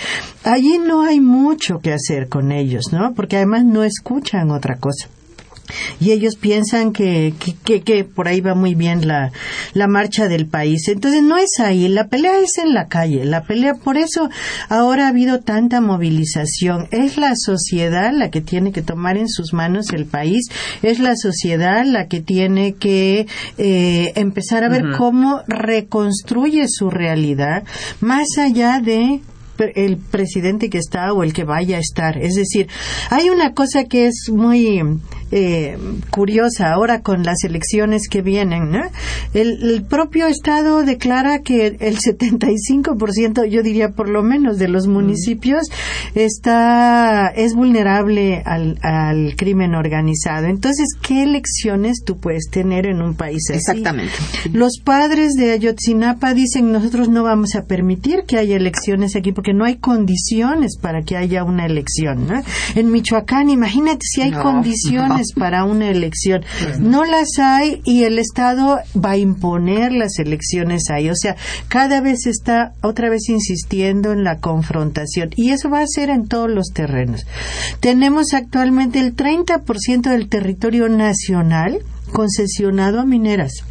allí 0.44 0.78
no 0.78 1.02
hay 1.02 1.20
mucho 1.20 1.78
que 1.78 1.94
hacer 1.94 2.28
con 2.28 2.52
ellos, 2.52 2.92
¿no? 2.92 3.14
Porque 3.14 3.36
además 3.36 3.64
no 3.64 3.82
escuchan 3.82 4.50
otra 4.50 4.76
cosa 4.76 5.08
y 6.00 6.12
ellos 6.12 6.36
piensan 6.36 6.92
que, 6.92 7.34
que, 7.38 7.54
que, 7.54 7.82
que 7.82 8.04
por 8.04 8.28
ahí 8.28 8.40
va 8.40 8.54
muy 8.54 8.74
bien 8.74 9.06
la, 9.06 9.32
la 9.74 9.86
marcha 9.88 10.28
del 10.28 10.46
país. 10.46 10.88
Entonces 10.88 11.22
no 11.22 11.36
es 11.36 11.60
ahí, 11.60 11.88
la 11.88 12.08
pelea 12.08 12.38
es 12.40 12.58
en 12.58 12.74
la 12.74 12.88
calle, 12.88 13.24
la 13.24 13.42
pelea, 13.42 13.74
por 13.74 13.96
eso 13.96 14.28
ahora 14.68 15.06
ha 15.06 15.08
habido 15.08 15.40
tanta 15.40 15.80
movilización. 15.80 16.88
Es 16.90 17.16
la 17.16 17.34
sociedad 17.36 18.12
la 18.12 18.30
que 18.30 18.40
tiene 18.40 18.72
que 18.72 18.82
tomar 18.82 19.16
en 19.16 19.28
sus 19.28 19.52
manos 19.52 19.92
el 19.92 20.06
país, 20.06 20.48
es 20.82 20.98
la 20.98 21.16
sociedad 21.16 21.84
la 21.84 22.08
que 22.08 22.20
tiene 22.20 22.74
que 22.74 23.26
eh, 23.58 24.12
empezar 24.16 24.64
a 24.64 24.68
ver 24.68 24.82
cómo 24.96 25.42
reconstruye 25.46 26.66
su 26.68 26.90
realidad 26.90 27.64
más 28.00 28.26
allá 28.38 28.80
de 28.80 29.20
el 29.58 29.96
presidente 29.96 30.70
que 30.70 30.78
está 30.78 31.12
o 31.12 31.22
el 31.22 31.32
que 31.32 31.44
vaya 31.44 31.76
a 31.76 31.80
estar. 31.80 32.18
Es 32.18 32.34
decir, 32.34 32.68
hay 33.10 33.30
una 33.30 33.52
cosa 33.52 33.84
que 33.84 34.06
es 34.06 34.28
muy 34.30 34.80
eh, 35.30 35.78
curiosa 36.10 36.72
ahora 36.72 37.00
con 37.00 37.22
las 37.22 37.44
elecciones 37.44 38.08
que 38.08 38.22
vienen. 38.22 38.70
¿no? 38.70 38.82
El, 39.34 39.62
el, 39.62 39.84
propio 39.84 40.26
Estado 40.26 40.82
declara 40.84 41.40
que 41.40 41.76
el 41.80 41.98
75%, 41.98 43.46
yo 43.46 43.62
diría 43.62 43.90
por 43.90 44.08
lo 44.08 44.22
menos, 44.22 44.58
de 44.58 44.68
los 44.68 44.86
municipios 44.86 45.68
está 46.14 47.28
es 47.28 47.54
vulnerable 47.54 48.42
al, 48.44 48.78
al 48.82 49.34
crimen 49.36 49.74
organizado. 49.74 50.46
Entonces, 50.46 50.88
¿qué 51.00 51.22
elecciones 51.22 52.02
tú 52.04 52.18
puedes 52.18 52.48
tener 52.50 52.86
en 52.86 53.02
un 53.02 53.14
país 53.14 53.42
así? 53.50 53.58
Exactamente. 53.58 54.12
Los 54.52 54.80
padres 54.84 55.32
de 55.34 55.52
Ayotzinapa 55.52 56.34
dicen 56.34 56.72
nosotros 56.72 57.08
no 57.08 57.22
vamos 57.22 57.54
a 57.54 57.64
permitir 57.64 58.24
que 58.26 58.38
haya 58.38 58.56
elecciones 58.56 59.16
aquí 59.16 59.32
porque 59.42 59.54
no 59.54 59.64
hay 59.64 59.78
condiciones 59.78 60.76
para 60.80 61.02
que 61.02 61.16
haya 61.16 61.42
una 61.42 61.66
elección. 61.66 62.28
¿no? 62.28 62.40
En 62.76 62.92
Michoacán, 62.92 63.50
imagínate 63.50 63.98
si 64.02 64.22
hay 64.22 64.30
No, 64.30 64.40
condiciones 64.40 65.32
para 65.34 65.64
una 65.64 65.90
elección. 65.90 66.44
No 66.78 67.04
las 67.04 67.40
hay 67.40 67.80
y 67.84 68.04
el 68.04 68.20
Estado 68.20 68.78
va 68.96 69.10
a 69.10 69.16
imponer 69.16 69.90
las 69.90 70.20
elecciones 70.20 70.84
ahí. 70.90 71.10
O 71.10 71.16
sea, 71.16 71.34
cada 71.66 72.00
vez 72.00 72.26
está 72.28 72.70
otra 72.82 73.10
vez 73.10 73.28
insistiendo 73.28 74.12
en 74.12 74.22
la 74.22 74.38
confrontación 74.38 75.30
y 75.34 75.50
eso 75.50 75.68
va 75.68 75.80
a 75.80 75.86
ser 75.88 76.10
en 76.10 76.28
todos 76.28 76.48
los 76.48 76.68
terrenos. 76.68 77.26
Tenemos 77.80 78.34
actualmente 78.34 79.00
el 79.00 79.16
30% 79.16 80.02
del 80.02 80.28
territorio 80.28 80.88
nacional 80.88 81.80
concesionado 82.12 83.00
a 83.00 83.04
mineras. 83.04 83.64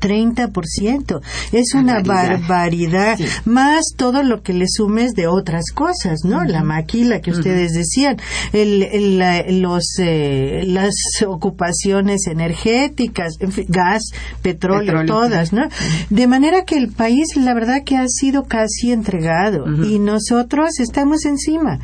30%. 0.00 1.20
Es 1.52 1.74
una 1.74 1.94
Barbaridad. 2.38 3.18
Más 3.44 3.84
todo 3.96 4.22
lo 4.22 4.42
que 4.42 4.52
le 4.52 4.66
sumes 4.68 5.12
de 5.12 5.26
otras 5.26 5.64
cosas, 5.74 6.20
¿no? 6.24 6.44
La 6.44 6.62
maquila 6.62 7.20
que 7.20 7.30
ustedes 7.30 7.72
decían, 7.72 8.16
el, 8.52 8.82
el, 8.82 9.18
la- 9.18 9.44
los, 9.48 9.84
eh, 9.98 10.62
las 10.66 10.94
ocupaciones 11.26 12.26
energéticas, 12.26 13.34
en 13.40 13.52
fin, 13.52 13.66
gas, 13.68 14.02
petróleo, 14.42 14.86
Petróleo, 14.86 15.06
todas, 15.14 15.52
¿no? 15.52 15.68
De 16.10 16.26
manera 16.26 16.64
que 16.64 16.76
el 16.76 16.88
país, 16.88 17.36
la 17.36 17.54
verdad 17.54 17.82
que 17.84 17.96
ha 17.96 18.06
sido 18.08 18.44
casi 18.44 18.92
entregado 18.92 19.64
y 19.84 19.98
nosotros 19.98 20.80
estamos 20.80 21.24
encima 21.24 21.78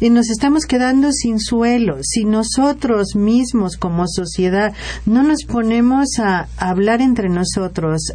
y 0.00 0.10
nos 0.10 0.28
estamos 0.30 0.64
quedando 0.66 1.10
sin 1.12 1.38
suelo. 1.40 1.98
Si 2.02 2.24
nosotros 2.24 3.14
mismos 3.16 3.76
como 3.76 4.04
sociedad 4.06 4.72
no 5.06 5.22
nos 5.22 5.44
ponemos 5.44 6.06
a 6.18 6.48
hablar 6.56 7.00
entre 7.00 7.28
nosotros, 7.28 7.55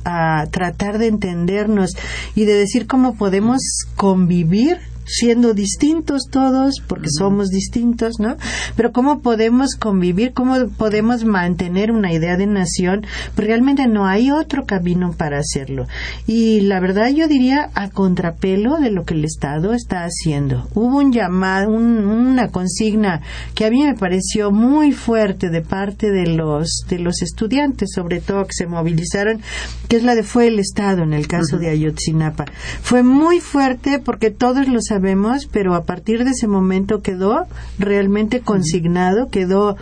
a 0.05 0.45
tratar 0.51 0.97
de 0.97 1.07
entendernos 1.07 1.91
y 2.35 2.45
de 2.45 2.53
decir 2.53 2.87
cómo 2.87 3.15
podemos 3.15 3.61
convivir 3.95 4.79
siendo 5.05 5.53
distintos 5.53 6.27
todos, 6.31 6.75
porque 6.87 7.07
somos 7.09 7.49
distintos, 7.49 8.19
¿no? 8.19 8.37
Pero 8.75 8.91
cómo 8.91 9.21
podemos 9.21 9.75
convivir, 9.75 10.33
cómo 10.33 10.55
podemos 10.77 11.23
mantener 11.25 11.91
una 11.91 12.13
idea 12.13 12.37
de 12.37 12.47
nación, 12.47 13.05
pues 13.35 13.47
realmente 13.47 13.87
no 13.87 14.05
hay 14.07 14.31
otro 14.31 14.65
camino 14.65 15.13
para 15.17 15.39
hacerlo. 15.39 15.87
Y 16.27 16.61
la 16.61 16.79
verdad 16.79 17.09
yo 17.09 17.27
diría 17.27 17.69
a 17.75 17.89
contrapelo 17.89 18.77
de 18.77 18.91
lo 18.91 19.03
que 19.03 19.13
el 19.13 19.25
Estado 19.25 19.73
está 19.73 20.03
haciendo. 20.05 20.67
Hubo 20.73 20.97
un 20.97 21.11
llamado, 21.11 21.69
un- 21.71 22.05
una 22.05 22.49
consigna 22.49 23.21
que 23.55 23.65
a 23.65 23.69
mí 23.69 23.83
me 23.83 23.95
pareció 23.95 24.51
muy 24.51 24.91
fuerte 24.91 25.49
de 25.49 25.61
parte 25.61 26.11
de 26.11 26.27
los 26.27 26.85
de 26.89 26.99
los 26.99 27.21
estudiantes, 27.21 27.89
sobre 27.93 28.21
todo 28.21 28.45
que 28.45 28.53
se 28.53 28.67
movilizaron, 28.67 29.41
que 29.87 29.97
es 29.97 30.03
la 30.03 30.15
de 30.15 30.23
fue 30.23 30.47
el 30.47 30.59
Estado 30.59 31.03
en 31.03 31.13
el 31.13 31.27
caso 31.27 31.57
de 31.57 31.69
Ayotzinapa. 31.69 32.45
Fue 32.81 33.03
muy 33.03 33.39
fuerte 33.39 33.99
porque 33.99 34.31
todos 34.31 34.67
lo 34.67 34.81
sabemos, 34.91 35.47
pero 35.49 35.73
a 35.73 35.83
partir 35.85 36.25
de 36.25 36.31
ese 36.31 36.47
momento 36.47 37.01
quedó 37.01 37.45
realmente 37.79 38.41
consignado, 38.41 39.29
quedó 39.29 39.77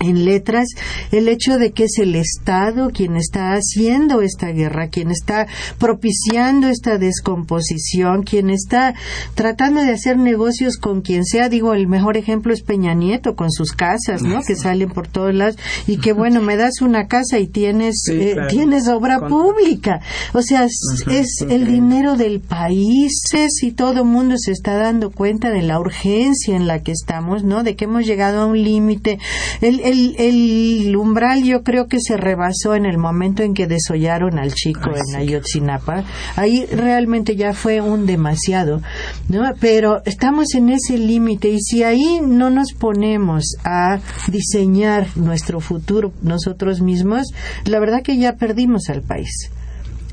en 0.00 0.24
letras 0.24 0.66
el 1.12 1.28
hecho 1.28 1.58
de 1.58 1.72
que 1.72 1.84
es 1.84 1.98
el 1.98 2.14
Estado 2.14 2.90
quien 2.90 3.16
está 3.16 3.52
haciendo 3.52 4.20
esta 4.22 4.48
guerra, 4.48 4.88
quien 4.88 5.10
está 5.10 5.46
propiciando 5.78 6.68
esta 6.68 6.98
descomposición, 6.98 8.22
quien 8.22 8.50
está 8.50 8.94
tratando 9.34 9.82
de 9.82 9.92
hacer 9.92 10.16
negocios 10.18 10.76
con 10.76 11.02
quien 11.02 11.24
sea. 11.24 11.48
Digo, 11.48 11.74
el 11.74 11.86
mejor 11.86 12.16
ejemplo 12.16 12.52
es 12.52 12.62
Peña 12.62 12.94
Nieto 12.94 13.34
con 13.36 13.50
sus 13.50 13.72
casas, 13.72 14.22
¿no? 14.22 14.40
Que 14.42 14.56
salen 14.56 14.88
por 14.90 15.08
todos 15.08 15.34
lados 15.34 15.56
y 15.86 15.98
que 15.98 16.12
bueno, 16.12 16.40
me 16.40 16.56
das 16.56 16.80
una 16.80 17.06
casa 17.06 17.38
y 17.38 17.46
tienes 17.46 17.94
Sí, 18.04 18.12
eh, 18.12 18.32
claro. 18.34 18.48
tienes 18.48 18.88
obra 18.88 19.18
Con- 19.20 19.28
pública. 19.28 20.00
O 20.32 20.42
sea, 20.42 20.64
es, 20.64 21.44
el 21.48 21.66
dinero 21.66 22.16
del 22.16 22.40
país. 22.40 23.12
Si 23.48 23.72
todo 23.72 24.00
el 24.00 24.04
mundo 24.06 24.36
se 24.38 24.52
está 24.52 24.76
dando 24.76 25.10
cuenta 25.10 25.50
de 25.50 25.62
la 25.62 25.78
urgencia 25.78 26.56
en 26.56 26.66
la 26.66 26.80
que 26.82 26.92
estamos, 26.92 27.44
¿no? 27.44 27.62
De 27.62 27.76
que 27.76 27.84
hemos 27.84 28.04
llegado 28.06 28.42
a 28.42 28.46
un 28.46 28.62
límite. 28.62 29.18
El, 29.60 29.80
el, 29.84 30.16
el 30.18 30.96
umbral 30.96 31.44
yo 31.44 31.62
creo 31.62 31.86
que 31.86 31.98
se 32.00 32.16
rebasó 32.16 32.74
en 32.74 32.86
el 32.86 32.98
momento 32.98 33.42
en 33.42 33.54
que 33.54 33.66
desollaron 33.66 34.38
al 34.38 34.54
chico 34.54 34.90
en 34.90 35.16
Ayotzinapa. 35.16 36.04
Ahí 36.36 36.66
realmente 36.66 37.36
ya 37.36 37.52
fue 37.52 37.80
un 37.80 38.06
demasiado, 38.06 38.80
¿no? 39.28 39.42
Pero 39.60 40.02
estamos 40.04 40.54
en 40.54 40.70
ese 40.70 40.98
límite 40.98 41.50
y 41.50 41.60
si 41.60 41.82
ahí 41.82 42.20
no 42.22 42.50
nos 42.50 42.72
ponemos 42.72 43.56
a 43.64 44.00
diseñar 44.28 45.06
nuestro 45.16 45.60
futuro 45.60 46.12
nosotros 46.22 46.80
mismos, 46.80 47.32
la 47.64 47.78
verdad 47.78 48.02
que 48.02 48.16
ya 48.16 48.36
perdimos 48.36 48.88
al 48.88 49.02
país. 49.02 49.50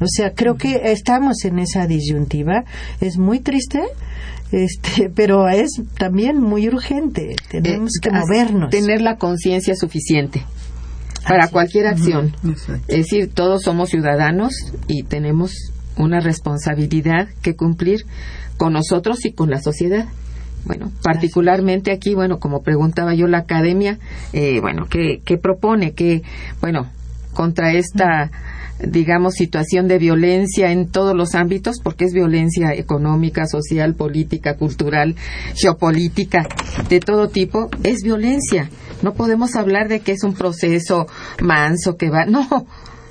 O 0.01 0.07
sea, 0.07 0.34
creo 0.34 0.55
que 0.55 0.82
estamos 0.91 1.45
en 1.45 1.59
esa 1.59 1.86
disyuntiva. 1.86 2.65
Es 2.99 3.17
muy 3.17 3.39
triste, 3.39 3.84
este, 4.52 5.10
pero 5.16 5.47
es 5.49 5.70
también 5.97 6.39
muy 6.41 6.68
urgente. 6.68 7.36
Tenemos 7.49 7.91
Eh, 7.97 7.99
que 8.02 8.10
as- 8.10 8.26
movernos. 8.26 8.70
Tener 8.70 9.02
la 9.02 9.18
conciencia 9.18 9.76
suficiente 9.76 10.43
para 11.28 11.47
cualquier 11.49 11.88
acción. 11.88 12.36
Es 12.88 12.97
decir, 12.97 13.32
todos 13.34 13.62
somos 13.64 13.89
ciudadanos 13.89 14.54
y 14.88 15.04
tenemos 15.04 15.54
una 15.97 16.20
responsabilidad 16.20 17.28
que 17.41 17.56
cumplir 17.56 18.06
con 18.58 18.74
nosotros 18.74 19.24
y 19.26 19.34
con 19.34 19.49
la 19.49 19.62
sociedad. 19.62 20.08
Bueno, 20.66 20.91
particularmente 21.04 21.91
aquí, 21.91 22.14
bueno, 22.16 22.39
como 22.39 22.62
preguntaba 22.62 23.14
yo, 23.16 23.28
la 23.28 23.39
academia, 23.39 23.97
eh, 24.34 24.60
bueno, 24.62 24.86
¿qué, 24.89 25.22
qué 25.26 25.38
propone? 25.38 25.93
que 25.93 26.22
bueno, 26.60 26.88
contra 27.34 27.72
esta, 27.74 28.30
digamos, 28.88 29.36
situación 29.36 29.88
de 29.88 29.97
violencia 29.97 30.71
en 30.71 30.89
todos 30.89 31.15
los 31.15 31.36
ámbitos, 31.36 31.79
porque 31.84 32.05
es 32.05 32.13
violencia 32.13 32.73
económica, 32.73 33.45
social, 33.47 33.95
política, 33.95 34.55
cultural, 34.57 35.15
geopolítica, 35.55 36.47
de 36.89 36.99
todo 36.99 37.29
tipo, 37.29 37.69
es 37.84 38.03
violencia. 38.03 38.69
No 39.01 39.13
podemos 39.13 39.55
hablar 39.55 39.88
de 39.88 40.01
que 40.01 40.11
es 40.11 40.23
un 40.23 40.34
proceso 40.34 41.07
manso 41.41 41.97
que 41.97 42.09
va, 42.09 42.25
no, 42.25 42.47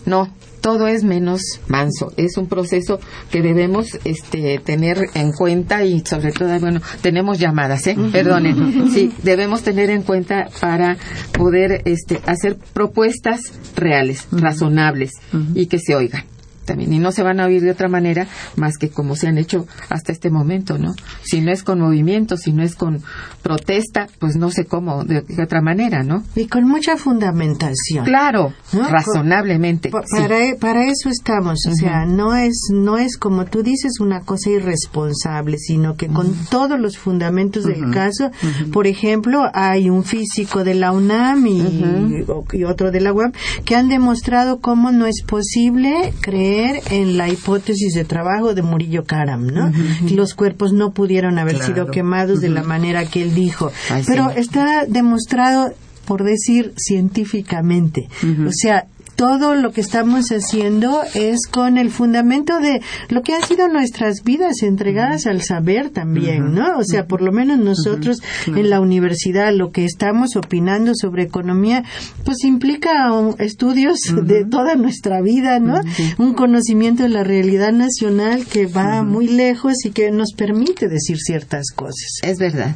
no, 0.07 0.31
todo 0.61 0.87
es 0.87 1.05
menos 1.05 1.41
manso. 1.69 2.13
Es 2.17 2.37
un 2.37 2.47
proceso 2.47 3.01
que 3.31 3.43
debemos 3.43 3.99
este, 4.05 4.59
tener 4.59 5.09
en 5.15 5.33
cuenta 5.33 5.85
y 5.85 6.01
sobre 6.01 6.33
todo, 6.33 6.59
bueno, 6.61 6.81
tenemos 7.03 7.39
llamadas, 7.39 7.87
¿eh? 7.87 7.97
Perdonen. 8.13 8.61
Sí, 8.91 9.13
debemos 9.23 9.63
tener 9.63 9.91
en 9.91 10.03
cuenta 10.03 10.49
para 10.61 10.97
poder 11.33 11.83
este, 11.85 12.21
hacer 12.27 12.57
propuestas 12.73 13.41
reales, 13.77 14.27
razonables 14.33 15.13
y 15.55 15.67
que 15.67 15.79
se 15.79 15.95
oigan 15.95 16.25
también. 16.71 16.93
Y 16.93 16.99
no 16.99 17.11
se 17.13 17.23
van 17.23 17.41
a 17.41 17.47
oír 17.47 17.63
de 17.63 17.71
otra 17.73 17.89
manera 17.89 18.27
más 18.57 18.77
que 18.79 18.91
como 18.91 19.17
se 19.17 19.27
han 19.27 19.39
hecho 19.39 19.67
hasta 19.89 20.13
este 20.13 20.31
momento, 20.31 20.79
¿no? 20.79 20.93
Si 21.23 21.41
no 21.41 21.51
es 21.51 21.63
con 21.65 21.81
movimiento, 21.81 22.37
si 22.37 22.53
no 22.53 22.63
es 22.63 22.75
con 22.77 23.03
protesta, 23.43 24.07
pues 24.19 24.37
no 24.37 24.51
sé 24.51 24.67
cómo, 24.67 25.05
de, 25.05 25.25
otra 25.43 25.61
manera, 25.61 26.03
¿no? 26.03 26.23
Y 26.37 26.47
con 26.47 26.65
mucha 26.69 26.97
fundamentación. 26.97 28.05
Claro, 28.05 28.53
¿No? 28.73 28.89
razonablemente. 28.89 29.91
Pa- 29.91 30.03
sí. 30.07 30.21
Para, 30.23 30.47
e- 30.47 30.57
para 30.57 30.85
eso 30.87 31.09
estamos, 31.09 31.59
o 31.67 31.75
sea, 31.75 32.07
no 32.07 32.35
es 32.37 32.69
no 32.73 32.99
es 32.99 33.17
como 33.17 33.47
tú 33.47 33.63
dices 33.63 33.99
una 34.01 34.21
cosa 34.21 34.51
irresponsable, 34.51 35.59
sino 35.59 35.97
que 35.97 36.07
con 36.09 36.33
todos 36.51 36.79
los 36.79 36.99
fundamentos 36.99 37.65
del 37.65 37.91
caso, 37.91 38.31
por 38.73 38.87
ejemplo, 38.87 39.43
hay 39.55 39.91
un 39.91 40.05
físico 40.05 40.63
de 40.65 40.75
la 40.75 40.93
UNAM 40.93 41.47
y, 41.47 42.25
y 42.53 42.65
otro 42.65 42.91
de 42.91 43.01
la 43.01 43.13
UAM 43.13 43.33
que 43.65 43.75
han 43.77 43.89
demostrado 43.89 44.61
cómo 44.61 44.93
no 44.93 45.07
es 45.07 45.23
posible 45.27 46.13
creer 46.21 46.60
en 46.91 47.17
la 47.17 47.29
hipótesis 47.29 47.95
de 47.95 48.05
trabajo 48.05 48.55
de 48.55 48.63
Murillo 48.63 49.05
Karam, 49.05 49.47
¿no? 49.47 49.73
Los 50.11 50.35
cuerpos 50.35 50.73
no 50.73 50.93
pudieron 50.93 51.39
haber 51.39 51.57
Claro. 51.57 51.75
sido 51.75 51.87
quemados 51.91 52.41
de 52.41 52.49
la 52.51 52.63
manera 52.63 53.05
que 53.07 53.23
él 53.23 53.35
dijo, 53.35 53.71
Ay, 53.91 54.03
pero 54.07 54.31
sí. 54.33 54.41
está 54.41 54.85
demostrado 54.87 55.73
por 56.07 56.25
decir 56.25 56.73
científicamente. 56.77 58.09
O 58.47 58.51
sea, 58.53 58.87
todo 59.21 59.55
lo 59.55 59.71
que 59.71 59.83
estamos 59.83 60.31
haciendo 60.31 61.03
es 61.13 61.41
con 61.51 61.77
el 61.77 61.91
fundamento 61.91 62.59
de 62.59 62.81
lo 63.11 63.21
que 63.21 63.35
han 63.35 63.43
sido 63.43 63.69
nuestras 63.69 64.23
vidas 64.25 64.63
entregadas 64.63 65.27
al 65.27 65.43
saber 65.43 65.91
también, 65.91 66.55
¿no? 66.55 66.79
O 66.79 66.85
sea, 66.85 67.07
por 67.07 67.21
lo 67.21 67.31
menos 67.31 67.59
nosotros 67.59 68.23
en 68.47 68.71
la 68.71 68.81
universidad 68.81 69.53
lo 69.53 69.73
que 69.73 69.85
estamos 69.85 70.37
opinando 70.37 70.93
sobre 70.95 71.25
economía, 71.25 71.85
pues 72.25 72.45
implica 72.45 73.11
estudios 73.39 73.99
de 74.23 74.47
toda 74.47 74.75
nuestra 74.77 75.21
vida, 75.21 75.61
¿no? 75.61 75.83
Un 76.17 76.33
conocimiento 76.33 77.03
de 77.03 77.11
la 77.11 77.23
realidad 77.23 77.73
nacional 77.73 78.47
que 78.47 78.69
va 78.69 79.03
muy 79.03 79.29
lejos 79.29 79.85
y 79.85 79.91
que 79.91 80.11
nos 80.11 80.33
permite 80.33 80.89
decir 80.89 81.19
ciertas 81.19 81.73
cosas. 81.77 82.21
Es 82.23 82.39
verdad. 82.39 82.75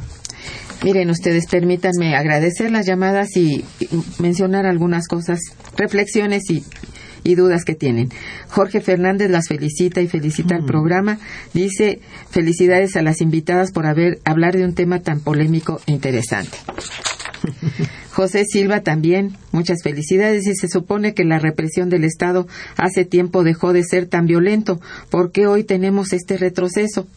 Miren, 0.85 1.09
ustedes 1.09 1.47
permítanme 1.47 2.15
agradecer 2.15 2.69
las 2.69 2.85
llamadas 2.85 3.35
y 3.35 3.65
mencionar 4.19 4.67
algunas 4.67 5.07
cosas, 5.07 5.39
reflexiones 5.75 6.43
y, 6.51 6.63
dudas 7.33 7.65
que 7.65 7.73
tienen. 7.73 8.09
Jorge 8.49 8.81
Fernández 8.81 9.31
las 9.31 9.47
felicita 9.47 10.01
y 10.01 10.07
felicita 10.07 10.53
al 10.53 10.61
mm. 10.61 10.67
programa. 10.67 11.17
Dice 11.55 12.01
felicidades 12.29 12.95
a 12.97 13.01
las 13.01 13.19
invitadas 13.21 13.71
por 13.71 13.87
haber 13.87 14.19
hablar 14.25 14.55
de 14.55 14.63
un 14.63 14.75
tema 14.75 14.99
tan 14.99 15.21
polémico 15.21 15.81
e 15.87 15.91
interesante. 15.91 16.55
José 18.11 18.45
Silva 18.45 18.81
también, 18.81 19.35
muchas 19.51 19.81
felicidades 19.81 20.45
y 20.45 20.53
se 20.53 20.67
supone 20.67 21.15
que 21.15 21.25
la 21.25 21.39
represión 21.39 21.89
del 21.89 22.03
Estado 22.03 22.45
hace 22.77 23.05
tiempo 23.05 23.43
dejó 23.43 23.73
de 23.73 23.83
ser 23.83 24.05
tan 24.05 24.27
violento. 24.27 24.79
¿Por 25.09 25.31
qué 25.31 25.47
hoy 25.47 25.63
tenemos 25.63 26.13
este 26.13 26.37
retroceso? 26.37 27.07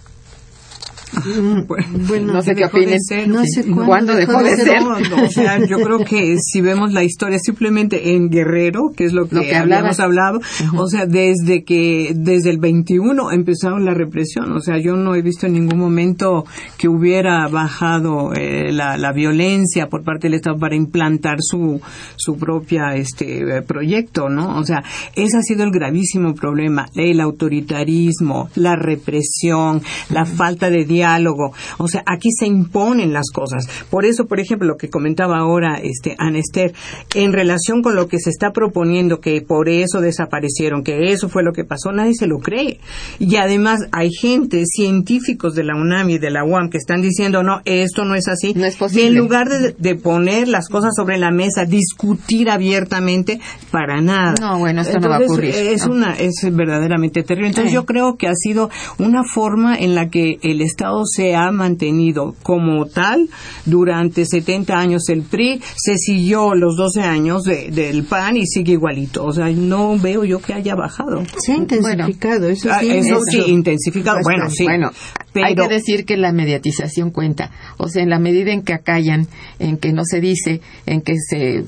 Bueno, 2.09 2.35
no 2.35 2.43
sé 2.43 2.55
qué 2.55 2.65
opinen. 2.65 2.99
no 3.29 3.43
sé 3.45 3.65
cuándo, 3.67 4.15
dejó, 4.15 4.43
de, 4.43 4.57
ser. 4.57 4.81
o 4.83 5.31
sea, 5.31 5.59
yo 5.59 5.79
creo 5.81 5.99
que 6.05 6.37
si 6.39 6.61
vemos 6.61 6.93
la 6.93 7.05
historia 7.05 7.39
simplemente 7.39 8.15
en 8.15 8.31
Guerrero, 8.31 8.93
que 8.97 9.05
es 9.05 9.13
lo 9.13 9.29
que, 9.29 9.55
habíamos 9.55 10.01
hablado, 10.01 10.41
o 10.77 10.87
sea, 10.87 11.07
desde 11.07 11.65
que 11.65 12.13
desde 12.15 12.51
el 12.51 12.59
21 12.59 13.33
empezaron 13.33 13.85
la 13.85 13.95
represión, 13.95 14.53
o 14.53 14.61
sea, 14.61 14.79
yo 14.79 14.97
no 14.97 15.15
he 15.15 15.23
visto 15.23 15.47
en 15.47 15.55
ningún 15.55 15.79
momento 15.79 16.45
que 16.77 16.89
hubiera 16.89 17.47
bajado 17.49 18.33
eh, 18.35 18.73
la, 18.73 18.97
la, 18.97 19.13
violencia 19.13 19.89
por 19.89 20.05
parte 20.05 20.29
del 20.29 20.35
Estado 20.35 20.59
para 20.59 20.77
implantar 20.77 21.39
su 21.41 21.81
su 22.17 22.37
propia 22.37 22.95
este 22.95 23.63
proyecto, 23.63 24.29
¿no? 24.29 24.59
O 24.59 24.65
sea, 24.65 24.83
ese 25.15 25.39
ha 25.39 25.43
sido 25.43 25.65
el 25.65 25.71
gravísimo 25.71 26.35
problema, 26.35 26.87
el 26.95 27.21
autoritarismo, 27.21 28.51
la 28.55 28.77
represión, 28.77 29.83
la 30.11 30.25
falta 30.25 30.71
de 30.71 30.85
diálogo. 30.99 31.53
O 31.79 31.89
sea, 31.89 32.03
aquí 32.07 32.31
se 32.37 32.47
imponen 32.47 33.13
las 33.13 33.31
cosas. 33.33 33.69
Por 33.91 34.05
eso, 34.05 34.27
por 34.27 34.41
ejemplo, 34.41 34.67
lo 34.67 34.77
que 34.77 34.91
comentaba 34.91 35.39
ahora 35.39 35.79
este 35.83 36.17
Anester, 36.19 36.73
en 37.15 37.33
relación 37.33 37.83
con 37.83 37.95
lo 37.95 38.09
que 38.09 38.19
se 38.19 38.31
está 38.31 38.51
proponiendo, 38.53 39.21
que 39.21 39.41
por 39.43 39.69
eso 39.69 40.01
desaparecieron, 40.01 40.83
que 40.83 41.13
eso 41.13 41.29
fue 41.29 41.43
lo 41.43 41.53
que 41.53 41.65
pasó, 41.65 41.93
nadie 41.93 42.15
se 42.15 42.27
lo 42.27 42.39
cree. 42.39 42.81
Y 43.19 43.37
además 43.37 43.81
hay 43.93 44.11
gente, 44.11 44.65
científicos 44.67 45.55
de 45.55 45.65
la 45.65 45.77
UNAM 45.77 46.11
y 46.11 46.19
de 46.19 46.31
la 46.31 46.45
UAM, 46.45 46.71
que 46.71 46.79
están 46.79 47.01
diciendo, 47.01 47.43
no, 47.43 47.61
esto 47.65 48.05
no 48.05 48.15
es 48.15 48.29
así. 48.29 48.55
No 48.55 48.65
es 48.65 48.77
posible. 48.77 49.05
Y 49.05 49.07
en 49.07 49.17
lugar 49.17 49.49
de, 49.49 49.95
poner 49.95 50.49
las 50.49 50.69
cosas 50.69 50.93
sobre 50.97 51.19
la 51.19 51.31
mesa, 51.31 51.65
discutir 51.65 52.51
abiertamente, 52.51 53.41
para 53.71 54.01
nada. 54.01 54.35
No, 54.41 54.59
bueno, 54.59 54.83
esto 54.83 54.99
no 54.99 55.09
va 55.09 55.17
a 55.17 55.21
ocurrir. 55.21 55.55
Es, 55.55 55.87
una, 55.87 56.15
es 56.15 56.35
verdaderamente 56.53 57.23
terrible. 57.23 57.49
Entonces, 57.49 57.73
yo 57.73 57.85
creo 57.85 58.17
que 58.17 58.29
ha 58.29 58.35
sido 58.35 58.71
una 58.99 59.23
forma 59.25 59.77
en 59.77 59.95
la 59.95 60.09
que 60.09 60.39
el 60.43 60.61
Estado 60.61 60.88
se 61.05 61.35
ha 61.35 61.51
mantenido 61.51 62.35
como 62.43 62.87
tal 62.87 63.29
durante 63.65 64.25
70 64.25 64.79
años 64.79 65.09
el 65.09 65.23
PRI, 65.23 65.61
se 65.77 65.97
siguió 65.97 66.55
los 66.55 66.77
12 66.77 67.03
años 67.03 67.45
del 67.45 68.05
PAN 68.05 68.37
y 68.37 68.47
sigue 68.47 68.73
igualito. 68.73 69.25
O 69.25 69.33
sea, 69.33 69.49
no 69.51 69.99
veo 69.99 70.25
yo 70.25 70.41
que 70.41 70.55
haya 70.55 70.75
bajado. 70.75 71.23
Se 71.39 71.53
ha 71.53 71.57
intensificado, 71.57 72.49
eso 72.49 72.69
sí. 72.81 72.91
Eso 72.91 73.21
sí, 73.31 73.43
intensificado, 73.47 74.19
bueno, 74.23 74.51
sí. 74.51 74.65
Bueno, 74.65 74.91
hay 75.35 75.55
que 75.55 75.69
decir 75.69 76.05
que 76.05 76.17
la 76.17 76.33
mediatización 76.33 77.11
cuenta. 77.11 77.51
O 77.79 77.89
sea, 77.89 78.03
en 78.03 78.11
la 78.11 78.19
medida 78.19 78.53
en 78.53 78.63
que 78.63 78.75
acallan, 78.75 79.27
en 79.59 79.79
que 79.79 79.93
no 79.93 80.03
se 80.05 80.21
dice, 80.21 80.61
en 80.87 81.03
que 81.03 81.15
se 81.19 81.65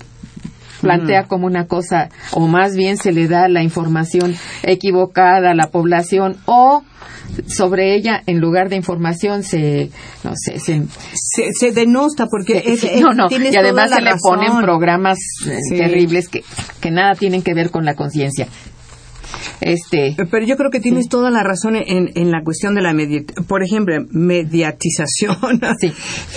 plantea 0.81 1.25
como 1.25 1.47
una 1.47 1.67
cosa, 1.67 2.09
o 2.33 2.47
más 2.47 2.75
bien 2.75 2.97
se 2.97 3.13
le 3.13 3.29
da 3.29 3.49
la 3.49 3.63
información 3.63 4.35
equivocada 4.63 5.51
a 5.51 5.55
la 5.55 5.69
población, 5.71 6.37
o 6.47 6.83
sobre 7.47 7.95
ella 7.95 8.23
en 8.27 8.41
lugar 8.41 8.69
de 8.69 8.77
información 8.77 9.43
se 9.43 9.91
no 10.25 10.33
sé 10.35 10.59
se 10.59 10.83
se, 11.53 11.73
denosta 11.73 12.27
porque 12.27 12.63
no 13.01 13.13
no 13.15 13.29
y 13.31 13.57
además 13.57 13.91
se 13.91 14.01
le 14.01 14.13
ponen 14.21 14.61
programas 14.61 15.19
eh, 15.47 15.59
terribles 15.77 16.29
que 16.29 16.43
que 16.81 16.91
nada 16.91 17.15
tienen 17.15 17.43
que 17.43 17.55
ver 17.55 17.71
con 17.71 17.85
la 17.85 17.95
conciencia 17.95 18.49
este, 19.61 20.17
Pero 20.31 20.47
yo 20.47 20.57
creo 20.57 20.71
que 20.71 20.81
tienes 20.81 21.09
toda 21.09 21.31
la 21.31 21.43
razón 21.43 21.77
en, 21.77 22.11
en 22.15 22.31
la 22.31 22.43
cuestión 22.43 22.75
de 22.75 22.83
la, 22.83 22.95
por 23.47 23.63
ejemplo, 23.63 23.95
mediatización. 24.11 25.37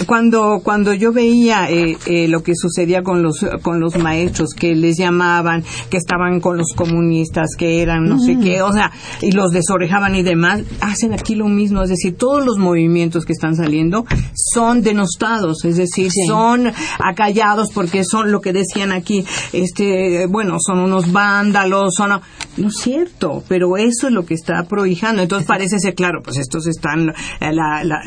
Cuando, 0.06 0.62
cuando 0.64 0.94
yo 0.94 1.12
veía 1.12 1.70
eh, 1.70 1.98
eh, 2.06 2.28
lo 2.28 2.44
que 2.44 2.54
sucedía 2.56 3.04
con 3.04 3.22
los, 3.22 3.46
con 3.62 3.80
los 3.80 3.98
maestros, 3.98 4.54
que 4.54 4.76
les 4.76 4.98
llamaban, 4.98 5.64
que 5.90 5.98
estaban 5.98 6.40
con 6.40 6.58
los 6.58 6.74
comunistas, 6.76 7.56
que 7.58 7.82
eran 7.82 8.06
no 8.06 8.20
sé 8.20 8.38
qué, 8.40 8.62
o 8.62 8.72
sea, 8.72 8.92
y 9.22 9.32
los 9.32 9.52
desorejaban 9.52 10.16
y 10.16 10.24
demás, 10.24 10.62
hacen 10.82 11.14
aquí 11.14 11.36
lo 11.36 11.48
mismo. 11.48 11.84
Es 11.84 11.90
decir, 11.90 12.16
todos 12.18 12.46
los 12.46 12.58
movimientos 12.58 13.26
que 13.26 13.34
están 13.34 13.56
saliendo 13.56 14.06
son 14.34 14.82
denostados, 14.82 15.66
es 15.66 15.78
decir, 15.78 16.12
son 16.28 16.72
acallados 17.00 17.72
porque 17.74 18.04
son 18.04 18.32
lo 18.32 18.42
que 18.42 18.54
decían 18.54 18.92
aquí, 18.92 19.26
este, 19.52 20.26
bueno, 20.28 20.58
son 20.60 20.80
unos 20.80 21.12
vándalos, 21.12 21.94
son, 21.96 22.22
no 22.58 22.72
cierto, 22.84 23.44
pero 23.48 23.78
eso 23.78 24.08
es 24.08 24.14
lo 24.14 24.26
que 24.26 24.34
está 24.34 24.64
prohijando. 24.64 25.22
Entonces 25.22 25.48
parece 25.48 25.80
ser, 25.80 25.96
claro, 25.96 26.22
pues 26.24 26.38
estos 26.38 26.68
están, 26.68 27.10
eh, 27.40 27.52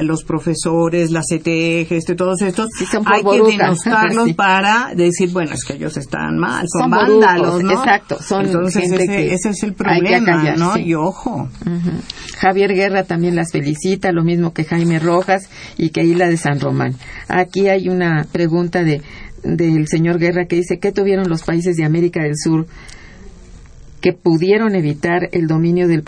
los 0.03 0.25
profesores, 0.25 1.11
la 1.11 1.21
CTG, 1.21 1.93
este, 1.93 2.15
todos 2.15 2.43
estos, 2.43 2.69
hay 3.07 3.23
que 3.23 3.43
denostarlos 3.57 4.33
para 4.35 4.93
decir, 4.95 5.31
bueno, 5.33 5.53
es 5.53 5.65
que 5.65 5.75
ellos 5.75 5.97
están 5.97 6.39
mal, 6.39 6.67
son, 6.69 6.91
vándalos, 6.91 7.63
¿no? 7.63 7.73
Exacto, 7.73 8.19
son 8.21 8.47
Entonces 8.47 8.93
ese, 8.93 9.49
es 9.49 9.63
el 9.63 9.75
problema, 9.75 10.55
¿no? 10.57 10.77
Y 10.77 10.95
ojo. 10.95 11.49
Javier 12.39 12.75
Guerra 12.75 13.05
también 13.05 13.35
las 13.35 13.53
felicita, 13.53 14.13
lo 14.13 14.25
mismo 14.25 14.53
que 14.53 14.65
Jaime 14.65 14.99
Rojas 14.99 15.49
y 15.79 15.91
que 15.91 16.05
Isla 16.05 16.29
de 16.29 16.37
San 16.37 16.61
Román. 16.61 16.95
Aquí 17.29 17.69
hay 17.69 17.89
una 17.89 18.27
pregunta 18.31 18.83
de 18.83 19.03
del 19.43 19.87
señor 19.87 20.19
Guerra 20.19 20.47
que 20.47 20.57
dice, 20.57 20.81
¿qué 20.81 20.91
tuvieron 20.91 21.29
los 21.29 21.45
países 21.45 21.77
de 21.77 21.85
América 21.85 22.21
del 22.21 22.37
Sur 22.37 22.67
que 24.07 24.13
pudieron 24.13 24.77
evitar 24.77 25.31
el 25.33 25.49
dominio 25.49 25.89
del 25.89 26.05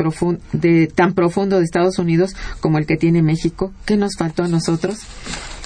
de, 0.53 0.87
tan 0.87 1.15
profundo 1.15 1.59
de 1.59 1.65
Estados 1.65 1.99
Unidos 1.99 2.37
como 2.61 2.79
el 2.79 2.87
que 2.87 2.97
tiene 2.97 3.23
México. 3.23 3.73
¿Qué 3.87 3.97
nos 3.97 4.13
faltó 4.17 4.45
a 4.45 4.47
nosotros? 4.47 5.01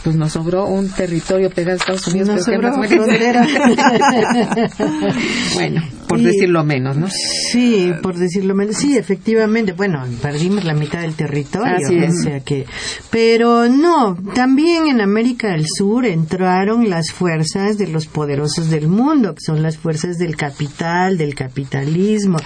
Pues 0.02 0.16
nos 0.16 0.32
sobró 0.32 0.66
un 0.66 0.88
territorio 0.88 1.50
pegado 1.50 1.74
a 1.74 1.76
Estados 1.76 2.06
Unidos. 2.08 2.28
Nos 2.28 2.44
sobró 2.44 2.72
bueno, 5.54 5.82
por 6.08 6.20
decirlo 6.20 6.64
menos, 6.64 6.96
¿no? 6.96 7.06
Sí, 7.08 7.92
por 8.02 8.16
decirlo 8.16 8.54
menos. 8.54 8.76
Sí, 8.76 8.96
efectivamente. 8.96 9.72
Bueno, 9.72 10.04
perdimos 10.20 10.64
la 10.64 10.74
mitad 10.74 11.02
del 11.02 11.14
territorio. 11.14 11.76
Así 11.76 11.98
es. 11.98 12.18
O 12.18 12.22
sea 12.22 12.40
que, 12.40 12.66
pero 13.10 13.68
no, 13.68 14.16
también 14.34 14.88
en 14.88 15.00
América 15.00 15.50
del 15.50 15.66
Sur 15.66 16.04
entraron 16.04 16.90
las 16.90 17.12
fuerzas 17.12 17.78
de 17.78 17.86
los 17.86 18.06
poderosos 18.06 18.70
del 18.70 18.88
mundo, 18.88 19.34
que 19.34 19.40
son 19.40 19.62
las 19.62 19.76
fuerzas 19.76 20.18
del 20.18 20.36
capital, 20.36 21.16
del 21.16 21.34
capitalismo. 21.34 22.38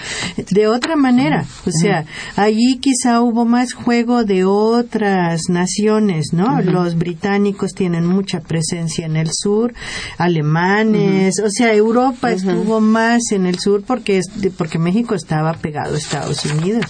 De 0.51 0.67
otra 0.67 0.95
manera, 0.95 1.45
o 1.65 1.71
sea, 1.71 2.05
allí 2.35 2.79
quizá 2.79 3.21
hubo 3.21 3.45
más 3.45 3.73
juego 3.73 4.23
de 4.23 4.45
otras 4.45 5.49
naciones, 5.49 6.33
¿no? 6.33 6.61
Los 6.61 6.97
británicos 6.97 7.46
tienen 7.73 8.05
mucha 8.05 8.39
presencia 8.39 9.05
en 9.05 9.15
el 9.15 9.29
sur, 9.31 9.73
alemanes, 10.17 11.35
o 11.43 11.49
sea, 11.49 11.73
Europa 11.73 12.31
estuvo 12.31 12.79
más 12.79 13.31
en 13.31 13.45
el 13.45 13.59
sur 13.59 13.83
porque, 13.83 14.21
porque 14.57 14.79
México 14.79 15.15
estaba 15.15 15.53
pegado 15.53 15.95
a 15.95 15.97
Estados 15.97 16.45
Unidos 16.45 16.85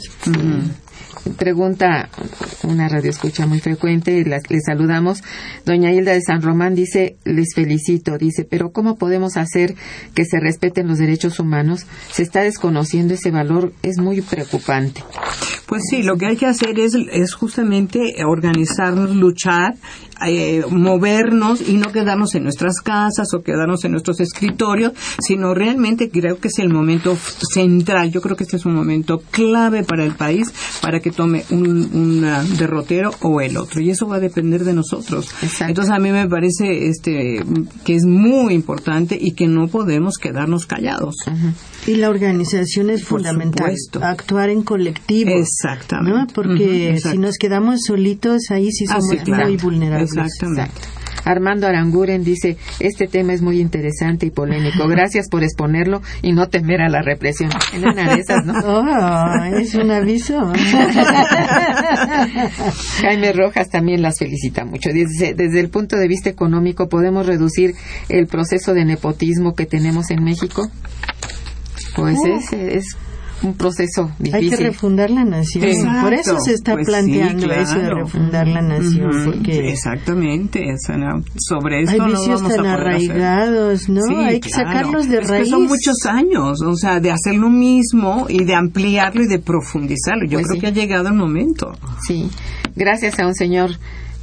pregunta 1.38 2.10
una 2.64 2.88
radio 2.90 3.10
escucha 3.10 3.46
muy 3.46 3.60
frecuente, 3.60 4.24
la, 4.26 4.40
le 4.50 4.60
saludamos. 4.62 5.24
Doña 5.66 5.92
Hilda 5.92 6.14
de 6.14 6.22
San 6.22 6.42
Román 6.42 6.76
dice, 6.76 7.18
les 7.24 7.54
felicito, 7.56 8.18
dice, 8.18 8.46
pero 8.50 8.72
¿cómo 8.72 8.96
podemos 8.96 9.38
hacer 9.38 9.76
que 10.14 10.26
se 10.26 10.40
respeten 10.40 10.88
los 10.88 11.00
derechos 11.00 11.40
humanos? 11.40 11.86
Se 12.12 12.24
está 12.24 12.42
desconociendo 12.42 13.14
ese 13.14 13.32
valor, 13.32 13.74
es 13.84 13.98
muy 13.98 14.22
preocupante. 14.22 15.04
Pues 15.68 15.84
sí, 15.90 16.02
lo 16.02 16.18
que 16.18 16.28
hay 16.28 16.38
que 16.38 16.46
hacer 16.46 16.80
es, 16.80 16.96
es 17.12 17.34
justamente 17.34 18.16
organizarnos, 18.26 19.14
luchar, 19.14 19.76
eh, 20.26 20.64
movernos 20.70 21.62
y 21.62 21.74
no 21.74 21.92
quedarnos 21.92 22.34
en 22.36 22.44
nuestras 22.44 22.80
casas 22.82 23.34
o 23.34 23.44
quedarnos 23.44 23.84
en 23.86 23.92
nuestros 23.92 24.20
escritorios, 24.20 24.94
sino 25.20 25.54
realmente 25.54 26.10
creo 26.10 26.40
que 26.40 26.48
es 26.48 26.60
el 26.60 26.70
momento 26.70 27.18
central. 27.54 28.12
Yo 28.12 28.22
creo 28.22 28.36
que 28.38 28.46
este 28.46 28.56
es 28.56 28.66
un 28.66 28.76
momento 28.76 29.22
clave 29.30 29.84
para 29.84 30.06
el 30.06 30.16
país 30.16 30.48
que 31.02 31.12
tome 31.12 31.44
un, 31.52 32.22
derrotero 32.58 33.12
o 33.22 33.42
el 33.42 33.58
otro. 33.58 33.82
Y 33.82 33.90
eso 33.90 34.08
va 34.08 34.18
a 34.18 34.20
depender 34.20 34.64
de 34.64 34.74
nosotros. 34.74 35.30
Entonces 35.60 35.94
a 35.94 36.00
mí 36.00 36.12
me 36.12 36.28
parece 36.28 36.88
este 36.88 37.44
que 37.86 37.96
es 37.96 38.04
muy 38.06 38.54
importante 38.54 39.18
y 39.20 39.32
que 39.32 39.48
no 39.48 39.68
podemos 39.68 40.18
quedarnos 40.18 40.66
callados. 40.66 41.16
Y 41.86 41.96
la 41.96 42.10
organización 42.10 42.90
es 42.90 43.04
fundamental. 43.04 43.74
Actuar 44.02 44.50
en 44.50 44.64
colectivo. 44.64 45.32
Exactamente. 45.32 46.34
Porque 46.34 47.00
si 47.02 47.18
nos 47.18 47.38
quedamos 47.38 47.82
solitos, 47.86 48.50
ahí 48.50 48.72
sí 48.72 48.86
somos 48.86 49.28
muy 49.28 49.58
vulnerables. 49.58 50.12
Exactamente. 50.12 50.72
Armando 51.26 51.68
Aranguren 51.68 52.24
dice, 52.24 52.58
este 52.80 53.08
tema 53.08 53.34
es 53.34 53.42
muy 53.42 53.60
interesante 53.60 54.26
y 54.28 54.32
polémico. 54.32 54.88
Gracias 54.88 55.28
por 55.30 55.44
exponerlo 55.44 56.02
y 56.22 56.32
no 56.34 56.48
temer 56.48 56.82
a 56.82 56.90
la 56.90 57.02
represión. 57.02 57.50
En 57.74 57.88
una 57.88 58.16
de 58.16 58.22
esas, 58.22 58.46
¿no? 58.46 58.54
Oh, 58.68 59.44
es 59.60 59.76
un 59.76 59.92
aviso. 59.92 60.38
Jaime 63.02 63.34
Rojas 63.34 63.70
también 63.70 64.02
las 64.02 64.18
felicita 64.20 64.66
mucho. 64.66 64.90
Dice, 64.92 65.34
desde 65.36 65.60
el 65.60 65.70
punto 65.70 65.96
de 65.98 66.08
vista 66.08 66.30
económico, 66.30 66.88
¿podemos 66.90 67.26
reducir 67.26 67.74
el 68.10 68.28
proceso 68.28 68.74
de 68.74 68.86
nepotismo 68.86 69.54
que 69.54 69.66
tenemos 69.66 70.10
en 70.12 70.24
México? 70.24 70.70
Pues 71.96 72.18
Oh. 72.20 72.38
es, 72.38 72.54
es 72.54 72.86
un 73.44 73.54
proceso 73.56 74.10
Hay 74.20 74.32
difícil. 74.32 74.58
que 74.58 74.64
refundar 74.64 75.10
la 75.12 75.24
nación. 75.24 75.64
Exacto. 75.66 76.02
Por 76.02 76.14
eso 76.14 76.40
se 76.40 76.54
está 76.54 76.74
Pues 76.74 76.86
sí, 76.88 76.92
planteando 76.92 77.52
eso 77.54 77.74
de 77.76 77.80
claro. 77.82 77.96
refundar 78.04 78.48
la 78.48 78.62
nación, 78.62 79.12
porque 79.26 79.70
Exactamente, 79.70 80.62
o 80.74 80.78
sea, 80.78 80.98
no, 80.98 81.24
sobre 81.38 81.82
esto 81.84 81.92
hay 81.92 82.00
no 82.00 82.06
vicios 82.20 82.42
vamos 82.42 82.52
a 82.52 82.56
tan 82.56 82.66
poder 82.66 82.88
hacer. 82.88 83.12
arraigados, 83.12 83.90
¿no? 83.90 84.02
Sí, 84.02 84.16
hay 84.16 84.40
que 84.40 84.50
claro. 84.50 84.70
sacarlos 84.72 85.10
de 85.10 85.18
Es 85.20 85.28
raíz. 85.28 85.44
Que 85.44 85.50
son 85.50 85.64
muchos 85.64 85.96
años, 86.10 86.62
o 86.62 86.76
sea, 86.76 87.00
de 87.00 87.12
hacer 87.12 87.36
lo 87.36 87.50
mismo 87.50 88.26
y 88.30 88.44
de 88.44 88.56
ampliarlo 88.56 89.24
y 89.24 89.28
de 89.28 89.40
profundizarlo. 89.40 90.26
Yo 90.28 90.38
Pues 90.40 90.48
creo 90.48 90.56
sí. 90.56 90.60
que 90.62 90.68
ha 90.68 90.72
llegado 90.72 91.08
el 91.10 91.14
momento. 91.16 91.72
Sí, 92.08 92.30
gracias 92.76 93.20
a 93.20 93.28
un 93.28 93.36
señor 93.36 93.72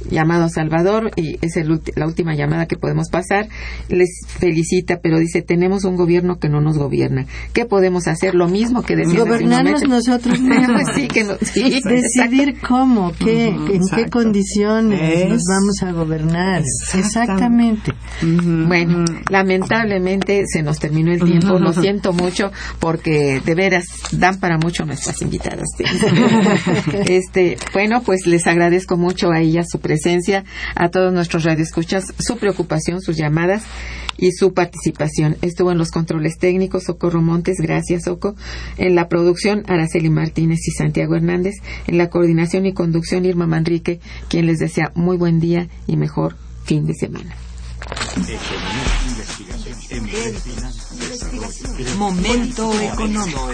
llamado 0.09 0.49
Salvador, 0.49 1.11
y 1.15 1.37
es 1.45 1.55
el 1.57 1.69
ulti- 1.69 1.93
la 1.95 2.05
última 2.05 2.35
llamada 2.35 2.65
que 2.65 2.75
podemos 2.77 3.09
pasar, 3.09 3.47
les 3.89 4.09
felicita, 4.27 4.99
pero 5.01 5.19
dice, 5.19 5.41
tenemos 5.41 5.83
un 5.83 5.95
gobierno 5.95 6.37
que 6.39 6.49
no 6.49 6.61
nos 6.61 6.77
gobierna. 6.77 7.25
¿Qué 7.53 7.65
podemos 7.65 8.07
hacer? 8.07 8.35
Lo 8.35 8.47
mismo 8.47 8.83
que 8.83 8.95
decía 8.95 9.19
Gobernarnos 9.19 9.83
nosotros 9.87 10.39
mismos. 10.41 10.67
pues 10.83 10.87
sí, 10.95 11.07
que 11.07 11.23
no- 11.23 11.35
sí, 11.41 11.81
Decidir 11.83 12.59
cómo, 12.67 13.11
qué, 13.19 13.47
en 13.47 13.81
qué 13.95 14.09
condiciones 14.09 15.21
Es- 15.23 15.29
nos 15.29 15.41
vamos 15.49 15.83
a 15.83 15.91
gobernar. 15.91 16.63
Exactamente. 16.97 17.91
Bueno, 18.21 19.05
lamentablemente 19.29 20.43
se 20.47 20.61
nos 20.63 20.79
terminó 20.79 21.11
el 21.13 21.21
tiempo, 21.23 21.59
lo 21.59 21.73
siento 21.73 22.13
mucho 22.13 22.51
porque 22.79 23.41
de 23.45 23.55
veras 23.55 23.85
dan 24.11 24.39
para 24.39 24.57
mucho 24.57 24.85
nuestras 24.85 25.21
invitadas. 25.21 25.65
Este, 27.07 27.57
bueno, 27.73 28.01
pues 28.03 28.25
les 28.25 28.45
agradezco 28.47 28.97
mucho 28.97 29.31
a 29.31 29.39
ella 29.41 29.63
su 29.63 29.79
presencia, 29.79 29.94
a 30.75 30.89
todos 30.89 31.13
nuestros 31.13 31.43
radioescuchas, 31.43 32.13
su 32.19 32.37
preocupación, 32.37 33.01
sus 33.01 33.17
llamadas 33.17 33.63
y 34.17 34.31
su 34.31 34.53
participación. 34.53 35.37
Estuvo 35.41 35.71
en 35.71 35.77
los 35.77 35.91
controles 35.91 36.37
técnicos 36.37 36.83
Socorro 36.83 37.21
Montes, 37.21 37.57
gracias 37.59 38.03
Soco, 38.03 38.35
en 38.77 38.95
la 38.95 39.07
producción 39.07 39.63
Araceli 39.67 40.09
Martínez 40.09 40.59
y 40.67 40.71
Santiago 40.71 41.15
Hernández, 41.15 41.55
en 41.87 41.97
la 41.97 42.09
coordinación 42.09 42.65
y 42.65 42.73
conducción 42.73 43.25
Irma 43.25 43.47
Manrique, 43.47 43.99
quien 44.29 44.45
les 44.45 44.59
desea 44.59 44.91
muy 44.95 45.17
buen 45.17 45.39
día 45.39 45.67
y 45.87 45.97
mejor 45.97 46.35
fin 46.63 46.85
de 46.85 46.93
semana. 46.93 47.35
Momento 51.97 52.73
económico. 52.81 53.49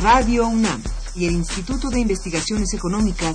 Radio 0.00 0.48
UNAM 0.48 0.82
y 1.14 1.26
el 1.26 1.34
Instituto 1.34 1.90
de 1.90 2.00
Investigaciones 2.00 2.74
Económicas 2.74 3.34